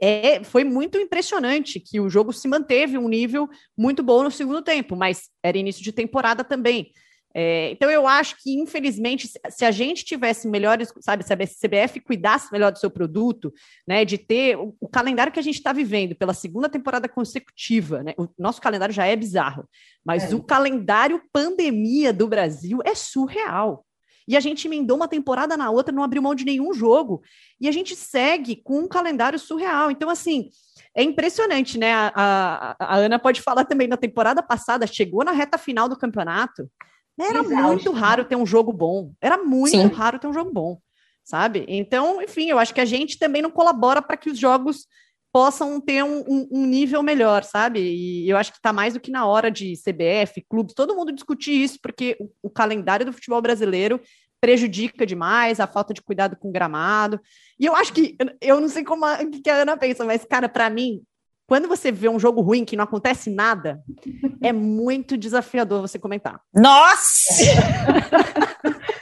é, 0.01 0.37
é, 0.37 0.45
foi 0.45 0.65
muito 0.65 0.99
impressionante 0.99 1.81
que 1.81 2.01
o 2.01 2.09
jogo 2.09 2.33
se 2.33 2.49
manteve 2.49 2.99
um 2.99 3.09
nível 3.09 3.49
muito 3.77 4.03
bom 4.03 4.23
no 4.23 4.31
segundo 4.31 4.63
tempo, 4.63 4.97
mas 4.97 5.29
era 5.43 5.59
início 5.59 5.83
de 5.83 5.93
temporada 5.93 6.43
também. 6.45 6.93
É, 7.35 7.71
então, 7.71 7.91
eu 7.91 8.07
acho 8.07 8.37
que, 8.43 8.59
infelizmente, 8.59 9.29
se 9.51 9.65
a 9.65 9.71
gente 9.71 10.05
tivesse 10.05 10.49
melhores, 10.49 10.93
sabe, 11.01 11.23
se 11.23 11.33
a 11.33 11.37
CBF 11.37 12.01
cuidasse 12.01 12.51
melhor 12.51 12.73
do 12.73 12.79
seu 12.79 12.91
produto, 12.91 13.53
né, 13.87 14.05
de 14.05 14.17
ter 14.19 14.57
o, 14.57 14.75
o 14.81 14.89
calendário 14.89 15.33
que 15.33 15.39
a 15.39 15.43
gente 15.43 15.57
está 15.57 15.73
vivendo 15.73 16.17
pela 16.17 16.35
segunda 16.35 16.69
temporada 16.69 17.09
consecutiva, 17.09 18.03
né, 18.03 18.15
o 18.19 18.27
nosso 18.39 18.61
calendário 18.61 18.95
já 18.95 19.07
é 19.07 19.15
bizarro, 19.15 19.69
mas 20.05 20.33
é. 20.33 20.35
o 20.35 20.43
calendário 20.43 21.23
pandemia 21.33 22.13
do 22.13 22.27
Brasil 22.27 22.81
é 22.85 22.95
surreal. 22.95 23.85
E 24.29 24.37
a 24.37 24.41
gente 24.41 24.69
emendou 24.69 24.99
uma 24.99 25.09
temporada 25.09 25.57
na 25.57 25.71
outra, 25.71 25.95
não 25.95 26.03
abriu 26.03 26.21
mão 26.21 26.35
de 26.35 26.45
nenhum 26.45 26.75
jogo. 26.75 27.23
E 27.59 27.67
a 27.67 27.73
gente 27.73 27.97
segue 27.97 28.57
com 28.57 28.81
um 28.81 28.87
calendário 28.87 29.39
surreal. 29.39 29.91
Então, 29.91 30.11
assim, 30.11 30.51
é 30.95 31.03
impressionante, 31.03 31.79
né? 31.79 31.95
A, 31.95 32.13
a, 32.15 32.77
a 32.79 32.97
Ana 32.97 33.19
pode 33.19 33.41
falar 33.41 33.65
também, 33.65 33.89
na 33.89 33.97
temporada 33.97 34.43
passada, 34.43 34.87
chegou 34.87 35.25
na 35.25 35.33
reta 35.33 35.57
final 35.57 35.89
do 35.89 35.97
campeonato. 35.97 36.71
Era 37.19 37.41
Exato. 37.41 37.63
muito 37.63 37.91
raro 37.91 38.25
ter 38.25 38.37
um 38.37 38.45
jogo 38.45 38.71
bom. 38.71 39.13
Era 39.21 39.39
muito 39.39 39.71
Sim. 39.71 39.87
raro 39.87 40.19
ter 40.19 40.27
um 40.27 40.33
jogo 40.33 40.53
bom, 40.53 40.79
sabe? 41.25 41.65
Então, 41.67 42.23
enfim, 42.23 42.51
eu 42.51 42.59
acho 42.59 42.75
que 42.75 42.83
a 42.83 42.85
gente 42.85 43.19
também 43.19 43.41
não 43.41 43.51
colabora 43.51 44.03
para 44.03 44.17
que 44.17 44.29
os 44.29 44.39
jogos 44.39 44.87
possam 45.33 45.81
ter 45.81 46.03
um, 46.03 46.21
um, 46.21 46.49
um, 46.51 46.67
nível 46.67 47.03
melhor, 47.03 47.45
sabe? 47.45 47.81
E 47.81 48.29
eu 48.29 48.37
acho 48.37 48.51
que 48.51 48.59
está 48.59 48.73
mais 48.73 48.95
do 48.95 49.01
que 49.01 49.11
na 49.11 49.27
hora 49.27 49.51
de 49.51 49.75
CBF, 49.75 50.45
clubes, 50.49 50.75
todo 50.75 50.95
mundo 50.95 51.13
discutir 51.13 51.53
isso, 51.53 51.79
porque 51.83 52.17
o, 52.19 52.31
o, 52.45 52.51
calendário 52.51 53.05
do 53.05 53.13
futebol 53.13 53.41
brasileiro 53.41 54.01
prejudica 54.41 55.05
demais 55.05 55.61
a 55.61 55.67
falta 55.67 55.93
de 55.93 56.01
cuidado 56.01 56.37
com 56.37 56.49
o 56.49 56.53
gramado. 56.53 57.21
E 57.59 57.67
eu 57.67 57.75
acho 57.75 57.93
que, 57.93 58.17
eu 58.41 58.61
não 58.61 58.69
sei 58.69 58.85
como 58.85 59.05
a, 59.05 59.19
que 59.19 59.51
a 59.51 59.63
Ana 59.63 59.77
pensa, 59.77 60.05
mas, 60.05 60.25
cara, 60.25 60.49
para 60.49 60.71
mim, 60.71 61.03
quando 61.47 61.67
você 61.67 61.91
vê 61.91 62.09
um 62.09 62.19
jogo 62.19 62.41
ruim 62.41 62.65
que 62.65 62.77
não 62.77 62.85
acontece 62.85 63.31
nada, 63.31 63.81
é 64.43 64.53
muito 64.53 65.17
desafiador 65.17 65.81
você 65.81 65.99
comentar. 65.99 66.41
Nossa! 66.55 67.43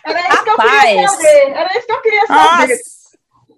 Era 0.05 0.21
isso 0.29 0.45
Rapaz. 0.45 0.45
que 0.45 0.51
eu 0.51 0.57
queria 0.57 1.09
saber. 1.09 1.51
Era 1.51 1.79
isso 1.79 1.87
que 1.87 1.93
eu 1.93 2.03
queria 2.03 2.27
saber. 2.27 2.69
Nossa. 2.69 2.96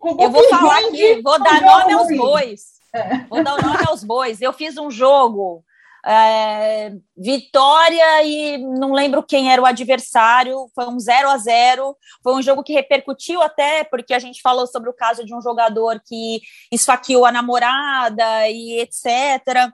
Eu 0.02 0.30
vou 0.30 0.48
falar 0.48 0.78
aqui, 0.78 1.20
vou 1.22 1.42
dar 1.42 1.60
nome 1.60 1.92
aos 1.92 2.16
bois. 2.16 2.60
É. 2.94 3.18
Vou 3.28 3.42
dar 3.42 3.54
o 3.54 3.62
nome 3.62 3.84
aos 3.86 4.02
bois. 4.02 4.40
Eu 4.40 4.52
fiz 4.52 4.76
um 4.78 4.90
jogo, 4.90 5.64
é, 6.06 6.92
vitória 7.16 8.22
e 8.22 8.58
não 8.58 8.92
lembro 8.92 9.22
quem 9.22 9.52
era 9.52 9.60
o 9.60 9.66
adversário, 9.66 10.66
foi 10.74 10.86
um 10.88 10.98
0 10.98 11.28
a 11.28 11.36
0 11.36 11.96
Foi 12.22 12.34
um 12.34 12.42
jogo 12.42 12.62
que 12.62 12.72
repercutiu 12.72 13.42
até, 13.42 13.84
porque 13.84 14.14
a 14.14 14.18
gente 14.18 14.40
falou 14.40 14.66
sobre 14.66 14.88
o 14.88 14.94
caso 14.94 15.24
de 15.24 15.34
um 15.34 15.42
jogador 15.42 16.00
que 16.06 16.40
esfaqueou 16.72 17.26
a 17.26 17.32
namorada 17.32 18.48
e 18.48 18.80
etc. 18.80 19.70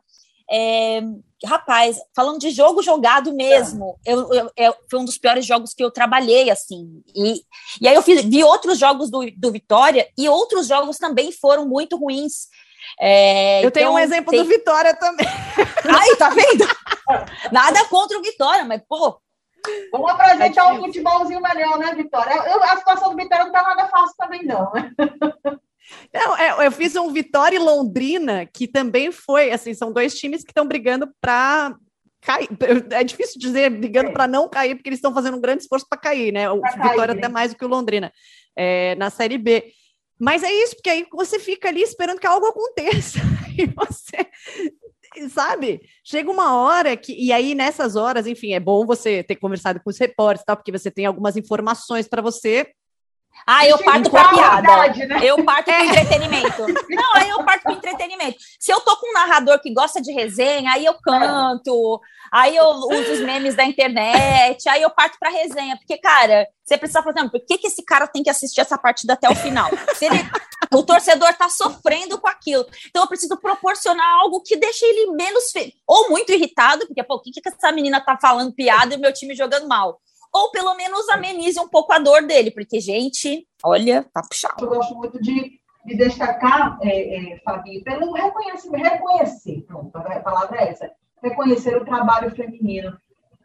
É, 0.50 1.00
rapaz, 1.44 1.98
falando 2.14 2.38
de 2.38 2.50
jogo 2.50 2.82
jogado 2.82 3.32
mesmo, 3.32 3.98
é. 4.06 4.12
eu, 4.12 4.32
eu, 4.32 4.50
eu, 4.56 4.74
foi 4.90 5.00
um 5.00 5.04
dos 5.04 5.18
piores 5.18 5.46
jogos 5.46 5.72
que 5.72 5.82
eu 5.82 5.90
trabalhei, 5.90 6.50
assim. 6.50 7.02
E, 7.14 7.42
e 7.80 7.88
aí 7.88 7.94
eu 7.94 8.02
fiz, 8.02 8.22
vi 8.22 8.44
outros 8.44 8.78
jogos 8.78 9.10
do, 9.10 9.24
do 9.36 9.52
Vitória 9.52 10.08
e 10.16 10.28
outros 10.28 10.66
jogos 10.66 10.98
também 10.98 11.32
foram 11.32 11.66
muito 11.66 11.96
ruins. 11.96 12.48
É, 13.00 13.58
eu 13.64 13.68
então, 13.68 13.82
tenho 13.82 13.92
um 13.92 13.98
exemplo 13.98 14.30
tem... 14.30 14.42
do 14.42 14.48
Vitória 14.48 14.94
também. 14.94 15.26
Aí, 16.00 16.16
tá 16.16 16.28
vendo? 16.28 16.66
Nada 17.50 17.84
contra 17.86 18.18
o 18.18 18.22
Vitória, 18.22 18.64
mas, 18.64 18.82
pô. 18.86 19.18
Vamos 19.90 20.10
apresentar 20.10 20.68
é 20.68 20.72
um 20.74 20.84
futebolzinho 20.84 21.40
melhor, 21.40 21.78
né, 21.78 21.94
Vitória? 21.94 22.34
Eu, 22.34 22.62
a 22.62 22.76
situação 22.76 23.10
do 23.10 23.16
Vitória 23.16 23.46
não 23.46 23.52
tá 23.52 23.62
nada 23.62 23.88
fácil 23.88 24.14
também, 24.18 24.44
não, 24.44 24.70
né? 24.72 24.90
Não, 26.12 26.36
é, 26.36 26.66
eu 26.66 26.72
fiz 26.72 26.96
um 26.96 27.12
Vitória 27.12 27.56
e 27.56 27.60
Londrina, 27.60 28.46
que 28.46 28.66
também 28.66 29.12
foi, 29.12 29.50
assim, 29.50 29.74
são 29.74 29.92
dois 29.92 30.14
times 30.14 30.42
que 30.42 30.50
estão 30.50 30.66
brigando 30.66 31.08
para 31.20 31.74
cair. 32.20 32.48
É 32.90 33.04
difícil 33.04 33.38
dizer 33.38 33.70
brigando 33.70 34.10
é. 34.10 34.12
para 34.12 34.26
não 34.26 34.48
cair, 34.48 34.74
porque 34.74 34.88
eles 34.88 34.98
estão 34.98 35.12
fazendo 35.12 35.36
um 35.36 35.40
grande 35.40 35.62
esforço 35.62 35.86
para 35.88 35.98
cair, 35.98 36.32
né? 36.32 36.50
O 36.50 36.60
pra 36.60 36.70
Vitória 36.70 36.96
cair, 36.96 37.18
até 37.18 37.28
né? 37.28 37.34
mais 37.34 37.52
do 37.52 37.58
que 37.58 37.64
o 37.64 37.68
Londrina 37.68 38.12
é, 38.56 38.94
na 38.96 39.10
Série 39.10 39.38
B. 39.38 39.72
Mas 40.18 40.42
é 40.42 40.50
isso, 40.50 40.76
porque 40.76 40.90
aí 40.90 41.06
você 41.12 41.38
fica 41.38 41.68
ali 41.68 41.82
esperando 41.82 42.20
que 42.20 42.26
algo 42.26 42.46
aconteça. 42.46 43.18
E 43.56 43.66
você 43.66 44.26
sabe? 45.28 45.80
Chega 46.02 46.30
uma 46.30 46.56
hora 46.56 46.96
que. 46.96 47.12
E 47.12 47.32
aí, 47.32 47.54
nessas 47.54 47.96
horas, 47.96 48.26
enfim, 48.26 48.52
é 48.52 48.60
bom 48.60 48.84
você 48.84 49.22
ter 49.22 49.36
conversado 49.36 49.80
com 49.80 49.90
os 49.90 49.98
repórteres, 49.98 50.44
tal, 50.44 50.56
porque 50.56 50.72
você 50.72 50.90
tem 50.90 51.06
algumas 51.06 51.36
informações 51.36 52.08
para 52.08 52.22
você 52.22 52.68
ah, 53.46 53.66
eu 53.66 53.78
parto 53.78 54.10
para 54.10 54.28
piada. 54.30 55.06
Né? 55.06 55.20
Eu 55.22 55.44
parto 55.44 55.66
para 55.66 55.84
entretenimento. 55.84 56.66
Não, 56.88 57.14
aí 57.14 57.28
eu 57.28 57.44
parto 57.44 57.62
para 57.62 57.72
entretenimento. 57.72 58.38
Se 58.58 58.72
eu 58.72 58.80
tô 58.80 58.96
com 58.96 59.10
um 59.10 59.12
narrador 59.12 59.60
que 59.60 59.72
gosta 59.72 60.00
de 60.00 60.12
resenha, 60.12 60.72
aí 60.72 60.84
eu 60.84 60.94
canto, 60.94 62.00
aí 62.32 62.56
eu 62.56 62.66
uso 62.66 63.12
os 63.12 63.20
memes 63.20 63.54
da 63.54 63.64
internet, 63.64 64.66
aí 64.68 64.82
eu 64.82 64.90
parto 64.90 65.18
para 65.18 65.30
resenha, 65.30 65.76
porque 65.76 65.98
cara, 65.98 66.46
você 66.64 66.78
precisa 66.78 67.02
falar, 67.02 67.28
por 67.28 67.40
que 67.44 67.58
que 67.58 67.66
esse 67.66 67.84
cara 67.84 68.06
tem 68.06 68.22
que 68.22 68.30
assistir 68.30 68.60
essa 68.60 68.78
partida 68.78 69.12
até 69.12 69.28
o 69.28 69.34
final? 69.34 69.68
Se 69.94 70.06
ele, 70.06 70.18
o 70.72 70.82
torcedor 70.82 71.34
tá 71.34 71.48
sofrendo 71.48 72.18
com 72.18 72.28
aquilo. 72.28 72.66
Então 72.88 73.02
eu 73.02 73.08
preciso 73.08 73.36
proporcionar 73.36 74.08
algo 74.20 74.42
que 74.42 74.56
deixe 74.56 74.84
ele 74.86 75.12
menos 75.12 75.44
ou 75.86 76.08
muito 76.08 76.32
irritado, 76.32 76.86
porque 76.86 77.02
pô, 77.02 77.16
o 77.16 77.20
que 77.20 77.30
que 77.30 77.48
essa 77.48 77.72
menina 77.72 78.00
tá 78.00 78.16
falando 78.20 78.54
piada 78.54 78.94
e 78.94 78.96
o 78.96 79.00
meu 79.00 79.12
time 79.12 79.34
jogando 79.34 79.68
mal? 79.68 80.00
Ou 80.34 80.50
pelo 80.50 80.74
menos 80.74 81.08
amenize 81.08 81.60
um 81.60 81.68
pouco 81.68 81.92
a 81.92 81.98
dor 82.00 82.26
dele, 82.26 82.50
porque, 82.50 82.80
gente, 82.80 83.46
olha, 83.64 84.04
tá 84.12 84.20
puxado. 84.20 84.64
Eu 84.64 84.68
gosto 84.68 84.94
muito 84.96 85.22
de, 85.22 85.60
de 85.86 85.96
destacar, 85.96 86.76
é, 86.82 87.34
é, 87.34 87.38
Fabi, 87.44 87.84
pelo 87.84 88.12
reconhecimento, 88.12 88.82
reconhecer, 88.82 89.62
pronto, 89.62 89.96
a 89.96 90.20
palavra 90.20 90.60
é 90.60 90.70
essa, 90.70 90.90
reconhecer 91.22 91.76
o 91.76 91.84
trabalho 91.84 92.34
feminino. 92.34 92.98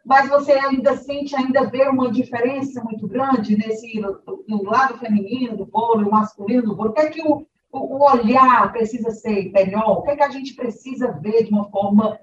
Mas 0.04 0.28
você 0.28 0.52
ainda 0.52 0.96
sente, 0.96 1.36
ainda 1.36 1.70
vê 1.70 1.86
uma 1.86 2.10
diferença 2.10 2.82
muito 2.82 3.06
grande 3.06 3.56
nesse 3.56 4.00
no, 4.00 4.20
no 4.48 4.64
lado 4.64 4.98
feminino 4.98 5.56
do 5.56 5.66
bolo, 5.66 6.10
masculino 6.10 6.62
do 6.62 6.74
bolo. 6.74 6.90
O 6.90 6.92
que 6.94 7.00
é 7.00 7.10
que 7.10 7.22
o, 7.22 7.46
o 7.70 8.10
olhar 8.10 8.72
precisa 8.72 9.10
ser 9.10 9.52
melhor? 9.52 9.98
O 9.98 10.02
que 10.02 10.10
é 10.10 10.16
que 10.16 10.22
a 10.22 10.30
gente 10.30 10.54
precisa 10.54 11.12
ver 11.12 11.44
de 11.44 11.50
uma 11.50 11.70
forma 11.70 12.18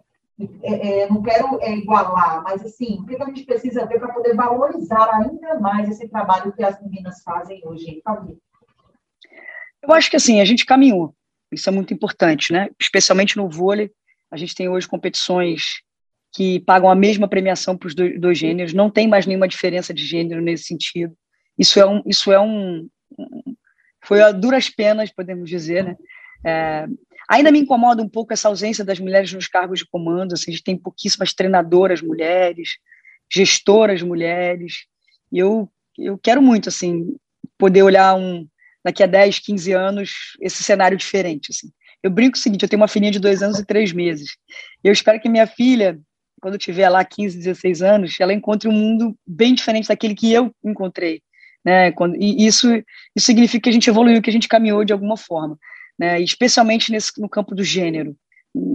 é, 0.61 1.01
é, 1.01 1.09
não 1.09 1.21
quero 1.23 1.59
é, 1.61 1.75
igualar, 1.75 2.43
mas 2.43 2.63
assim, 2.63 2.99
o 2.99 3.05
que 3.05 3.21
a 3.21 3.25
gente 3.25 3.43
precisa 3.43 3.85
ver 3.87 3.99
para 3.99 4.13
poder 4.13 4.35
valorizar 4.35 5.09
ainda 5.15 5.59
mais 5.59 5.89
esse 5.89 6.07
trabalho 6.07 6.53
que 6.53 6.63
as 6.63 6.79
meninas 6.81 7.23
fazem 7.23 7.59
hoje, 7.65 8.01
Fabi? 8.03 8.37
Eu 9.81 9.93
acho 9.93 10.09
que 10.09 10.15
assim, 10.15 10.39
a 10.39 10.45
gente 10.45 10.65
caminhou, 10.65 11.15
isso 11.51 11.67
é 11.67 11.71
muito 11.71 11.93
importante, 11.93 12.53
né? 12.53 12.69
Especialmente 12.79 13.35
no 13.35 13.49
vôlei, 13.49 13.91
a 14.29 14.37
gente 14.37 14.53
tem 14.53 14.69
hoje 14.69 14.87
competições 14.87 15.81
que 16.33 16.59
pagam 16.59 16.89
a 16.89 16.95
mesma 16.95 17.27
premiação 17.27 17.75
para 17.75 17.87
os 17.87 17.95
dois, 17.95 18.37
gêneros, 18.37 18.73
não 18.73 18.91
tem 18.91 19.07
mais 19.07 19.25
nenhuma 19.25 19.47
diferença 19.47 19.91
de 19.91 20.05
gênero 20.05 20.41
nesse 20.41 20.65
sentido. 20.65 21.17
Isso 21.57 21.79
é 21.79 21.85
um, 21.85 22.03
isso 22.05 22.31
é 22.31 22.39
um, 22.39 22.87
foi 24.03 24.21
a 24.21 24.31
duras 24.31 24.69
penas, 24.69 25.11
podemos 25.11 25.49
dizer, 25.49 25.83
né? 25.83 25.97
É, 26.45 26.87
Ainda 27.29 27.51
me 27.51 27.59
incomoda 27.59 28.01
um 28.01 28.07
pouco 28.07 28.31
essa 28.31 28.47
ausência 28.47 28.85
das 28.85 28.99
mulheres 28.99 29.33
nos 29.33 29.47
cargos 29.47 29.79
de 29.79 29.85
comando. 29.85 30.33
Assim, 30.33 30.51
a 30.51 30.53
gente 30.53 30.63
tem 30.63 30.77
pouquíssimas 30.77 31.33
treinadoras 31.33 32.01
mulheres, 32.01 32.77
gestoras 33.31 34.01
mulheres. 34.01 34.85
E 35.31 35.39
eu, 35.39 35.69
eu 35.97 36.17
quero 36.17 36.41
muito 36.41 36.69
assim 36.69 37.15
poder 37.57 37.83
olhar 37.83 38.15
um 38.15 38.47
daqui 38.83 39.03
a 39.03 39.07
10, 39.07 39.39
15 39.39 39.73
anos 39.73 40.11
esse 40.39 40.63
cenário 40.63 40.97
diferente. 40.97 41.51
Assim. 41.51 41.69
Eu 42.01 42.09
brinco 42.09 42.37
o 42.37 42.39
seguinte: 42.39 42.63
eu 42.63 42.69
tenho 42.69 42.81
uma 42.81 42.87
filhinha 42.87 43.11
de 43.11 43.19
dois 43.19 43.43
anos 43.43 43.59
e 43.59 43.65
três 43.65 43.91
meses. 43.91 44.37
Eu 44.81 44.93
espero 44.93 45.19
que 45.19 45.27
minha 45.27 45.47
filha, 45.47 45.99
quando 46.41 46.57
tiver 46.57 46.87
lá 46.87 47.03
15, 47.03 47.37
16 47.37 47.81
anos, 47.81 48.15
ela 48.21 48.33
encontre 48.33 48.69
um 48.69 48.73
mundo 48.73 49.17
bem 49.27 49.53
diferente 49.53 49.89
daquele 49.89 50.15
que 50.15 50.31
eu 50.31 50.55
encontrei. 50.63 51.21
Né? 51.65 51.93
E 52.17 52.47
isso, 52.47 52.73
isso 53.13 53.25
significa 53.25 53.63
que 53.63 53.69
a 53.69 53.73
gente 53.73 53.89
evoluiu, 53.89 54.21
que 54.21 54.29
a 54.29 54.33
gente 54.33 54.47
caminhou 54.47 54.85
de 54.85 54.93
alguma 54.93 55.17
forma 55.17 55.59
né, 55.97 56.19
especialmente 56.21 56.91
nesse, 56.91 57.19
no 57.19 57.29
campo 57.29 57.55
do 57.55 57.63
gênero. 57.63 58.15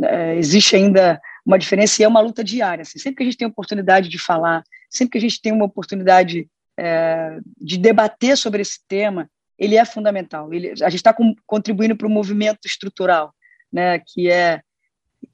É, 0.04 0.36
existe 0.36 0.76
ainda 0.76 1.20
uma 1.44 1.58
diferença 1.58 2.00
e 2.00 2.04
é 2.04 2.08
uma 2.08 2.20
luta 2.20 2.42
diária. 2.42 2.82
Assim, 2.82 2.98
sempre 2.98 3.16
que 3.16 3.22
a 3.22 3.26
gente 3.26 3.36
tem 3.36 3.48
oportunidade 3.48 4.08
de 4.08 4.18
falar, 4.18 4.62
sempre 4.90 5.12
que 5.12 5.18
a 5.18 5.20
gente 5.20 5.40
tem 5.40 5.52
uma 5.52 5.64
oportunidade 5.64 6.48
é, 6.78 7.38
de 7.60 7.78
debater 7.78 8.36
sobre 8.36 8.62
esse 8.62 8.80
tema, 8.86 9.28
ele 9.58 9.76
é 9.76 9.84
fundamental. 9.84 10.52
Ele, 10.52 10.70
a 10.70 10.88
gente 10.88 10.96
está 10.96 11.14
contribuindo 11.46 11.96
para 11.96 12.06
o 12.06 12.10
movimento 12.10 12.66
estrutural, 12.66 13.34
né, 13.72 13.98
que 13.98 14.30
é 14.30 14.60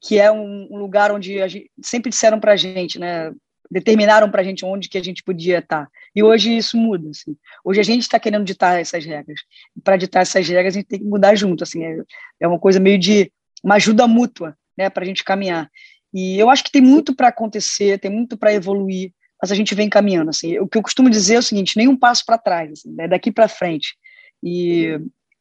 que 0.01 0.18
é 0.18 0.30
um, 0.30 0.76
lugar 0.76 1.11
onde 1.11 1.49
gente, 1.49 1.70
sempre 1.82 2.11
disseram 2.11 2.39
para 2.39 2.53
a 2.53 2.57
gente, 2.57 2.99
né, 2.99 3.32
determinaram 3.70 4.30
para 4.30 4.43
a 4.43 4.45
gente 4.45 4.64
onde 4.64 4.89
que 4.89 4.99
a 4.99 5.03
gente 5.03 5.22
podia 5.22 5.59
estar. 5.59 5.89
E 6.18 6.22
hoje 6.22 6.56
isso 6.56 6.76
muda. 6.76 7.08
Assim. 7.10 7.36
Hoje 7.64 7.78
a 7.78 7.84
gente 7.84 8.02
está 8.02 8.18
querendo 8.18 8.44
ditar 8.44 8.80
essas 8.80 9.04
regras. 9.04 9.38
Para 9.84 9.96
ditar 9.96 10.22
essas 10.22 10.48
regras, 10.48 10.74
a 10.74 10.78
gente 10.78 10.88
tem 10.88 10.98
que 10.98 11.04
mudar 11.04 11.36
junto. 11.36 11.62
Assim. 11.62 11.84
É, 11.84 12.02
é 12.40 12.48
uma 12.48 12.58
coisa 12.58 12.80
meio 12.80 12.98
de 12.98 13.30
uma 13.62 13.76
ajuda 13.76 14.04
mútua 14.08 14.58
né, 14.76 14.90
para 14.90 15.04
a 15.04 15.06
gente 15.06 15.22
caminhar. 15.22 15.70
E 16.12 16.36
eu 16.36 16.50
acho 16.50 16.64
que 16.64 16.72
tem 16.72 16.82
muito 16.82 17.14
para 17.14 17.28
acontecer, 17.28 18.00
tem 18.00 18.10
muito 18.10 18.36
para 18.36 18.52
evoluir, 18.52 19.12
mas 19.40 19.52
a 19.52 19.54
gente 19.54 19.76
vem 19.76 19.88
caminhando. 19.88 20.30
Assim. 20.30 20.58
O 20.58 20.66
que 20.66 20.76
eu 20.76 20.82
costumo 20.82 21.08
dizer 21.08 21.36
é 21.36 21.38
o 21.38 21.42
seguinte: 21.42 21.76
nenhum 21.76 21.96
passo 21.96 22.24
para 22.26 22.36
trás, 22.36 22.72
assim, 22.72 22.92
né, 22.92 23.06
daqui 23.06 23.30
para 23.30 23.46
frente. 23.46 23.94
E 24.42 24.98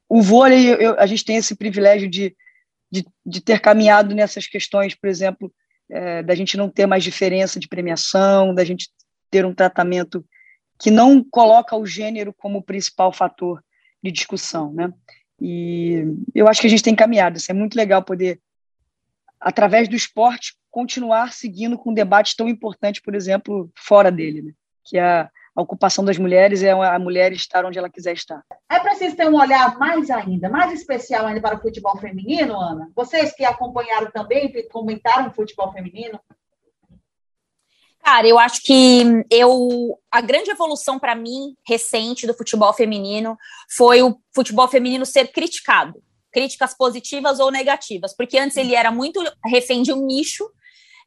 o 0.07 0.21
vôlei, 0.21 0.75
eu, 0.75 0.99
a 0.99 1.07
gente 1.07 1.25
tem 1.25 1.37
esse 1.37 1.55
privilégio 1.55 2.07
de, 2.07 2.35
de, 2.91 3.03
de 3.25 3.41
ter 3.41 3.59
caminhado 3.61 4.13
nessas 4.13 4.45
questões, 4.45 4.93
por 4.93 5.09
exemplo, 5.09 5.51
é, 5.89 6.21
da 6.21 6.35
gente 6.35 6.55
não 6.55 6.69
ter 6.69 6.85
mais 6.85 7.03
diferença 7.03 7.59
de 7.59 7.67
premiação, 7.67 8.53
da 8.53 8.63
gente 8.63 8.89
ter 9.31 9.43
um 9.43 9.55
tratamento 9.55 10.23
que 10.79 10.91
não 10.91 11.23
coloca 11.23 11.75
o 11.75 11.85
gênero 11.85 12.33
como 12.33 12.61
principal 12.61 13.11
fator 13.11 13.63
de 14.03 14.11
discussão, 14.11 14.71
né? 14.73 14.93
E 15.39 16.03
eu 16.33 16.47
acho 16.47 16.61
que 16.61 16.67
a 16.67 16.69
gente 16.69 16.83
tem 16.83 16.95
caminhado. 16.95 17.37
Isso 17.37 17.51
é 17.51 17.53
muito 17.53 17.75
legal 17.75 18.03
poder, 18.03 18.39
através 19.39 19.87
do 19.87 19.95
esporte, 19.95 20.55
continuar 20.69 21.33
seguindo 21.33 21.77
com 21.77 21.91
um 21.91 21.93
debate 21.93 22.35
tão 22.35 22.47
importante, 22.47 23.01
por 23.01 23.15
exemplo, 23.15 23.71
fora 23.75 24.11
dele, 24.11 24.41
né? 24.41 24.51
que 24.83 24.97
é 24.97 25.03
a, 25.03 25.29
a 25.55 25.61
ocupação 25.61 26.05
das 26.05 26.17
mulheres 26.17 26.63
é 26.63 26.71
a 26.71 26.99
mulher 26.99 27.33
estar 27.33 27.65
onde 27.65 27.77
ela 27.77 27.89
quiser 27.89 28.13
estar. 28.13 28.41
É 28.69 28.79
preciso 28.79 29.15
ter 29.15 29.27
um 29.27 29.35
olhar 29.35 29.77
mais 29.77 30.09
ainda, 30.09 30.49
mais 30.49 30.71
especial 30.71 31.25
ainda 31.25 31.41
para 31.41 31.57
o 31.57 31.61
futebol 31.61 31.97
feminino, 31.97 32.59
Ana? 32.59 32.89
Vocês 32.95 33.33
que 33.35 33.43
acompanharam 33.43 34.09
também, 34.11 34.51
que 34.51 34.63
comentaram 34.63 35.27
o 35.27 35.33
futebol 35.33 35.71
feminino? 35.73 36.19
Cara, 38.07 38.25
eu 38.25 38.39
acho 38.39 38.61
que 38.63 39.03
eu 39.29 39.99
a 40.09 40.21
grande 40.21 40.49
evolução 40.49 40.97
para 40.97 41.13
mim 41.13 41.57
recente 41.67 42.25
do 42.25 42.33
futebol 42.33 42.71
feminino 42.71 43.37
foi 43.69 44.01
o 44.01 44.15
futebol 44.33 44.65
feminino 44.69 45.05
ser 45.05 45.27
criticado, 45.27 46.01
críticas 46.31 46.73
positivas 46.73 47.41
ou 47.41 47.51
negativas, 47.51 48.15
porque 48.15 48.37
antes 48.37 48.55
ele 48.55 48.73
era 48.75 48.91
muito 48.91 49.21
refém 49.43 49.83
de 49.83 49.91
um 49.91 50.05
nicho 50.05 50.49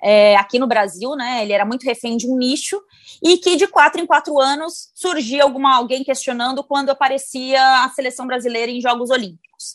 é, 0.02 0.36
aqui 0.36 0.58
no 0.58 0.66
Brasil, 0.66 1.14
né? 1.14 1.42
Ele 1.42 1.52
era 1.52 1.64
muito 1.64 1.84
refém 1.84 2.16
de 2.16 2.26
um 2.26 2.36
nicho 2.36 2.80
e 3.22 3.36
que 3.36 3.56
de 3.56 3.66
quatro 3.66 4.00
em 4.00 4.06
quatro 4.06 4.38
anos 4.40 4.90
surgia 4.94 5.42
alguma 5.42 5.74
alguém 5.76 6.02
questionando 6.02 6.64
quando 6.64 6.90
aparecia 6.90 7.62
a 7.84 7.90
seleção 7.90 8.26
brasileira 8.26 8.70
em 8.70 8.80
Jogos 8.80 9.10
Olímpicos. 9.10 9.74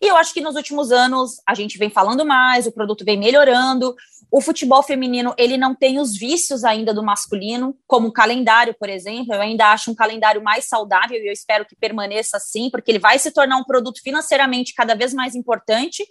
E 0.00 0.06
eu 0.06 0.16
acho 0.16 0.32
que 0.32 0.40
nos 0.40 0.54
últimos 0.54 0.92
anos 0.92 1.32
a 1.46 1.54
gente 1.54 1.76
vem 1.76 1.90
falando 1.90 2.24
mais, 2.24 2.66
o 2.66 2.72
produto 2.72 3.04
vem 3.04 3.18
melhorando. 3.18 3.94
O 4.30 4.40
futebol 4.40 4.82
feminino, 4.82 5.34
ele 5.38 5.56
não 5.56 5.74
tem 5.74 6.00
os 6.00 6.16
vícios 6.16 6.64
ainda 6.64 6.92
do 6.92 7.04
masculino, 7.04 7.76
como 7.86 8.08
o 8.08 8.12
calendário, 8.12 8.74
por 8.78 8.88
exemplo. 8.88 9.34
Eu 9.34 9.40
ainda 9.40 9.72
acho 9.72 9.90
um 9.90 9.94
calendário 9.94 10.42
mais 10.42 10.66
saudável 10.66 11.16
e 11.16 11.28
eu 11.28 11.32
espero 11.32 11.64
que 11.64 11.76
permaneça 11.76 12.36
assim, 12.36 12.70
porque 12.70 12.90
ele 12.90 12.98
vai 12.98 13.18
se 13.18 13.30
tornar 13.30 13.56
um 13.56 13.64
produto 13.64 14.00
financeiramente 14.02 14.74
cada 14.74 14.94
vez 14.94 15.12
mais 15.12 15.34
importante. 15.34 16.04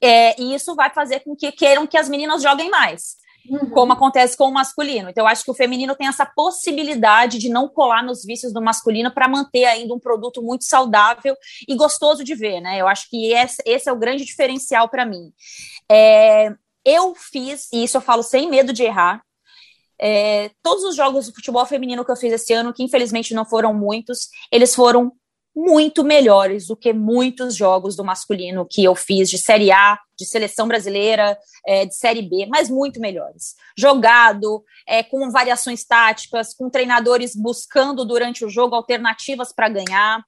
É, 0.00 0.40
e 0.40 0.54
isso 0.54 0.74
vai 0.74 0.90
fazer 0.90 1.20
com 1.20 1.34
que 1.34 1.50
queiram 1.52 1.86
que 1.86 1.98
as 1.98 2.08
meninas 2.08 2.42
joguem 2.42 2.70
mais 2.70 3.16
uhum. 3.48 3.70
como 3.70 3.92
acontece 3.92 4.36
com 4.36 4.44
o 4.44 4.52
masculino. 4.52 5.08
Então, 5.08 5.24
eu 5.24 5.28
acho 5.28 5.44
que 5.44 5.50
o 5.50 5.54
feminino 5.54 5.94
tem 5.96 6.06
essa 6.06 6.26
possibilidade 6.26 7.38
de 7.38 7.48
não 7.48 7.68
colar 7.68 8.02
nos 8.02 8.24
vícios 8.24 8.52
do 8.52 8.62
masculino 8.62 9.12
para 9.12 9.28
manter 9.28 9.64
ainda 9.64 9.94
um 9.94 9.98
produto 9.98 10.42
muito 10.42 10.64
saudável 10.64 11.36
e 11.66 11.74
gostoso 11.74 12.22
de 12.22 12.34
ver, 12.34 12.60
né? 12.60 12.80
Eu 12.80 12.86
acho 12.86 13.08
que 13.08 13.32
esse, 13.32 13.62
esse 13.64 13.88
é 13.88 13.92
o 13.92 13.98
grande 13.98 14.24
diferencial 14.24 14.88
para 14.88 15.06
mim. 15.06 15.32
É, 15.90 16.52
eu 16.84 17.14
fiz, 17.14 17.68
e 17.72 17.84
isso 17.84 17.96
eu 17.96 18.02
falo 18.02 18.22
sem 18.22 18.48
medo 18.48 18.72
de 18.72 18.82
errar, 18.82 19.22
é, 20.00 20.50
todos 20.62 20.84
os 20.84 20.94
jogos 20.94 21.26
do 21.26 21.34
futebol 21.34 21.66
feminino 21.66 22.04
que 22.04 22.10
eu 22.10 22.16
fiz 22.16 22.32
esse 22.32 22.52
ano, 22.52 22.72
que 22.72 22.84
infelizmente 22.84 23.34
não 23.34 23.44
foram 23.44 23.74
muitos, 23.74 24.28
eles 24.52 24.74
foram 24.74 25.12
muito 25.58 26.04
melhores 26.04 26.68
do 26.68 26.76
que 26.76 26.92
muitos 26.92 27.56
jogos 27.56 27.96
do 27.96 28.04
masculino 28.04 28.64
que 28.64 28.84
eu 28.84 28.94
fiz 28.94 29.28
de 29.28 29.38
Série 29.38 29.72
A, 29.72 29.98
de 30.16 30.24
seleção 30.24 30.68
brasileira, 30.68 31.36
é, 31.66 31.84
de 31.84 31.96
Série 31.96 32.22
B, 32.22 32.46
mas 32.46 32.70
muito 32.70 33.00
melhores. 33.00 33.56
Jogado, 33.76 34.62
é, 34.86 35.02
com 35.02 35.28
variações 35.32 35.84
táticas, 35.84 36.54
com 36.54 36.70
treinadores 36.70 37.34
buscando 37.34 38.04
durante 38.04 38.44
o 38.44 38.48
jogo 38.48 38.76
alternativas 38.76 39.52
para 39.52 39.68
ganhar. 39.68 40.22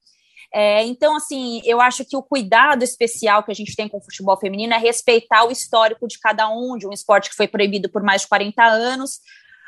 É, 0.53 0.85
então, 0.85 1.15
assim, 1.15 1.63
eu 1.65 1.81
acho 1.81 2.05
que 2.05 2.17
o 2.17 2.23
cuidado 2.25 2.83
especial 2.83 3.45
que 3.45 3.53
a 3.53 3.55
gente 3.55 3.77
tem 3.77 3.89
com 3.89 3.99
o 3.99 4.03
futebol 4.03 4.37
feminino 4.37 4.75
é 4.75 4.79
respeitar 4.79 5.45
o 5.45 5.53
histórico 5.53 6.09
de 6.09 6.19
cada 6.19 6.49
um, 6.49 6.77
de 6.77 6.89
um 6.89 6.93
esporte 6.93 7.31
que 7.31 7.37
foi 7.37 7.47
proibido 7.47 7.89
por 7.89 8.03
mais 8.03 8.23
de 8.23 8.29
40 8.29 8.65
anos. 8.65 9.21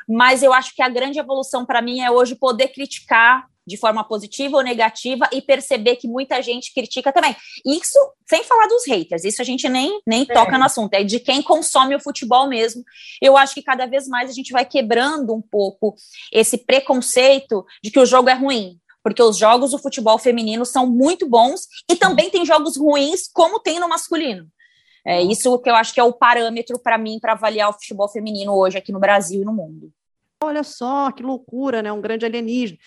Mas 0.07 0.43
eu 0.43 0.53
acho 0.53 0.75
que 0.75 0.81
a 0.81 0.89
grande 0.89 1.19
evolução 1.19 1.65
para 1.65 1.81
mim 1.81 2.01
é 2.01 2.11
hoje 2.11 2.35
poder 2.35 2.69
criticar 2.69 3.47
de 3.65 3.77
forma 3.77 4.03
positiva 4.03 4.57
ou 4.57 4.63
negativa 4.63 5.29
e 5.31 5.41
perceber 5.41 5.95
que 5.95 6.07
muita 6.07 6.41
gente 6.41 6.73
critica 6.73 7.11
também. 7.11 7.35
Isso 7.65 7.97
sem 8.27 8.43
falar 8.43 8.67
dos 8.67 8.85
haters, 8.87 9.23
isso 9.23 9.41
a 9.41 9.45
gente 9.45 9.67
nem, 9.69 10.01
nem 10.05 10.23
é. 10.23 10.33
toca 10.33 10.57
no 10.57 10.65
assunto, 10.65 10.93
é 10.93 11.03
de 11.03 11.19
quem 11.19 11.41
consome 11.41 11.95
o 11.95 11.99
futebol 11.99 12.47
mesmo. 12.47 12.83
Eu 13.21 13.37
acho 13.37 13.53
que 13.53 13.61
cada 13.61 13.85
vez 13.85 14.07
mais 14.07 14.29
a 14.29 14.33
gente 14.33 14.51
vai 14.51 14.65
quebrando 14.65 15.33
um 15.33 15.41
pouco 15.41 15.95
esse 16.31 16.57
preconceito 16.57 17.65
de 17.81 17.91
que 17.91 17.99
o 17.99 18.05
jogo 18.05 18.29
é 18.29 18.33
ruim. 18.33 18.79
Porque 19.01 19.21
os 19.21 19.37
jogos 19.37 19.71
do 19.71 19.77
futebol 19.77 20.17
feminino 20.17 20.65
são 20.65 20.89
muito 20.89 21.27
bons 21.27 21.67
e 21.91 21.95
também 21.95 22.29
tem 22.29 22.45
jogos 22.45 22.77
ruins, 22.77 23.27
como 23.33 23.59
tem 23.59 23.77
no 23.77 23.89
masculino. 23.89 24.47
É 25.05 25.21
isso 25.21 25.59
que 25.59 25.69
eu 25.69 25.75
acho 25.75 25.93
que 25.93 25.99
é 25.99 26.03
o 26.03 26.13
parâmetro 26.13 26.79
para 26.79 26.97
mim 26.97 27.19
para 27.19 27.33
avaliar 27.33 27.69
o 27.69 27.73
futebol 27.73 28.07
feminino 28.07 28.53
hoje 28.55 28.77
aqui 28.77 28.91
no 28.91 28.99
Brasil 28.99 29.41
e 29.41 29.45
no 29.45 29.53
mundo. 29.53 29.91
Olha 30.45 30.63
só, 30.63 31.11
que 31.11 31.23
loucura, 31.23 31.81
né? 31.81 31.91
Um 31.91 32.01
grande 32.01 32.25
alienígena. 32.25 32.79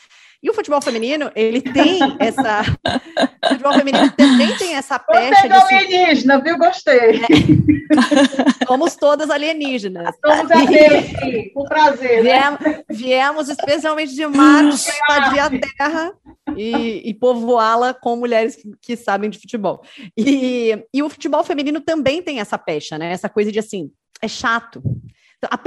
E 0.42 0.50
o 0.50 0.54
futebol 0.54 0.80
feminino, 0.80 1.30
ele 1.34 1.60
tem 1.60 1.98
essa. 2.20 2.60
o 3.44 3.48
futebol 3.48 3.72
feminino 3.72 4.12
também 4.12 4.56
tem 4.56 4.74
essa 4.74 4.98
pecha. 4.98 5.48
Você 5.48 5.74
é 5.74 5.78
alienígena, 5.78 6.40
viu? 6.40 6.58
Gostei. 6.58 7.16
É. 7.16 8.66
Somos 8.66 8.96
todas 8.96 9.30
alienígenas. 9.30 10.14
Somos 10.24 10.50
alienígenas, 10.50 11.52
com 11.54 11.64
prazer. 11.64 12.22
Né? 12.22 12.30
Viemos, 12.30 12.58
viemos 12.88 13.48
especialmente 13.48 14.14
de 14.14 14.26
Marte, 14.26 14.88
invadir 15.04 15.40
a 15.40 15.50
Terra 15.50 16.12
e, 16.56 17.02
e 17.08 17.14
povoá-la 17.14 17.94
com 17.94 18.16
mulheres 18.16 18.56
que, 18.56 18.70
que, 18.80 18.96
sabem 18.96 19.30
de 19.30 19.38
futebol. 19.38 19.82
E, 20.16 20.78
e 20.92 21.02
o 21.02 21.08
futebol 21.08 21.42
feminino 21.44 21.80
também 21.80 22.22
tem 22.22 22.40
essa 22.40 22.58
pecha, 22.58 22.98
né? 22.98 23.10
Essa 23.10 23.28
coisa 23.28 23.50
de 23.50 23.58
assim, 23.58 23.90
é 24.20 24.28
chato. 24.28 24.82
A, 25.50 25.58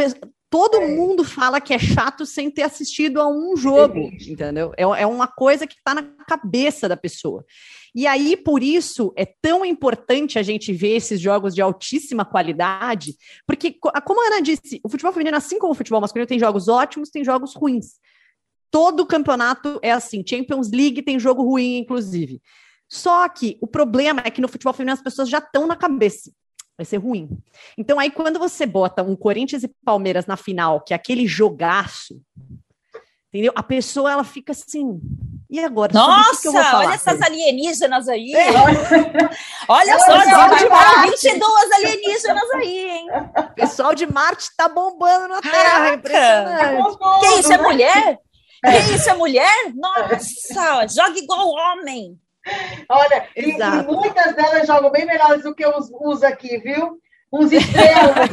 todo 0.49 0.77
é. 0.77 0.87
mundo 0.87 1.23
fala 1.23 1.61
que 1.61 1.73
é 1.73 1.79
chato 1.79 2.25
sem 2.25 2.49
ter 2.49 2.63
assistido 2.63 3.21
a 3.21 3.27
um 3.27 3.55
jogo, 3.55 3.99
entendeu? 4.27 4.73
É, 4.75 4.83
é 4.83 5.05
uma 5.05 5.27
coisa 5.27 5.67
que 5.67 5.75
está 5.75 5.93
na 5.93 6.03
cabeça 6.27 6.89
da 6.89 6.97
pessoa. 6.97 7.45
E 7.93 8.07
aí, 8.07 8.35
por 8.35 8.63
isso, 8.63 9.13
é 9.15 9.25
tão 9.41 9.63
importante 9.63 10.37
a 10.37 10.43
gente 10.43 10.73
ver 10.73 10.95
esses 10.95 11.19
jogos 11.19 11.53
de 11.53 11.61
altíssima 11.61 12.25
qualidade, 12.25 13.15
porque, 13.45 13.75
como 14.05 14.23
a 14.23 14.27
Ana 14.27 14.41
disse, 14.41 14.79
o 14.83 14.89
futebol 14.89 15.13
feminino, 15.13 15.37
assim 15.37 15.59
como 15.59 15.73
o 15.73 15.75
futebol 15.75 16.01
masculino, 16.01 16.27
tem 16.27 16.39
jogos 16.39 16.67
ótimos, 16.67 17.09
tem 17.09 17.23
jogos 17.23 17.55
ruins. 17.55 17.99
Todo 18.71 19.05
campeonato 19.05 19.79
é 19.81 19.91
assim. 19.91 20.23
Champions 20.27 20.69
League 20.71 21.01
tem 21.01 21.19
jogo 21.19 21.43
ruim, 21.43 21.77
inclusive. 21.77 22.41
Só 22.87 23.27
que 23.29 23.57
o 23.61 23.67
problema 23.67 24.21
é 24.25 24.31
que 24.31 24.41
no 24.41 24.47
futebol 24.47 24.73
feminino 24.73 24.93
as 24.93 25.01
pessoas 25.01 25.29
já 25.29 25.39
estão 25.39 25.67
na 25.67 25.75
cabeça 25.75 26.31
vai 26.79 26.85
ser 26.85 26.95
ruim. 26.95 27.29
Então, 27.77 27.99
aí, 27.99 28.09
quando 28.09 28.39
você 28.39 28.65
bota 28.65 29.03
um 29.03 29.13
Corinthians 29.13 29.63
e 29.63 29.67
Palmeiras 29.83 30.25
na 30.25 30.37
final, 30.37 30.79
que 30.79 30.93
é 30.93 30.95
aquele 30.95 31.27
jogaço, 31.27 32.21
entendeu? 33.27 33.51
A 33.53 33.61
pessoa, 33.61 34.09
ela 34.09 34.23
fica 34.23 34.53
assim. 34.53 35.01
E 35.49 35.59
agora? 35.59 35.91
Nossa, 35.93 36.77
olha 36.77 36.93
essas 36.93 37.21
alienígenas 37.21 38.07
aí. 38.07 38.33
É. 38.33 38.49
olha 39.67 39.99
só, 39.99 40.17
de 40.17 41.11
22 41.11 41.71
alienígenas 41.73 42.49
aí, 42.51 42.91
hein? 42.91 43.07
O 43.35 43.55
pessoal 43.55 43.93
de 43.93 44.05
Marte 44.05 44.49
tá 44.55 44.69
bombando 44.69 45.27
na 45.27 45.41
Terra, 45.41 45.95
impressionante. 45.95 46.97
Que 47.19 47.39
isso, 47.39 47.51
é 47.51 47.57
mulher? 47.57 48.19
Que 48.61 48.95
isso, 48.95 49.09
é 49.09 49.13
mulher? 49.15 49.73
Nossa, 49.75 50.87
joga 50.87 51.19
igual 51.19 51.49
homem. 51.49 52.17
Olha, 52.89 53.27
e, 53.35 53.51
e, 53.51 53.83
muitas 53.83 54.35
delas 54.35 54.67
jogam 54.67 54.91
bem 54.91 55.05
melhores 55.05 55.43
do 55.43 55.53
que 55.53 55.65
os, 55.65 55.89
os 55.91 56.23
aqui, 56.23 56.57
viu? 56.57 56.99
Uns 57.31 57.51
estrelas, 57.51 58.29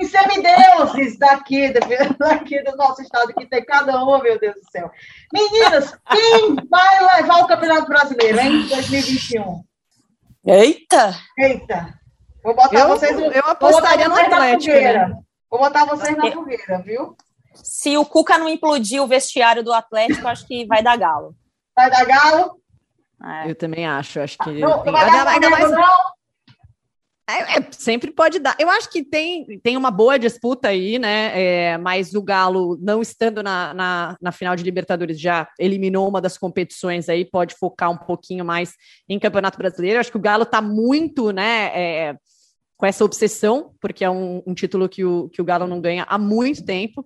uns 0.00 0.08
semideuses 0.08 1.18
daqui, 1.18 1.72
daqui 2.16 2.62
do 2.62 2.76
nosso 2.76 3.02
estado, 3.02 3.34
que 3.34 3.46
tem 3.46 3.64
cada 3.64 4.02
um, 4.04 4.22
meu 4.22 4.38
Deus 4.38 4.54
do 4.54 4.70
céu. 4.70 4.88
Meninas, 5.32 5.98
quem 6.08 6.54
vai 6.70 7.16
levar 7.16 7.42
o 7.42 7.48
Campeonato 7.48 7.88
Brasileiro, 7.88 8.38
hein? 8.38 8.66
2021. 8.68 9.64
Eita! 10.46 11.12
Eita! 11.36 11.94
Vou 12.44 12.54
botar 12.54 12.78
eu, 12.78 12.88
vocês, 12.88 13.18
eu 13.18 13.44
apostaria 13.44 14.08
no 14.08 14.14
Atlético. 14.14 14.76
Né? 14.76 15.18
Vou 15.50 15.58
botar 15.58 15.84
vocês 15.84 16.16
na 16.16 16.30
fogueira, 16.30 16.80
viu? 16.84 17.16
Se 17.54 17.96
o 17.96 18.04
Cuca 18.04 18.38
não 18.38 18.48
implodir 18.48 19.02
o 19.02 19.06
vestiário 19.08 19.64
do 19.64 19.72
Atlético, 19.72 20.28
acho 20.28 20.46
que 20.46 20.64
vai 20.66 20.82
dar 20.82 20.96
galo. 20.96 21.34
Vai 21.74 21.90
dar 21.90 22.04
galo? 22.04 22.60
É. 23.22 23.50
Eu 23.50 23.54
também 23.54 23.86
acho. 23.86 24.20
Acho 24.20 24.38
que 24.38 24.50
não, 24.60 24.82
tem... 24.82 24.92
não 24.92 25.00
ainda, 25.00 25.30
ainda 25.30 25.50
mais. 25.50 25.70
Não. 25.70 26.16
É, 27.28 27.58
é, 27.58 27.68
sempre 27.72 28.12
pode 28.12 28.38
dar. 28.38 28.54
Eu 28.56 28.70
acho 28.70 28.88
que 28.88 29.02
tem, 29.02 29.58
tem 29.58 29.76
uma 29.76 29.90
boa 29.90 30.16
disputa 30.16 30.68
aí, 30.68 30.96
né? 30.96 31.32
É, 31.34 31.78
mas 31.78 32.14
o 32.14 32.22
Galo, 32.22 32.78
não 32.80 33.02
estando 33.02 33.42
na, 33.42 33.74
na, 33.74 34.16
na, 34.20 34.30
final 34.30 34.54
de 34.54 34.62
Libertadores, 34.62 35.20
já 35.20 35.48
eliminou 35.58 36.08
uma 36.08 36.20
das 36.20 36.38
competições 36.38 37.08
aí, 37.08 37.24
pode 37.24 37.56
focar 37.56 37.90
um 37.90 37.96
pouquinho 37.96 38.44
mais 38.44 38.74
em 39.08 39.18
Campeonato 39.18 39.58
Brasileiro. 39.58 39.96
Eu 39.96 40.00
acho 40.00 40.10
que 40.12 40.16
o 40.16 40.20
Galo 40.20 40.44
está 40.44 40.62
muito, 40.62 41.32
né? 41.32 41.72
É, 41.74 42.16
com 42.76 42.86
essa 42.86 43.04
obsessão, 43.04 43.74
porque 43.80 44.04
é 44.04 44.10
um, 44.10 44.42
um, 44.46 44.54
título 44.54 44.88
que 44.88 45.04
o, 45.04 45.28
que 45.30 45.40
o 45.40 45.44
Galo 45.44 45.66
não 45.66 45.80
ganha 45.80 46.04
há 46.08 46.18
muito 46.18 46.64
tempo. 46.64 47.04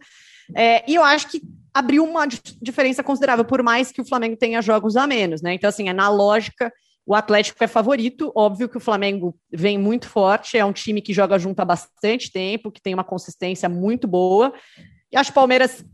É, 0.55 0.85
e 0.91 0.97
eu 0.97 1.03
acho 1.03 1.29
que 1.29 1.41
abriu 1.73 2.05
uma 2.05 2.27
diferença 2.27 3.03
considerável, 3.03 3.45
por 3.45 3.63
mais 3.63 3.93
que 3.93 4.01
o 4.01 4.05
Flamengo 4.07 4.37
tenha 4.37 4.61
jogos 4.61 4.97
a 4.97 5.07
menos, 5.07 5.43
né? 5.43 5.55
Então, 5.55 5.69
assim, 5.69 5.89
é 5.89 5.93
na 5.93 6.09
lógica, 6.09 6.73
o 7.07 7.15
Atlético 7.15 7.63
é 7.63 7.67
favorito. 7.67 8.33
Óbvio 8.35 8.69
que 8.69 8.77
o 8.77 8.81
Flamengo 8.81 9.37
vem 9.53 9.79
muito 9.79 10.09
forte, 10.09 10.59
é 10.59 10.65
um 10.65 10.73
time 10.73 11.01
que 11.01 11.13
joga 11.13 11.39
junto 11.39 11.61
há 11.61 11.65
bastante 11.65 12.31
tempo, 12.31 12.71
que 12.71 12.83
tem 12.83 12.95
uma 12.95 13.05
consistência 13.05 13.69
muito 13.69 14.07
boa. 14.07 14.53
E 15.11 15.17
acho 15.17 15.31
que 15.31 15.35
o 15.39 15.41
Palmeiras 15.41 15.85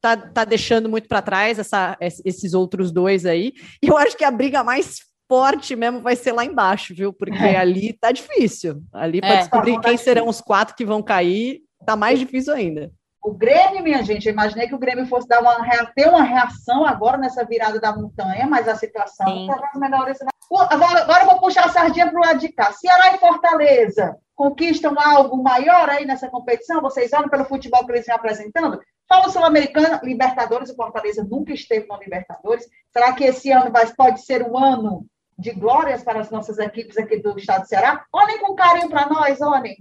tá, 0.00 0.16
tá 0.16 0.44
deixando 0.44 0.88
muito 0.88 1.08
para 1.08 1.22
trás 1.22 1.58
essa, 1.58 1.96
esses 2.00 2.54
outros 2.54 2.92
dois 2.92 3.24
aí. 3.24 3.52
E 3.82 3.88
eu 3.88 3.96
acho 3.96 4.16
que 4.16 4.24
a 4.24 4.30
briga 4.30 4.62
mais 4.62 5.00
forte 5.28 5.74
mesmo 5.74 6.00
vai 6.00 6.14
ser 6.14 6.32
lá 6.32 6.44
embaixo, 6.44 6.94
viu? 6.94 7.12
Porque 7.12 7.38
é. 7.38 7.56
ali 7.56 7.92
tá 7.94 8.12
difícil. 8.12 8.82
Ali 8.92 9.20
para 9.20 9.34
é. 9.34 9.38
descobrir 9.38 9.80
quem 9.80 9.96
serão 9.96 10.28
os 10.28 10.40
quatro 10.40 10.74
que 10.74 10.84
vão 10.84 11.02
cair, 11.02 11.62
tá 11.86 11.96
mais 11.96 12.18
difícil 12.18 12.52
ainda. 12.52 12.92
O 13.22 13.32
Grêmio, 13.32 13.84
minha 13.84 14.02
gente, 14.02 14.26
eu 14.26 14.32
imaginei 14.32 14.66
que 14.66 14.74
o 14.74 14.78
Grêmio 14.78 15.06
fosse 15.06 15.28
dar 15.28 15.40
uma, 15.40 15.64
ter 15.94 16.08
uma 16.08 16.24
reação 16.24 16.84
agora 16.84 17.16
nessa 17.16 17.44
virada 17.44 17.78
da 17.78 17.94
montanha, 17.94 18.48
mas 18.48 18.66
a 18.66 18.74
situação 18.74 19.42
está 19.42 19.60
das 19.60 19.74
melhores. 19.74 20.18
Agora, 20.50 21.02
agora 21.02 21.22
eu 21.22 21.26
vou 21.26 21.40
puxar 21.40 21.66
a 21.66 21.68
sardinha 21.68 22.10
para 22.10 22.18
o 22.18 22.24
lado 22.24 22.40
de 22.40 22.48
cá. 22.48 22.72
Ceará 22.72 23.14
e 23.14 23.18
Fortaleza 23.18 24.16
conquistam 24.34 24.94
algo 24.98 25.40
maior 25.40 25.88
aí 25.88 26.04
nessa 26.04 26.28
competição? 26.28 26.82
Vocês 26.82 27.12
olham 27.12 27.28
pelo 27.28 27.44
futebol 27.44 27.86
que 27.86 27.92
eles 27.92 28.06
vêm 28.06 28.14
apresentando? 28.14 28.80
Fala 29.08 29.28
Sul-Americana, 29.28 30.00
Libertadores, 30.02 30.70
o 30.70 30.74
Fortaleza 30.74 31.22
nunca 31.22 31.52
esteve 31.52 31.86
no 31.86 31.98
Libertadores. 31.98 32.66
Será 32.92 33.12
que 33.12 33.24
esse 33.24 33.52
ano 33.52 33.70
vai, 33.70 33.86
pode 33.94 34.20
ser 34.24 34.42
um 34.42 34.58
ano 34.58 35.06
de 35.38 35.52
glórias 35.52 36.02
para 36.02 36.20
as 36.20 36.30
nossas 36.30 36.58
equipes 36.58 36.98
aqui 36.98 37.18
do 37.18 37.38
estado 37.38 37.62
do 37.62 37.68
Ceará? 37.68 38.04
Olhem 38.12 38.40
com 38.40 38.54
carinho 38.56 38.88
para 38.88 39.08
nós, 39.08 39.40
olhem. 39.40 39.76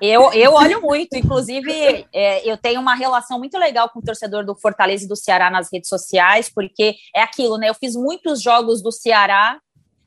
Eu, 0.00 0.32
eu 0.32 0.52
olho 0.52 0.80
muito, 0.80 1.16
inclusive 1.16 2.06
é, 2.12 2.48
eu 2.48 2.56
tenho 2.56 2.80
uma 2.80 2.94
relação 2.94 3.38
muito 3.38 3.58
legal 3.58 3.88
com 3.88 4.00
o 4.00 4.02
torcedor 4.02 4.44
do 4.44 4.54
Fortaleza 4.54 5.04
e 5.04 5.08
do 5.08 5.16
Ceará 5.16 5.50
nas 5.50 5.68
redes 5.72 5.88
sociais, 5.88 6.50
porque 6.52 6.96
é 7.14 7.22
aquilo, 7.22 7.56
né? 7.56 7.68
Eu 7.68 7.74
fiz 7.74 7.94
muitos 7.94 8.42
jogos 8.42 8.82
do 8.82 8.90
Ceará 8.92 9.58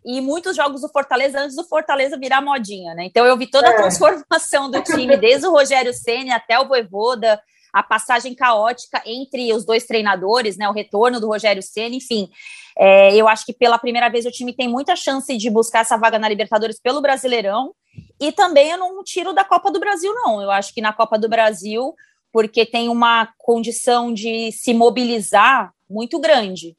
e 0.06 0.20
muitos 0.20 0.56
jogos 0.56 0.82
do 0.82 0.90
Fortaleza 0.90 1.40
antes 1.40 1.56
do 1.56 1.64
Fortaleza 1.64 2.18
virar 2.18 2.42
modinha, 2.42 2.94
né? 2.94 3.06
Então 3.06 3.26
eu 3.26 3.38
vi 3.38 3.48
toda 3.48 3.70
a 3.70 3.74
é. 3.74 3.76
transformação 3.76 4.70
do 4.70 4.82
time, 4.82 5.16
desde 5.18 5.48
o 5.48 5.52
Rogério 5.52 5.94
Ceni 5.94 6.32
até 6.32 6.60
o 6.60 6.68
Voivoda, 6.68 7.40
a 7.72 7.84
passagem 7.84 8.36
caótica 8.36 9.02
entre 9.06 9.54
os 9.54 9.66
dois 9.66 9.86
treinadores, 9.86 10.58
né? 10.58 10.68
O 10.68 10.74
retorno 10.74 11.20
do 11.20 11.28
Rogério 11.28 11.62
Ceni, 11.62 11.98
enfim. 11.98 12.30
É, 12.78 13.16
eu 13.16 13.28
acho 13.28 13.46
que 13.46 13.54
pela 13.54 13.78
primeira 13.78 14.10
vez 14.10 14.26
o 14.26 14.32
time 14.32 14.54
tem 14.54 14.68
muita 14.68 14.96
chance 14.96 15.38
de 15.38 15.50
buscar 15.50 15.82
essa 15.82 15.98
vaga 15.98 16.18
na 16.18 16.28
Libertadores 16.28 16.80
pelo 16.80 17.02
Brasileirão. 17.02 17.74
E 18.20 18.32
também 18.32 18.72
eu 18.72 18.78
não 18.78 19.04
tiro 19.04 19.34
da 19.34 19.44
Copa 19.44 19.72
do 19.72 19.80
Brasil, 19.80 20.14
não. 20.14 20.42
Eu 20.42 20.52
acho 20.52 20.74
que 20.74 20.82
na 20.82 20.94
Copa 20.94 21.18
do 21.18 21.28
Brasil, 21.28 21.96
porque 22.32 22.66
tem 22.66 22.90
uma 22.90 23.30
condição 23.38 24.14
de 24.14 24.52
se 24.52 24.74
mobilizar 24.74 25.74
muito 25.90 26.20
grande. 26.20 26.78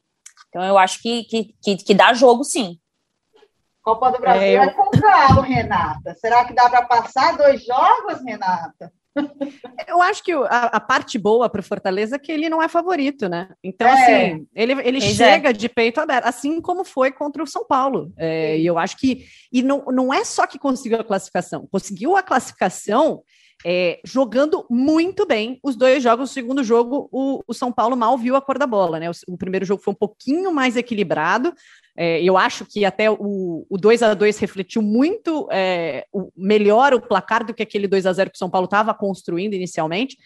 Então 0.49 0.63
eu 0.63 0.77
acho 0.77 1.01
que, 1.01 1.23
que, 1.25 1.55
que, 1.61 1.77
que 1.77 1.93
dá 1.93 2.13
jogo, 2.13 2.43
sim. 2.43 2.79
Copa 3.81 4.11
do 4.11 4.19
Brasil 4.19 4.41
é, 4.41 4.55
eu... 4.55 4.61
é 4.63 4.69
com 4.69 4.89
galo, 4.91 5.41
Renata. 5.41 6.15
Será 6.15 6.45
que 6.45 6.53
dá 6.53 6.69
para 6.69 6.85
passar 6.85 7.35
dois 7.35 7.63
jogos, 7.65 8.23
Renata? 8.23 8.91
Eu 9.87 10.01
acho 10.01 10.23
que 10.23 10.31
a, 10.31 10.65
a 10.65 10.79
parte 10.79 11.17
boa 11.17 11.49
para 11.49 11.61
o 11.61 11.63
Fortaleza 11.63 12.15
é 12.15 12.19
que 12.19 12.31
ele 12.31 12.49
não 12.49 12.61
é 12.61 12.67
favorito, 12.67 13.29
né? 13.29 13.49
Então, 13.63 13.87
é. 13.87 13.93
assim, 13.93 14.47
ele, 14.55 14.73
ele 14.83 15.01
chega 15.01 15.49
é. 15.49 15.53
de 15.53 15.69
peito 15.69 15.99
aberto, 15.99 16.25
assim 16.25 16.59
como 16.59 16.83
foi 16.83 17.11
contra 17.11 17.43
o 17.43 17.47
São 17.47 17.65
Paulo. 17.65 18.11
É, 18.17 18.57
e 18.57 18.65
eu 18.65 18.77
acho 18.77 18.97
que. 18.97 19.25
E 19.51 19.61
não, 19.61 19.85
não 19.85 20.13
é 20.13 20.23
só 20.23 20.47
que 20.47 20.57
conseguiu 20.57 20.99
a 20.99 21.03
classificação, 21.03 21.67
conseguiu 21.71 22.15
a 22.15 22.23
classificação 22.23 23.21
é, 23.65 23.99
jogando 24.03 24.65
muito 24.69 25.25
bem 25.25 25.59
os 25.63 25.75
dois 25.75 26.03
jogos. 26.03 26.29
O 26.29 26.33
segundo 26.33 26.63
jogo, 26.63 27.07
o, 27.11 27.41
o, 27.47 27.53
São 27.53 27.71
Paulo 27.71 27.95
mal 27.95 28.17
viu 28.17 28.35
a 28.35 28.41
cor 28.41 28.57
da 28.57 28.67
bola, 28.67 28.99
né? 28.99 29.09
O, 29.09 29.33
o 29.33 29.37
primeiro 29.37 29.65
jogo 29.65 29.81
foi 29.81 29.93
um 29.93 29.97
pouquinho 29.97 30.51
mais 30.51 30.75
equilibrado, 30.75 31.53
é, 31.95 32.21
eu 32.23 32.37
acho 32.37 32.65
que 32.65 32.83
até 32.85 33.09
o, 33.09 33.65
o 33.69 33.77
2 33.77 34.01
a 34.01 34.13
2 34.13 34.37
refletiu 34.39 34.81
muito 34.81 35.47
é, 35.51 36.05
o, 36.11 36.31
melhor 36.35 36.93
o 36.93 37.01
placar 37.01 37.45
do 37.45 37.53
que 37.53 37.61
aquele 37.61 37.87
2 37.87 38.05
a 38.05 38.13
0 38.13 38.31
que 38.31 38.35
o 38.35 38.39
São 38.39 38.49
Paulo 38.49 38.65
estava 38.65 38.93
construindo 38.93 39.53
inicialmente. 39.53 40.17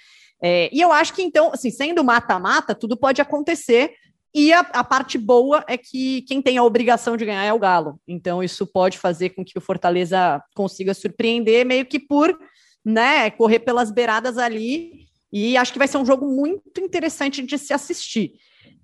É, 0.41 0.69
e 0.71 0.79
eu 0.79 0.91
acho 0.91 1.13
que, 1.13 1.21
então, 1.21 1.51
assim, 1.53 1.69
sendo 1.69 2.03
mata-mata, 2.03 2.73
tudo 2.73 2.95
pode 2.95 3.21
acontecer. 3.21 3.91
E 4.33 4.53
a, 4.53 4.59
a, 4.59 4.83
parte 4.83 5.17
boa 5.17 5.63
é 5.67 5.77
que 5.77 6.21
quem 6.23 6.41
tem 6.41 6.57
a 6.57 6.63
obrigação 6.63 7.17
de 7.17 7.25
ganhar 7.25 7.43
é 7.43 7.51
o 7.51 7.59
Galo. 7.59 7.99
Então, 8.07 8.43
isso 8.43 8.65
pode 8.65 8.97
fazer 8.97 9.29
com 9.31 9.43
que 9.43 9.57
o 9.57 9.61
Fortaleza 9.61 10.41
consiga 10.55 10.93
surpreender, 10.93 11.65
meio 11.65 11.85
que 11.85 11.99
por 11.99 12.37
né, 12.85 13.29
correr 13.31 13.59
pelas 13.59 13.91
beiradas 13.91 14.37
ali. 14.37 15.07
E 15.33 15.57
acho 15.57 15.73
que 15.73 15.79
vai 15.79 15.87
ser 15.87 15.97
um 15.97 16.05
jogo 16.05 16.27
muito 16.27 16.79
interessante 16.79 17.41
de 17.41 17.57
se 17.57 17.73
assistir. 17.73 18.33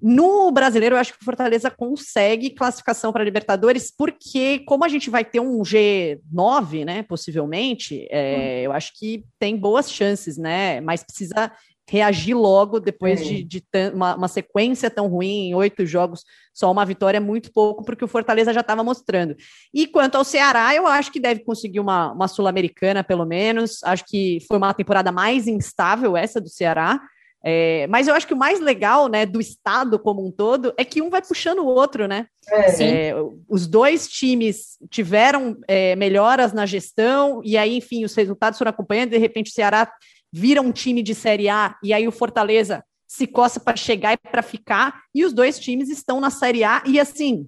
No 0.02 0.52
brasileiro, 0.52 0.96
eu 0.96 1.00
acho 1.00 1.14
que 1.14 1.22
o 1.22 1.26
Fortaleza 1.26 1.72
consegue 1.72 2.50
classificação 2.50 3.12
para 3.12 3.24
Libertadores, 3.24 3.92
porque, 3.96 4.60
como 4.60 4.84
a 4.84 4.90
gente 4.90 5.10
vai 5.10 5.24
ter 5.24 5.40
um 5.40 5.62
G9, 5.62 6.86
né, 6.86 7.04
possivelmente, 7.04 8.08
é, 8.12 8.36
hum. 8.36 8.64
eu 8.66 8.72
acho 8.74 8.92
que 8.98 9.24
tem 9.40 9.56
boas 9.56 9.92
chances, 9.92 10.38
né? 10.38 10.82
Mas 10.82 11.04
precisa 11.04 11.52
reagir 11.90 12.34
logo 12.34 12.80
depois 12.80 13.22
é. 13.22 13.24
de, 13.24 13.44
de 13.44 13.64
uma, 13.94 14.16
uma, 14.16 14.28
sequência 14.28 14.90
tão 14.90 15.08
ruim 15.08 15.50
em 15.50 15.56
oito 15.56 15.86
jogos, 15.86 16.24
só 16.54 16.72
uma 16.72 16.86
vitória 16.86 17.18
é 17.18 17.20
muito 17.20 17.52
pouco, 17.52 17.84
porque 17.84 18.06
o 18.06 18.08
Fortaleza 18.08 18.54
já 18.54 18.62
estava 18.62 18.84
mostrando. 18.84 19.36
E 19.74 19.86
quanto 19.86 20.16
ao 20.16 20.24
Ceará, 20.24 20.74
eu 20.74 20.88
acho 20.88 21.12
que 21.12 21.20
deve 21.20 21.44
conseguir 21.44 21.80
uma, 21.80 22.12
uma 22.14 22.28
Sul-Americana, 22.28 23.04
pelo 23.04 23.26
menos. 23.26 23.84
Acho 23.84 24.06
que 24.06 24.40
foi 24.48 24.58
uma 24.58 24.74
temporada 24.74 25.12
mais 25.12 25.48
instável 25.48 26.16
essa 26.16 26.40
do 26.40 26.50
Ceará. 26.50 27.00
É, 27.46 27.86
mas 27.88 28.08
eu 28.08 28.16
acho 28.16 28.26
que 28.26 28.34
o 28.34 28.38
mais 28.38 28.62
legal, 28.62 29.10
né, 29.10 29.26
do 29.26 29.42
estado 29.42 30.00
como 30.00 30.26
um 30.26 30.32
todo, 30.32 30.74
é 30.78 30.86
que 30.86 31.02
um 31.02 31.10
vai 31.10 31.22
puxando 31.22 31.60
o 31.60 31.68
outro, 31.68 32.08
né? 32.08 32.28
É. 32.48 32.84
É, 33.10 33.16
os 33.50 33.68
dois 33.68 34.08
times 34.08 34.78
tiveram 34.90 35.58
é, 35.68 35.94
melhoras 35.98 36.54
na 36.54 36.66
gestão, 36.66 37.42
e 37.44 37.58
aí, 37.58 37.76
enfim, 37.76 38.06
os 38.06 38.16
resultados 38.16 38.58
foram 38.58 38.70
acompanhando, 38.70 39.10
de 39.10 39.18
repente 39.18 39.52
o 39.52 39.54
Ceará 39.54 39.92
vira 40.32 40.62
um 40.62 40.72
time 40.72 41.04
de 41.04 41.14
Série 41.14 41.50
A, 41.50 41.76
e 41.84 41.92
aí 41.94 42.08
o 42.08 42.14
Fortaleza 42.14 42.84
se 43.06 43.28
coça 43.28 43.60
para 43.60 43.76
chegar 43.76 44.14
e 44.14 44.18
para 44.18 44.42
ficar, 44.42 45.02
e 45.14 45.26
os 45.26 45.34
dois 45.34 45.60
times 45.60 45.90
estão 45.90 46.22
na 46.22 46.30
Série 46.30 46.64
A, 46.64 46.82
e 46.86 46.98
assim, 46.98 47.46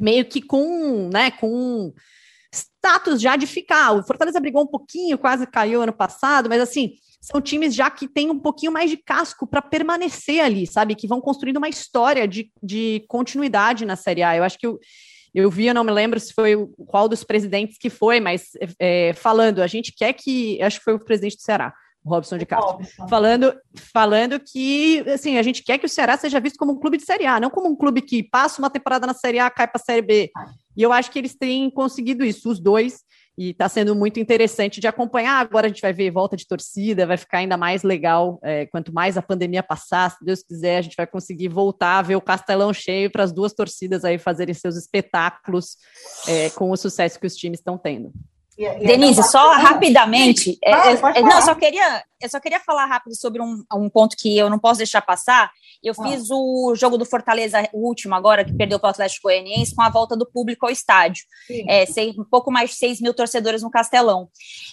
meio 0.00 0.24
que 0.24 0.42
com, 0.42 1.08
né, 1.12 1.30
com 1.30 1.94
status 2.52 3.20
já 3.20 3.36
de 3.36 3.46
ficar. 3.46 3.92
O 3.92 4.02
Fortaleza 4.02 4.40
brigou 4.40 4.62
um 4.62 4.66
pouquinho, 4.66 5.18
quase 5.18 5.46
caiu 5.46 5.82
ano 5.82 5.92
passado, 5.92 6.48
mas 6.48 6.60
assim, 6.60 6.94
são 7.24 7.40
times 7.40 7.74
já 7.74 7.90
que 7.90 8.06
têm 8.06 8.30
um 8.30 8.38
pouquinho 8.38 8.70
mais 8.70 8.90
de 8.90 8.98
casco 8.98 9.46
para 9.46 9.62
permanecer 9.62 10.44
ali, 10.44 10.66
sabe? 10.66 10.94
Que 10.94 11.08
vão 11.08 11.22
construindo 11.22 11.56
uma 11.56 11.70
história 11.70 12.28
de, 12.28 12.52
de 12.62 13.02
continuidade 13.08 13.86
na 13.86 13.96
Série 13.96 14.22
A. 14.22 14.36
Eu 14.36 14.44
acho 14.44 14.58
que 14.58 14.66
eu, 14.66 14.78
eu 15.34 15.50
vi, 15.50 15.66
eu 15.66 15.74
não 15.74 15.84
me 15.84 15.90
lembro 15.90 16.20
se 16.20 16.34
foi 16.34 16.54
qual 16.86 17.08
dos 17.08 17.24
presidentes 17.24 17.78
que 17.78 17.88
foi, 17.88 18.20
mas 18.20 18.50
é, 18.78 19.14
falando, 19.14 19.62
a 19.62 19.66
gente 19.66 19.94
quer 19.96 20.12
que, 20.12 20.60
acho 20.62 20.78
que 20.78 20.84
foi 20.84 20.92
o 20.92 21.00
presidente 21.00 21.36
do 21.36 21.42
Ceará, 21.42 21.72
o 22.04 22.10
Robson 22.10 22.36
de 22.36 22.44
Castro, 22.44 22.72
Robson. 22.72 23.08
falando, 23.08 23.54
falando 23.90 24.38
que, 24.38 25.02
assim, 25.08 25.38
a 25.38 25.42
gente 25.42 25.62
quer 25.62 25.78
que 25.78 25.86
o 25.86 25.88
Ceará 25.88 26.18
seja 26.18 26.38
visto 26.38 26.58
como 26.58 26.72
um 26.72 26.78
clube 26.78 26.98
de 26.98 27.04
Série 27.04 27.24
A, 27.24 27.40
não 27.40 27.48
como 27.48 27.70
um 27.70 27.74
clube 27.74 28.02
que 28.02 28.22
passa 28.22 28.60
uma 28.60 28.68
temporada 28.68 29.06
na 29.06 29.14
Série 29.14 29.38
A, 29.38 29.48
cai 29.48 29.66
para 29.66 29.80
a 29.80 29.84
Série 29.84 30.02
B. 30.02 30.30
E 30.76 30.82
eu 30.82 30.92
acho 30.92 31.10
que 31.10 31.18
eles 31.18 31.34
têm 31.34 31.70
conseguido 31.70 32.22
isso, 32.22 32.50
os 32.50 32.60
dois, 32.60 32.98
e 33.36 33.50
está 33.50 33.68
sendo 33.68 33.94
muito 33.94 34.20
interessante 34.20 34.80
de 34.80 34.86
acompanhar. 34.86 35.40
Agora 35.40 35.66
a 35.66 35.68
gente 35.68 35.82
vai 35.82 35.92
ver 35.92 36.10
volta 36.10 36.36
de 36.36 36.46
torcida, 36.46 37.06
vai 37.06 37.16
ficar 37.16 37.38
ainda 37.38 37.56
mais 37.56 37.82
legal. 37.82 38.38
É, 38.42 38.66
quanto 38.66 38.92
mais 38.92 39.16
a 39.16 39.22
pandemia 39.22 39.62
passar, 39.62 40.10
se 40.10 40.24
Deus 40.24 40.42
quiser, 40.42 40.78
a 40.78 40.82
gente 40.82 40.96
vai 40.96 41.06
conseguir 41.06 41.48
voltar 41.48 41.98
a 41.98 42.02
ver 42.02 42.16
o 42.16 42.20
Castelão 42.20 42.72
cheio 42.72 43.10
para 43.10 43.24
as 43.24 43.32
duas 43.32 43.52
torcidas 43.52 44.04
aí 44.04 44.18
fazerem 44.18 44.54
seus 44.54 44.76
espetáculos 44.76 45.76
é, 46.28 46.50
com 46.50 46.70
o 46.70 46.76
sucesso 46.76 47.18
que 47.18 47.26
os 47.26 47.34
times 47.34 47.58
estão 47.58 47.76
tendo. 47.76 48.12
Denise, 48.56 49.22
só 49.24 49.52
rapidamente, 49.54 50.56
é, 50.64 50.92
é 50.92 51.22
não, 51.22 51.42
só 51.42 51.56
queria, 51.56 52.04
eu 52.24 52.30
só 52.30 52.40
queria 52.40 52.58
falar 52.58 52.86
rápido 52.86 53.14
sobre 53.14 53.42
um, 53.42 53.62
um 53.74 53.90
ponto 53.90 54.16
que 54.16 54.36
eu 54.36 54.48
não 54.48 54.58
posso 54.58 54.78
deixar 54.78 55.02
passar, 55.02 55.50
eu 55.82 55.92
ah. 55.98 56.02
fiz 56.02 56.28
o 56.30 56.74
jogo 56.74 56.96
do 56.96 57.04
Fortaleza, 57.04 57.68
o 57.72 57.86
último 57.86 58.14
agora, 58.14 58.44
que 58.44 58.54
perdeu 58.54 58.80
para 58.80 58.88
o 58.88 58.90
Atlético 58.90 59.28
Goianiense, 59.28 59.74
com 59.74 59.82
a 59.82 59.90
volta 59.90 60.16
do 60.16 60.24
público 60.24 60.64
ao 60.64 60.72
estádio. 60.72 61.24
É, 61.68 61.84
seis, 61.84 62.16
um 62.18 62.24
pouco 62.24 62.50
mais 62.50 62.70
de 62.70 62.76
6 62.76 63.00
mil 63.02 63.12
torcedores 63.12 63.62
no 63.62 63.70
Castelão. 63.70 64.28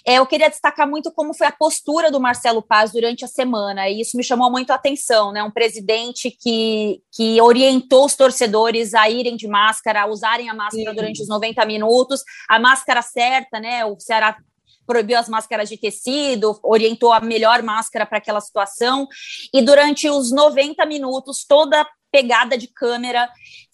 É, 0.06 0.14
eu 0.14 0.26
queria 0.26 0.48
destacar 0.48 0.88
muito 0.88 1.12
como 1.12 1.34
foi 1.34 1.46
a 1.46 1.52
postura 1.52 2.10
do 2.10 2.18
Marcelo 2.18 2.62
Paz 2.62 2.92
durante 2.92 3.24
a 3.24 3.28
semana, 3.28 3.88
e 3.88 4.00
isso 4.00 4.16
me 4.16 4.24
chamou 4.24 4.50
muito 4.50 4.70
a 4.70 4.76
atenção, 4.76 5.30
né? 5.30 5.42
Um 5.42 5.50
presidente 5.50 6.30
que, 6.30 7.02
que 7.12 7.40
orientou 7.42 8.06
os 8.06 8.16
torcedores 8.16 8.94
a 8.94 9.10
irem 9.10 9.36
de 9.36 9.46
máscara, 9.46 10.02
a 10.02 10.06
usarem 10.06 10.48
a 10.48 10.54
máscara 10.54 10.90
Sim. 10.90 10.96
durante 10.96 11.22
os 11.22 11.28
90 11.28 11.66
minutos, 11.66 12.22
a 12.48 12.58
máscara 12.58 13.02
certa, 13.02 13.60
né? 13.60 13.84
O 13.84 14.00
Ceará 14.00 14.36
proibiu 14.92 15.18
as 15.18 15.26
máscaras 15.26 15.70
de 15.70 15.78
tecido, 15.78 16.60
orientou 16.62 17.14
a 17.14 17.20
melhor 17.20 17.62
máscara 17.62 18.04
para 18.04 18.18
aquela 18.18 18.42
situação. 18.42 19.08
E 19.52 19.62
durante 19.62 20.10
os 20.10 20.30
90 20.30 20.84
minutos, 20.84 21.46
toda 21.48 21.86
pegada 22.12 22.58
de 22.58 22.66
câmera 22.66 23.26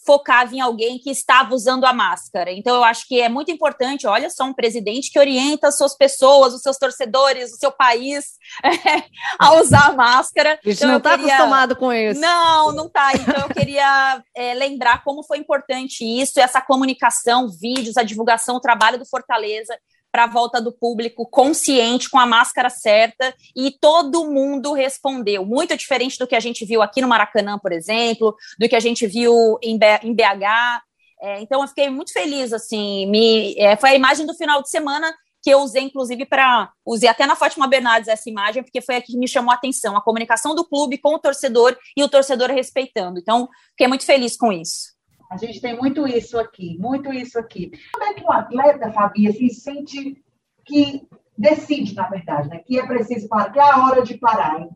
focava 0.07 0.55
em 0.55 0.61
alguém 0.61 0.97
que 0.97 1.11
estava 1.11 1.53
usando 1.53 1.85
a 1.85 1.93
máscara. 1.93 2.53
Então, 2.53 2.77
eu 2.77 2.85
acho 2.85 3.05
que 3.09 3.21
é 3.21 3.29
muito 3.29 3.51
importante. 3.51 4.07
Olha 4.07 4.31
só, 4.31 4.45
um 4.45 4.55
presidente 4.55 5.11
que 5.11 5.19
orienta 5.19 5.67
as 5.67 5.77
suas 5.77 5.97
pessoas, 5.97 6.55
os 6.55 6.63
seus 6.63 6.79
torcedores, 6.79 7.53
o 7.53 7.57
seu 7.57 7.73
país 7.73 8.25
é, 8.63 9.03
a 9.41 9.55
usar 9.61 9.89
a 9.89 9.93
máscara. 9.93 10.53
A 10.65 10.69
gente 10.69 10.79
então, 10.79 10.89
não 10.89 10.99
está 10.99 11.19
queria... 11.19 11.35
acostumado 11.35 11.75
com 11.75 11.93
isso. 11.93 12.21
Não, 12.21 12.71
não 12.71 12.87
está. 12.87 13.11
Então, 13.13 13.43
eu 13.43 13.49
queria 13.49 14.23
é, 14.37 14.55
lembrar 14.55 15.03
como 15.03 15.25
foi 15.25 15.39
importante 15.39 16.05
isso, 16.05 16.39
essa 16.39 16.61
comunicação, 16.61 17.49
vídeos, 17.51 17.97
a 17.97 18.05
divulgação, 18.05 18.55
o 18.55 18.61
trabalho 18.61 19.01
do 19.01 19.05
Fortaleza 19.05 19.77
para 20.11 20.25
a 20.25 20.27
volta 20.27 20.61
do 20.61 20.73
público 20.73 21.29
consciente, 21.29 22.11
com 22.11 22.19
a 22.19 22.27
máscara 22.27 22.71
certa, 22.71 23.35
e 23.55 23.71
todo 23.71 24.31
mundo 24.31 24.73
respondeu. 24.73 25.45
Muito 25.45 25.77
diferente 25.77 26.19
do 26.19 26.27
que 26.27 26.35
a 26.35 26.41
gente 26.41 26.65
viu 26.65 26.83
aqui 26.83 27.01
no 27.01 27.09
Maracanã, 27.09 27.59
por 27.59 27.73
exemplo, 27.73 28.35
do 28.59 28.69
que 28.69 28.77
a 28.77 28.81
gente 28.81 29.07
viu 29.07 29.59
em, 29.63 29.79
BH. 29.79 30.83
É, 31.21 31.41
então, 31.41 31.63
eu 31.63 31.69
fiquei 31.69 31.91
muito 31.91 32.13
feliz, 32.13 32.53
assim, 32.53 33.07
me, 33.07 33.55
é, 33.59 33.77
foi 33.77 33.91
a 33.91 33.95
imagem 33.95 34.27
do 34.27 34.35
final 34.35 34.63
de 34.63 34.71
semana 34.71 35.13
que 35.43 35.51
eu 35.51 35.61
usei, 35.61 35.83
inclusive, 35.83 36.25
para. 36.27 36.71
Usei 36.85 37.09
até 37.09 37.27
na 37.27 37.37
Fátima 37.37 37.69
Bernardes 37.69 38.09
essa 38.09 38.29
imagem, 38.29 38.63
porque 38.63 38.81
foi 38.81 38.97
a 38.97 39.03
que 39.03 39.17
me 39.17 39.29
chamou 39.29 39.53
a 39.53 39.55
atenção, 39.55 39.97
a 39.97 40.03
comunicação 40.03 40.55
do 40.55 40.65
clube 40.65 40.99
com 40.99 41.15
o 41.15 41.19
torcedor 41.19 41.77
e 41.97 42.03
o 42.03 42.09
torcedor 42.09 42.51
respeitando. 42.51 43.19
Então, 43.19 43.49
fiquei 43.71 43.87
muito 43.87 44.05
feliz 44.05 44.37
com 44.37 44.53
isso. 44.53 44.98
A 45.31 45.37
gente 45.37 45.61
tem 45.61 45.77
muito 45.77 46.07
isso 46.07 46.39
aqui, 46.39 46.77
muito 46.79 47.13
isso 47.13 47.39
aqui. 47.39 47.71
Como 47.93 48.05
é 48.05 48.15
que 48.15 48.25
o 48.25 48.33
atleta, 48.33 48.93
Fabi, 48.93 49.29
assim, 49.29 49.49
sente 49.51 50.23
que 50.65 51.07
decide, 51.37 51.95
na 51.95 52.09
verdade, 52.09 52.49
né? 52.49 52.59
Que 52.59 52.79
é 52.79 52.87
preciso 52.87 53.29
parar, 53.29 53.51
que 53.51 53.59
é 53.59 53.63
a 53.63 53.85
hora 53.85 54.03
de 54.03 54.19
parar. 54.19 54.61
Hein? 54.61 54.71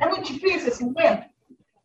É 0.00 0.08
muito 0.08 0.32
difícil 0.32 0.68
esse 0.68 0.84
momento? 0.84 1.30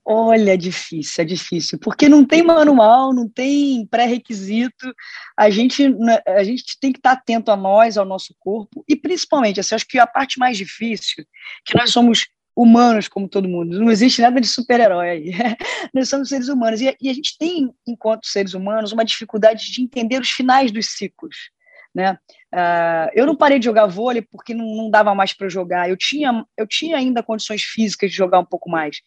Olha, 0.09 0.53
é 0.53 0.57
difícil, 0.57 1.21
é 1.21 1.25
difícil, 1.25 1.77
porque 1.79 2.07
não 2.07 2.25
tem 2.25 2.41
manual, 2.41 3.13
não 3.13 3.27
tem 3.27 3.85
pré-requisito, 3.87 4.93
a 5.35 5.49
gente, 5.49 5.89
né, 5.89 6.19
a 6.25 6.45
gente 6.45 6.79
tem 6.79 6.93
que 6.93 6.99
estar 6.99 7.11
atento 7.11 7.51
a 7.51 7.57
nós, 7.57 7.97
ao 7.97 8.05
nosso 8.05 8.33
corpo, 8.39 8.85
e 8.87 8.95
principalmente, 8.95 9.59
assim, 9.59 9.75
acho 9.75 9.85
que 9.85 9.99
a 9.99 10.07
parte 10.07 10.39
mais 10.39 10.57
difícil, 10.57 11.25
que 11.65 11.77
nós 11.77 11.91
somos 11.91 12.25
humanos 12.57 13.07
como 13.07 13.29
todo 13.29 13.47
mundo. 13.47 13.79
Não 13.79 13.91
existe 13.91 14.19
nada 14.19 14.41
de 14.41 14.47
super-herói 14.47 15.09
aí. 15.09 15.31
Nós 15.93 16.09
somos 16.09 16.29
seres 16.29 16.49
humanos. 16.49 16.81
E, 16.81 16.97
e, 16.99 17.07
a 17.07 17.13
gente 17.13 17.37
tem, 17.37 17.71
enquanto 17.87 18.25
seres 18.25 18.55
humanos, 18.55 18.91
uma 18.91 19.05
dificuldade 19.05 19.71
de 19.71 19.83
entender 19.83 20.19
os 20.19 20.31
finais 20.31 20.71
dos 20.71 20.87
ciclos. 20.87 21.51
Né? 21.93 22.17
Uh, 22.53 23.09
eu 23.13 23.27
não 23.27 23.35
parei 23.35 23.59
de 23.59 23.65
jogar 23.65 23.85
vôlei 23.85 24.23
porque 24.23 24.55
não, 24.55 24.65
não 24.75 24.89
dava 24.89 25.13
mais 25.13 25.33
para 25.33 25.47
jogar. 25.47 25.87
Eu 25.87 25.95
tinha, 25.95 26.43
eu 26.57 26.65
tinha 26.65 26.97
ainda 26.97 27.21
condições 27.21 27.61
físicas 27.61 28.09
de 28.09 28.17
jogar 28.17 28.39
um 28.39 28.45
pouco 28.45 28.69
mais. 28.69 29.01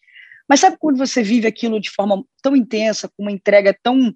Mas 0.47 0.61
sabe 0.61 0.77
quando 0.79 0.97
você 0.97 1.21
vive 1.21 1.45
aquilo 1.45 1.79
de 1.79 1.89
forma 1.89 2.23
tão 2.41 2.55
intensa, 2.55 3.09
com 3.09 3.23
uma 3.23 3.31
entrega 3.31 3.77
tão 3.83 4.13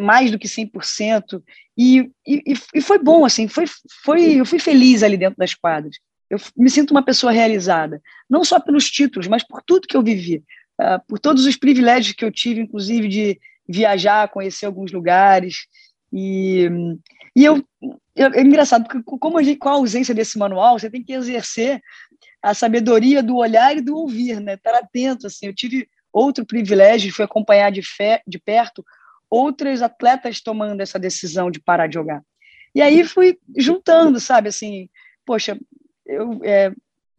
mais 0.00 0.30
do 0.30 0.38
que 0.38 0.48
100%, 0.48 1.42
e, 1.76 2.10
e, 2.26 2.54
e 2.74 2.80
foi 2.80 2.98
bom, 2.98 3.22
assim, 3.22 3.46
foi, 3.48 3.64
foi, 4.02 4.40
eu 4.40 4.46
fui 4.46 4.58
feliz 4.58 5.02
ali 5.02 5.18
dentro 5.18 5.36
das 5.36 5.54
quadras. 5.54 5.96
Eu 6.32 6.38
me 6.56 6.70
sinto 6.70 6.92
uma 6.92 7.04
pessoa 7.04 7.30
realizada, 7.30 8.00
não 8.28 8.42
só 8.42 8.58
pelos 8.58 8.90
títulos, 8.90 9.28
mas 9.28 9.46
por 9.46 9.62
tudo 9.62 9.86
que 9.86 9.94
eu 9.94 10.02
vivi, 10.02 10.42
uh, 10.80 10.98
por 11.06 11.18
todos 11.18 11.44
os 11.44 11.56
privilégios 11.56 12.16
que 12.16 12.24
eu 12.24 12.32
tive, 12.32 12.62
inclusive 12.62 13.06
de 13.06 13.40
viajar, 13.68 14.28
conhecer 14.28 14.64
alguns 14.64 14.90
lugares. 14.90 15.66
E, 16.10 16.70
e 17.36 17.44
eu, 17.44 17.62
eu, 18.16 18.32
é 18.32 18.40
engraçado, 18.40 18.88
porque 18.88 19.02
como 19.04 19.36
a 19.36 19.42
gente, 19.42 19.58
com 19.58 19.68
a 19.68 19.72
ausência 19.72 20.14
desse 20.14 20.38
manual, 20.38 20.78
você 20.78 20.88
tem 20.88 21.04
que 21.04 21.12
exercer 21.12 21.82
a 22.42 22.54
sabedoria 22.54 23.22
do 23.22 23.36
olhar 23.36 23.76
e 23.76 23.82
do 23.82 23.94
ouvir, 23.94 24.40
né? 24.40 24.54
Estar 24.54 24.74
atento, 24.74 25.26
assim. 25.26 25.46
Eu 25.46 25.54
tive 25.54 25.86
outro 26.10 26.46
privilégio, 26.46 27.12
fui 27.12 27.26
acompanhar 27.26 27.70
de, 27.70 27.82
fé, 27.82 28.22
de 28.26 28.38
perto 28.38 28.82
outros 29.30 29.82
atletas 29.82 30.40
tomando 30.40 30.80
essa 30.80 30.98
decisão 30.98 31.50
de 31.50 31.60
parar 31.60 31.88
de 31.88 31.94
jogar. 31.94 32.22
E 32.74 32.80
aí 32.80 33.04
fui 33.04 33.38
juntando, 33.56 34.18
sabe, 34.18 34.48
assim, 34.48 34.88
poxa, 35.24 35.58
eu, 36.06 36.40
é, 36.44 36.72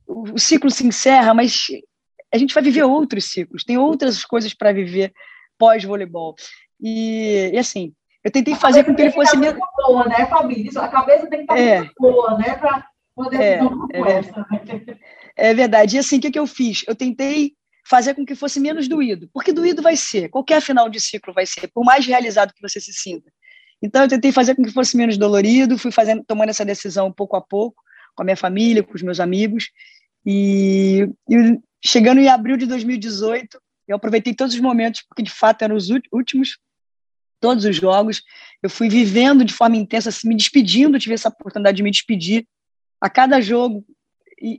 o 0.08 0.38
ciclo 0.38 0.70
se 0.70 0.86
encerra, 0.86 1.34
mas 1.34 1.68
a 2.34 2.38
gente 2.38 2.54
vai 2.54 2.64
viver 2.64 2.84
outros 2.84 3.26
ciclos, 3.26 3.64
tem 3.64 3.78
outras 3.78 4.26
coisas 4.26 4.54
para 4.54 4.74
viver 4.74 5.14
pós-voleibol. 5.58 6.36
E, 6.82 7.52
e, 7.54 7.58
assim, 7.58 7.94
eu 8.24 8.32
tentei 8.32 8.56
fazer 8.56 8.84
com 8.84 8.96
que 8.96 9.02
ele 9.02 9.12
fosse. 9.12 9.38
Muito 9.38 9.60
boa, 9.86 10.06
né, 10.06 10.26
Fabrício? 10.26 10.82
A 10.82 10.88
cabeça 10.88 11.28
tem 11.28 11.46
que 11.46 11.54
estar 11.54 11.58
é. 11.58 11.80
muito 11.80 11.94
boa, 11.98 12.38
né, 12.38 12.56
para 12.56 12.88
decisão 13.30 13.88
é, 13.94 14.00
é. 14.00 14.22
Né? 14.22 14.98
É 15.36 15.54
verdade. 15.54 15.96
E 15.96 16.00
assim, 16.00 16.18
o 16.18 16.22
que, 16.22 16.32
que 16.32 16.40
eu 16.40 16.48
fiz? 16.48 16.84
Eu 16.88 16.96
tentei 16.96 17.54
fazer 17.88 18.14
com 18.14 18.26
que 18.26 18.36
fosse 18.36 18.60
menos 18.60 18.88
doído, 18.88 19.30
porque 19.34 19.52
doído 19.52 19.82
vai 19.82 19.96
ser, 19.96 20.30
qualquer 20.30 20.62
final 20.62 20.90
de 20.90 21.02
ciclo 21.02 21.34
vai 21.34 21.46
ser, 21.46 21.68
por 21.68 21.84
mais 21.84 22.06
realizado 22.06 22.54
que 22.54 22.62
você 22.62 22.80
se 22.80 22.94
sinta. 22.94 23.30
Então, 23.82 24.04
eu 24.04 24.08
tentei 24.08 24.32
fazer 24.32 24.56
com 24.56 24.64
que 24.64 24.72
fosse 24.72 24.96
menos 24.96 25.18
dolorido, 25.18 25.78
fui 25.78 25.92
fazendo, 25.92 26.24
tomando 26.26 26.50
essa 26.50 26.64
decisão 26.64 27.12
pouco 27.12 27.36
a 27.36 27.42
pouco, 27.42 27.84
com 28.16 28.24
a 28.24 28.26
minha 28.26 28.38
família, 28.38 28.84
com 28.84 28.94
os 28.94 29.02
meus 29.02 29.20
amigos. 29.20 29.70
E, 30.26 31.08
e 31.30 31.60
chegando 31.84 32.20
em 32.20 32.30
abril 32.30 32.58
de 32.58 32.66
2018, 32.66 33.60
eu 33.88 33.96
aproveitei 33.96 34.34
todos 34.34 34.56
os 34.56 34.62
momentos, 34.62 35.04
porque 35.08 35.24
de 35.24 35.32
fato 35.32 35.64
eram 35.64 35.76
os 35.76 35.90
últimos, 36.12 36.58
todos 37.40 37.66
os 37.66 37.76
jogos. 37.76 38.24
Eu 38.62 38.70
fui 38.70 38.90
vivendo 38.90 39.44
de 39.44 39.54
forma 39.54 39.76
intensa, 39.76 40.10
assim, 40.10 40.28
me 40.28 40.36
despedindo, 40.36 41.00
tive 41.00 41.16
essa 41.16 41.30
oportunidade 41.30 41.78
de 41.78 41.84
me 41.84 41.92
despedir 41.92 42.48
a 43.02 43.10
cada 43.10 43.42
jogo. 43.42 43.86
E, 44.42 44.58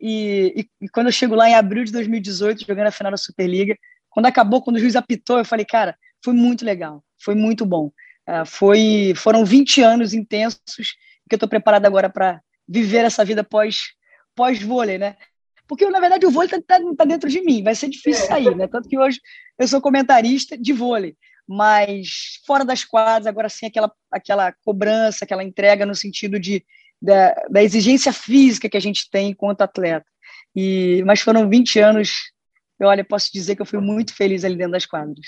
e, 0.61 0.69
e, 0.83 0.89
quando 0.89 1.07
eu 1.07 1.13
chego 1.13 1.35
lá 1.35 1.49
em 1.49 1.55
abril 1.55 1.85
de 1.85 1.93
2018, 1.93 2.67
jogando 2.67 2.87
a 2.87 2.91
final 2.91 3.11
da 3.11 3.19
Superliga, 3.19 3.77
quando 4.11 4.27
acabou, 4.27 4.63
quando 4.63 4.77
o 4.77 4.79
juiz 4.79 4.97
apitou, 4.97 5.39
eu 5.39 5.45
falei, 5.45 5.65
cara, 5.65 5.97
foi 6.23 6.33
muito 6.33 6.65
legal, 6.65 7.03
foi 7.19 7.35
muito 7.35 7.67
bom. 7.67 7.91
Uh, 8.29 8.47
foi, 8.47 9.13
foram 9.17 9.45
20 9.45 9.83
anos 9.83 10.15
intensos 10.15 10.97
que 11.29 11.35
eu 11.35 11.37
estou 11.37 11.49
preparado 11.49 11.85
agora 11.85 12.09
para 12.09 12.41
viver 12.69 13.05
essa 13.05 13.25
vida 13.25 13.45
pós 13.45 13.93
pós 14.35 14.61
vôlei, 14.63 14.99
né? 14.99 15.17
Porque 15.67 15.89
na 15.89 16.01
verdade 16.01 16.27
o 16.27 16.31
vôlei 16.31 16.51
está 16.51 16.61
tá, 16.61 16.85
tá 16.97 17.05
dentro 17.05 17.29
de 17.29 17.41
mim, 17.41 17.63
vai 17.63 17.75
ser 17.75 17.89
difícil 17.89 18.25
é. 18.25 18.29
sair, 18.29 18.57
né? 18.57 18.67
Tanto 18.67 18.89
que 18.89 18.99
hoje 18.99 19.21
eu 19.59 19.69
sou 19.69 19.81
comentarista 19.81 20.59
de 20.59 20.73
vôlei, 20.73 21.17
mas 21.47 22.41
fora 22.47 22.65
das 22.65 22.85
quadras, 22.85 23.27
agora 23.27 23.49
sim 23.49 23.67
aquela 23.67 23.93
aquela 24.11 24.53
cobrança, 24.65 25.25
aquela 25.25 25.45
entrega 25.45 25.87
no 25.87 25.95
sentido 25.95 26.39
de 26.39 26.65
da, 27.01 27.35
da 27.51 27.63
exigência 27.63 28.13
física 28.13 28.69
que 28.69 28.77
a 28.77 28.81
gente 28.81 29.11
tem 29.11 29.31
enquanto 29.31 29.63
atleta. 29.63 30.07
E 30.55 31.03
mas 31.07 31.21
foram 31.21 31.49
20 31.49 31.79
anos, 31.81 32.33
eu 32.79 32.89
olha, 32.89 33.05
posso 33.05 33.31
dizer 33.33 33.57
que 33.57 33.63
eu 33.63 33.67
fui 33.67 33.81
muito 33.81 34.15
feliz 34.15 34.45
ali 34.45 34.57
dentro 34.57 34.73
das 34.73 34.87
quadras. 34.87 35.27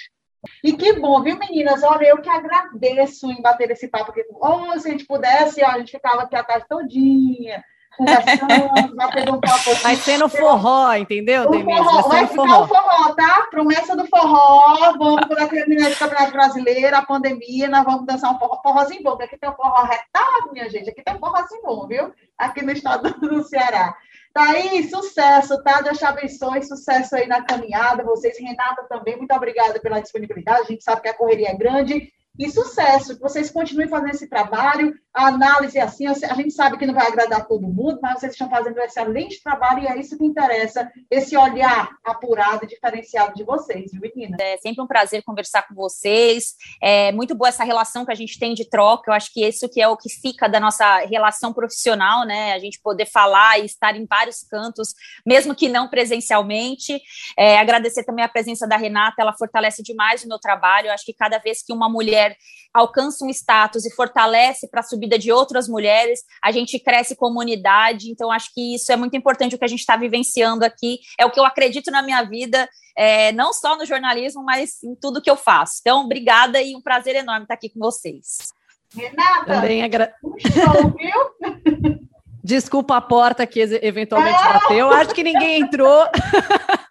E 0.62 0.72
que 0.72 0.94
bom, 0.94 1.22
viu, 1.22 1.38
meninas? 1.38 1.82
Olha, 1.82 2.07
eu 2.07 2.18
que 2.18 2.28
agradeço 2.28 3.30
em 3.30 3.40
bater 3.40 3.70
esse 3.70 3.88
papo 3.88 4.11
aqui. 4.11 4.24
Oh, 4.40 4.78
se 4.78 4.88
a 4.88 4.90
gente 4.90 5.07
pudesse, 5.07 5.62
ó, 5.62 5.68
a 5.68 5.78
gente 5.78 5.92
ficava 5.92 6.22
aqui 6.22 6.36
a 6.36 6.42
tarde 6.42 6.66
todinha, 6.68 7.64
conversando, 7.97 8.47
batendo 8.97 9.34
um 9.34 9.40
papo. 9.40 9.74
Vai 9.82 9.97
ser 9.97 10.18
no 10.18 10.28
forró, 10.28 10.94
entendeu, 10.94 11.51
Denise? 11.51 11.80
Vai, 11.80 12.03
vai 12.03 12.26
ficar 12.26 12.47
forró. 12.47 12.64
o 12.64 12.68
forró, 12.68 13.14
tá? 13.14 13.47
Promessa 13.51 13.97
do 13.97 14.07
forró, 14.07 14.92
vamos 14.99 15.26
para 15.26 15.49
terminar 15.49 15.90
de 15.90 15.97
Campeonato 15.97 16.32
Brasileiro, 16.32 16.97
a 16.97 17.03
pandemia, 17.03 17.68
nós 17.68 17.84
vamos 17.84 18.07
dançar 18.07 18.34
um 18.34 18.38
forró, 18.38 18.61
forrozinho 18.62 19.03
bom, 19.03 19.11
porque 19.11 19.24
aqui 19.24 19.38
tem 19.38 19.51
um 19.51 19.55
forró 19.55 19.82
retado, 19.82 20.53
minha 20.53 20.68
gente, 20.68 20.90
aqui 20.90 21.03
tem 21.03 21.14
um 21.14 21.18
forrozinho 21.18 21.62
bom, 21.62 21.86
viu? 21.86 22.12
Aqui 22.38 22.62
no 22.62 22.72
estado 22.72 23.11
do 23.18 23.42
Ceará. 23.42 23.97
Tá 24.37 24.51
aí, 24.51 24.87
sucesso, 24.91 25.62
tá? 25.62 25.80
Deus 25.80 25.97
te 25.97 26.05
abençoe, 26.05 26.62
sucesso 26.62 27.16
aí 27.16 27.26
na 27.26 27.43
caminhada. 27.43 28.05
Vocês, 28.05 28.39
Renata, 28.39 28.84
também, 28.87 29.16
muito 29.16 29.32
obrigada 29.32 29.80
pela 29.80 29.99
disponibilidade. 29.99 30.61
A 30.61 30.64
gente 30.72 30.84
sabe 30.84 31.01
que 31.01 31.09
a 31.09 31.14
correria 31.14 31.49
é 31.49 31.57
grande 31.57 32.12
e 32.39 32.51
sucesso, 32.51 33.14
que 33.14 33.22
vocês 33.22 33.51
continuem 33.51 33.89
fazendo 33.89 34.11
esse 34.11 34.28
trabalho. 34.28 34.95
A 35.12 35.28
análise 35.28 35.78
é 35.78 35.82
assim, 35.82 36.07
a 36.07 36.34
gente 36.34 36.53
sabe 36.53 36.76
que 36.76 36.87
não 36.87 36.93
vai 36.93 37.07
agradar 37.07 37.47
todo 37.47 37.66
mundo, 37.66 37.99
mas 38.03 38.20
vocês 38.20 38.32
estão 38.32 38.51
fazendo 38.51 38.78
um 38.78 38.82
excelente 38.82 39.43
trabalho 39.43 39.82
e 39.82 39.87
é 39.87 39.99
isso 39.99 40.18
que 40.18 40.24
interessa, 40.24 40.91
esse 41.11 41.37
olhar 41.37 41.89
apurado 42.05 42.64
e 42.64 42.68
diferenciado 42.68 43.34
de 43.34 43.43
vocês, 43.43 43.93
viu, 43.93 44.01
menina? 44.14 44.37
É 44.39 44.59
sempre 44.59 44.82
um 44.82 44.87
prazer 44.87 45.22
conversar 45.22 45.66
com 45.66 45.74
vocês. 45.74 46.55
É 46.82 47.12
muito 47.12 47.34
boa 47.34 47.49
essa 47.49 47.64
relação 47.64 48.05
que 48.05 48.12
a 48.12 48.16
gente 48.16 48.39
tem 48.39 48.53
de 48.53 48.68
troca. 48.68 49.11
Eu 49.11 49.14
acho 49.14 49.32
que 49.32 49.47
isso 49.47 49.68
que 49.70 49.80
é 49.80 49.89
o 49.89 49.97
que 49.97 50.11
fica 50.11 50.49
da 50.49 50.61
nossa 50.61 50.99
relação 51.07 51.53
profissional, 51.53 52.26
né? 52.26 52.53
A 52.53 52.59
gente 52.59 52.80
poder 52.82 53.07
falar 53.07 53.59
e 53.59 53.64
estar 53.64 53.97
em 53.97 54.05
vários 54.05 54.43
cantos, 54.43 54.95
mesmo 55.24 55.55
que 55.55 55.68
não 55.68 55.89
presencialmente. 55.89 57.01
É, 57.39 57.59
agradecer 57.59 58.05
também 58.05 58.24
a 58.24 58.28
presença 58.28 58.66
da 58.66 58.76
Renata, 58.76 59.22
ela 59.22 59.32
fortalece 59.32 59.82
demais 59.82 60.24
o 60.24 60.28
meu 60.28 60.39
trabalho. 60.39 60.89
Eu 60.89 60.93
acho 60.93 61.07
que 61.07 61.14
cada 61.14 61.39
vez 61.39 61.62
que 61.62 61.72
uma 61.72 61.89
mulher 61.89 62.26
mulher 62.27 62.37
alcança 62.74 63.24
um 63.24 63.31
status 63.31 63.87
e 63.87 63.95
fortalece 63.95 64.68
para 64.68 64.81
a 64.81 64.83
subida 64.83 65.18
de 65.18 65.33
outras 65.33 65.66
mulheres, 65.66 66.20
a 66.43 66.53
gente 66.53 66.79
cresce 66.79 67.16
comunidade. 67.16 68.11
Então, 68.11 68.31
acho 68.31 68.53
que 68.53 68.74
isso 68.74 68.93
é 68.93 68.97
muito 68.97 69.16
importante 69.16 69.55
o 69.55 69.59
que 69.59 69.64
a 69.64 69.68
gente 69.68 69.81
está 69.81 69.97
vivenciando 69.97 70.64
aqui. 70.64 70.99
É 71.18 71.24
o 71.24 71.31
que 71.31 71.41
eu 71.41 71.45
acredito 71.45 71.91
na 71.91 72.03
minha 72.03 72.22
vida, 72.24 72.68
é, 72.95 73.33
não 73.33 73.53
só 73.53 73.79
no 73.79 73.87
jornalismo, 73.87 74.45
mas 74.45 74.83
em 74.83 74.95
tudo 74.95 75.22
que 75.22 75.31
eu 75.31 75.37
faço. 75.37 75.79
Então, 75.81 76.05
obrigada 76.05 76.61
e 76.61 76.77
um 76.77 76.83
prazer 76.83 77.16
enorme 77.16 77.45
estar 77.45 77.55
aqui 77.55 77.70
com 77.70 77.81
vocês. 77.81 78.49
Renata, 78.95 79.47
Também 79.47 79.83
agra... 79.83 80.14
viu? 80.22 81.97
Desculpa 82.45 82.97
a 82.97 83.01
porta 83.01 83.47
que 83.47 83.61
eventualmente 83.61 84.39
bateu. 84.39 84.91
Acho 84.93 85.14
que 85.14 85.24
ninguém 85.24 85.62
entrou. 85.62 86.07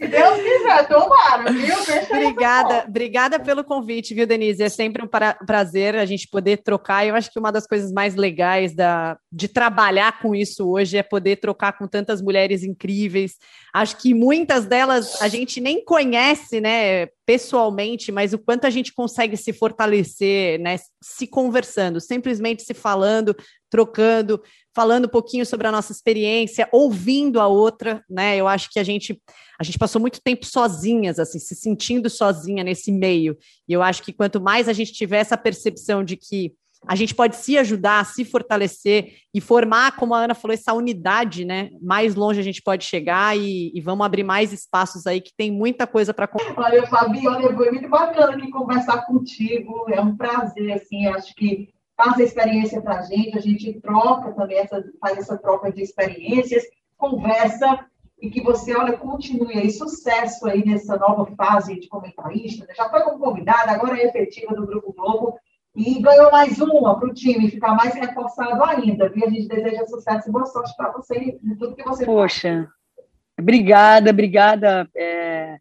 Se 0.00 0.08
Deus 0.08 0.38
quiser, 0.38 0.88
tomara, 0.88 1.52
viu? 1.52 1.74
Obrigada, 2.10 2.84
obrigada 2.88 3.38
pelo 3.38 3.62
convite, 3.62 4.14
viu, 4.14 4.26
Denise? 4.26 4.62
É 4.62 4.68
sempre 4.70 5.04
um 5.04 5.06
pra 5.06 5.34
prazer 5.34 5.94
a 5.94 6.06
gente 6.06 6.26
poder 6.26 6.62
trocar. 6.62 7.06
Eu 7.06 7.14
acho 7.14 7.30
que 7.30 7.38
uma 7.38 7.52
das 7.52 7.66
coisas 7.66 7.92
mais 7.92 8.14
legais 8.14 8.74
da, 8.74 9.18
de 9.30 9.46
trabalhar 9.46 10.18
com 10.22 10.34
isso 10.34 10.66
hoje 10.66 10.96
é 10.96 11.02
poder 11.02 11.36
trocar 11.36 11.76
com 11.76 11.86
tantas 11.86 12.22
mulheres 12.22 12.62
incríveis. 12.62 13.36
Acho 13.74 13.98
que 13.98 14.14
muitas 14.14 14.64
delas 14.64 15.20
a 15.20 15.28
gente 15.28 15.60
nem 15.60 15.84
conhece, 15.84 16.62
né? 16.62 17.08
Pessoalmente, 17.30 18.10
mas 18.10 18.32
o 18.32 18.38
quanto 18.40 18.64
a 18.64 18.70
gente 18.70 18.92
consegue 18.92 19.36
se 19.36 19.52
fortalecer, 19.52 20.58
né? 20.58 20.78
Se 21.00 21.28
conversando, 21.28 22.00
simplesmente 22.00 22.64
se 22.64 22.74
falando, 22.74 23.36
trocando, 23.70 24.42
falando 24.74 25.04
um 25.04 25.08
pouquinho 25.08 25.46
sobre 25.46 25.68
a 25.68 25.70
nossa 25.70 25.92
experiência, 25.92 26.68
ouvindo 26.72 27.38
a 27.38 27.46
outra, 27.46 28.04
né? 28.10 28.36
Eu 28.36 28.48
acho 28.48 28.68
que 28.72 28.80
a 28.80 28.82
gente 28.82 29.22
a 29.60 29.62
gente 29.62 29.78
passou 29.78 30.00
muito 30.00 30.20
tempo 30.20 30.44
sozinhas, 30.44 31.20
assim, 31.20 31.38
se 31.38 31.54
sentindo 31.54 32.10
sozinha 32.10 32.64
nesse 32.64 32.90
meio. 32.90 33.38
E 33.68 33.72
eu 33.72 33.80
acho 33.80 34.02
que 34.02 34.12
quanto 34.12 34.40
mais 34.40 34.68
a 34.68 34.72
gente 34.72 34.92
tiver 34.92 35.18
essa 35.18 35.36
percepção 35.36 36.02
de 36.02 36.16
que 36.16 36.52
a 36.86 36.96
gente 36.96 37.14
pode 37.14 37.36
se 37.36 37.58
ajudar, 37.58 38.04
se 38.06 38.24
fortalecer 38.24 39.14
e 39.34 39.40
formar, 39.40 39.96
como 39.96 40.14
a 40.14 40.24
Ana 40.24 40.34
falou, 40.34 40.54
essa 40.54 40.72
unidade, 40.72 41.44
né? 41.44 41.70
Mais 41.80 42.14
longe 42.14 42.40
a 42.40 42.42
gente 42.42 42.62
pode 42.62 42.84
chegar 42.84 43.36
e, 43.36 43.70
e 43.74 43.80
vamos 43.80 44.04
abrir 44.04 44.22
mais 44.22 44.52
espaços 44.52 45.06
aí 45.06 45.20
que 45.20 45.32
tem 45.36 45.50
muita 45.50 45.86
coisa 45.86 46.14
para 46.14 46.28
Olha, 46.56 46.86
Fabi, 46.86 47.28
olha, 47.28 47.54
foi 47.54 47.70
muito 47.70 47.88
bacana 47.88 48.36
aqui 48.36 48.50
conversar 48.50 49.06
contigo. 49.06 49.86
É 49.90 50.00
um 50.00 50.16
prazer, 50.16 50.72
assim, 50.72 51.06
acho 51.06 51.34
que 51.34 51.68
faz 51.96 52.18
a 52.18 52.22
experiência 52.22 52.80
para 52.80 53.00
a 53.00 53.02
gente, 53.02 53.36
a 53.36 53.40
gente 53.40 53.74
troca 53.80 54.32
também, 54.32 54.58
essa, 54.58 54.82
faz 54.98 55.18
essa 55.18 55.36
troca 55.36 55.70
de 55.70 55.82
experiências, 55.82 56.64
conversa 56.96 57.86
e 58.20 58.30
que 58.30 58.42
você, 58.42 58.74
olha, 58.74 58.96
continue 58.96 59.58
aí, 59.58 59.70
sucesso 59.70 60.46
aí 60.46 60.64
nessa 60.64 60.96
nova 60.96 61.26
fase 61.36 61.78
de 61.78 61.88
comentarista. 61.88 62.66
Né? 62.66 62.74
Já 62.74 62.88
foi 62.88 63.02
como 63.02 63.18
convidada, 63.18 63.70
agora 63.72 63.98
é 63.98 64.06
efetiva 64.06 64.54
do 64.54 64.66
Grupo 64.66 64.92
Globo 64.94 65.38
e 65.74 66.00
ganhou 66.00 66.30
mais 66.30 66.58
uma 66.58 66.98
para 66.98 67.08
o 67.08 67.14
time 67.14 67.50
ficar 67.50 67.74
mais 67.74 67.94
reforçado 67.94 68.62
ainda. 68.64 69.08
Viu? 69.08 69.26
A 69.26 69.30
gente 69.30 69.48
deseja 69.48 69.86
sucesso 69.86 70.28
e 70.28 70.32
boa 70.32 70.46
sorte 70.46 70.74
para 70.76 70.90
você 70.90 71.16
em 71.16 71.54
tudo 71.56 71.76
que 71.76 71.84
você 71.84 72.04
Poxa, 72.04 72.68
faz. 72.96 73.06
obrigada, 73.38 74.10
obrigada. 74.10 74.88
É, 74.96 75.58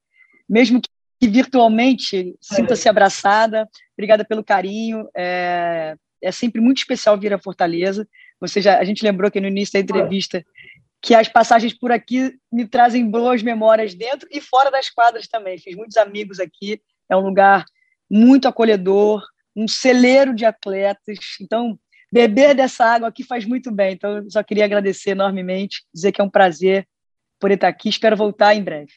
mesmo 0.48 0.82
que 0.82 1.28
virtualmente, 1.28 2.36
sinta-se 2.42 2.88
é. 2.88 2.92
abraçada. 2.92 3.68
Obrigada 3.94 4.26
pelo 4.26 4.44
carinho. 4.44 5.08
É, 5.16 5.96
é 6.22 6.32
sempre 6.32 6.60
muito 6.60 6.80
especial 6.80 7.18
vir 7.18 7.34
a 7.34 7.40
Fortaleza. 7.40 8.08
Você 8.40 8.62
já, 8.62 8.80
a 8.80 8.84
gente 8.84 9.04
lembrou 9.04 9.28
aqui 9.28 9.40
no 9.40 9.48
início 9.48 9.74
da 9.74 9.80
entrevista 9.80 10.44
que 11.02 11.16
as 11.16 11.28
passagens 11.28 11.74
por 11.74 11.92
aqui 11.92 12.38
me 12.52 12.68
trazem 12.68 13.10
boas 13.10 13.42
memórias 13.42 13.94
dentro 13.94 14.28
e 14.32 14.42
fora 14.42 14.70
das 14.70 14.90
quadras 14.90 15.28
também. 15.28 15.58
Fiz 15.58 15.76
muitos 15.76 15.98
amigos 15.98 16.40
aqui. 16.40 16.82
É 17.10 17.16
um 17.16 17.22
lugar 17.22 17.66
muito 18.10 18.48
acolhedor, 18.48 19.24
um 19.60 19.68
celeiro 19.68 20.34
de 20.34 20.46
atletas. 20.46 21.18
Então, 21.42 21.78
beber 22.12 22.56
dessa 22.56 22.86
água 22.86 23.10
aqui 23.10 23.24
faz 23.24 23.46
muito 23.46 23.72
bem. 23.72 23.94
Então, 23.94 24.28
só 24.30 24.42
queria 24.42 24.66
agradecer 24.66 25.12
enormemente, 25.12 25.84
dizer 25.94 26.12
que 26.12 26.22
é 26.22 26.24
um 26.24 26.30
prazer 26.30 26.88
por 27.40 27.52
estar 27.52 27.68
aqui. 27.68 27.90
Espero 27.90 28.16
voltar 28.16 28.56
em 28.56 28.64
breve. 28.64 28.94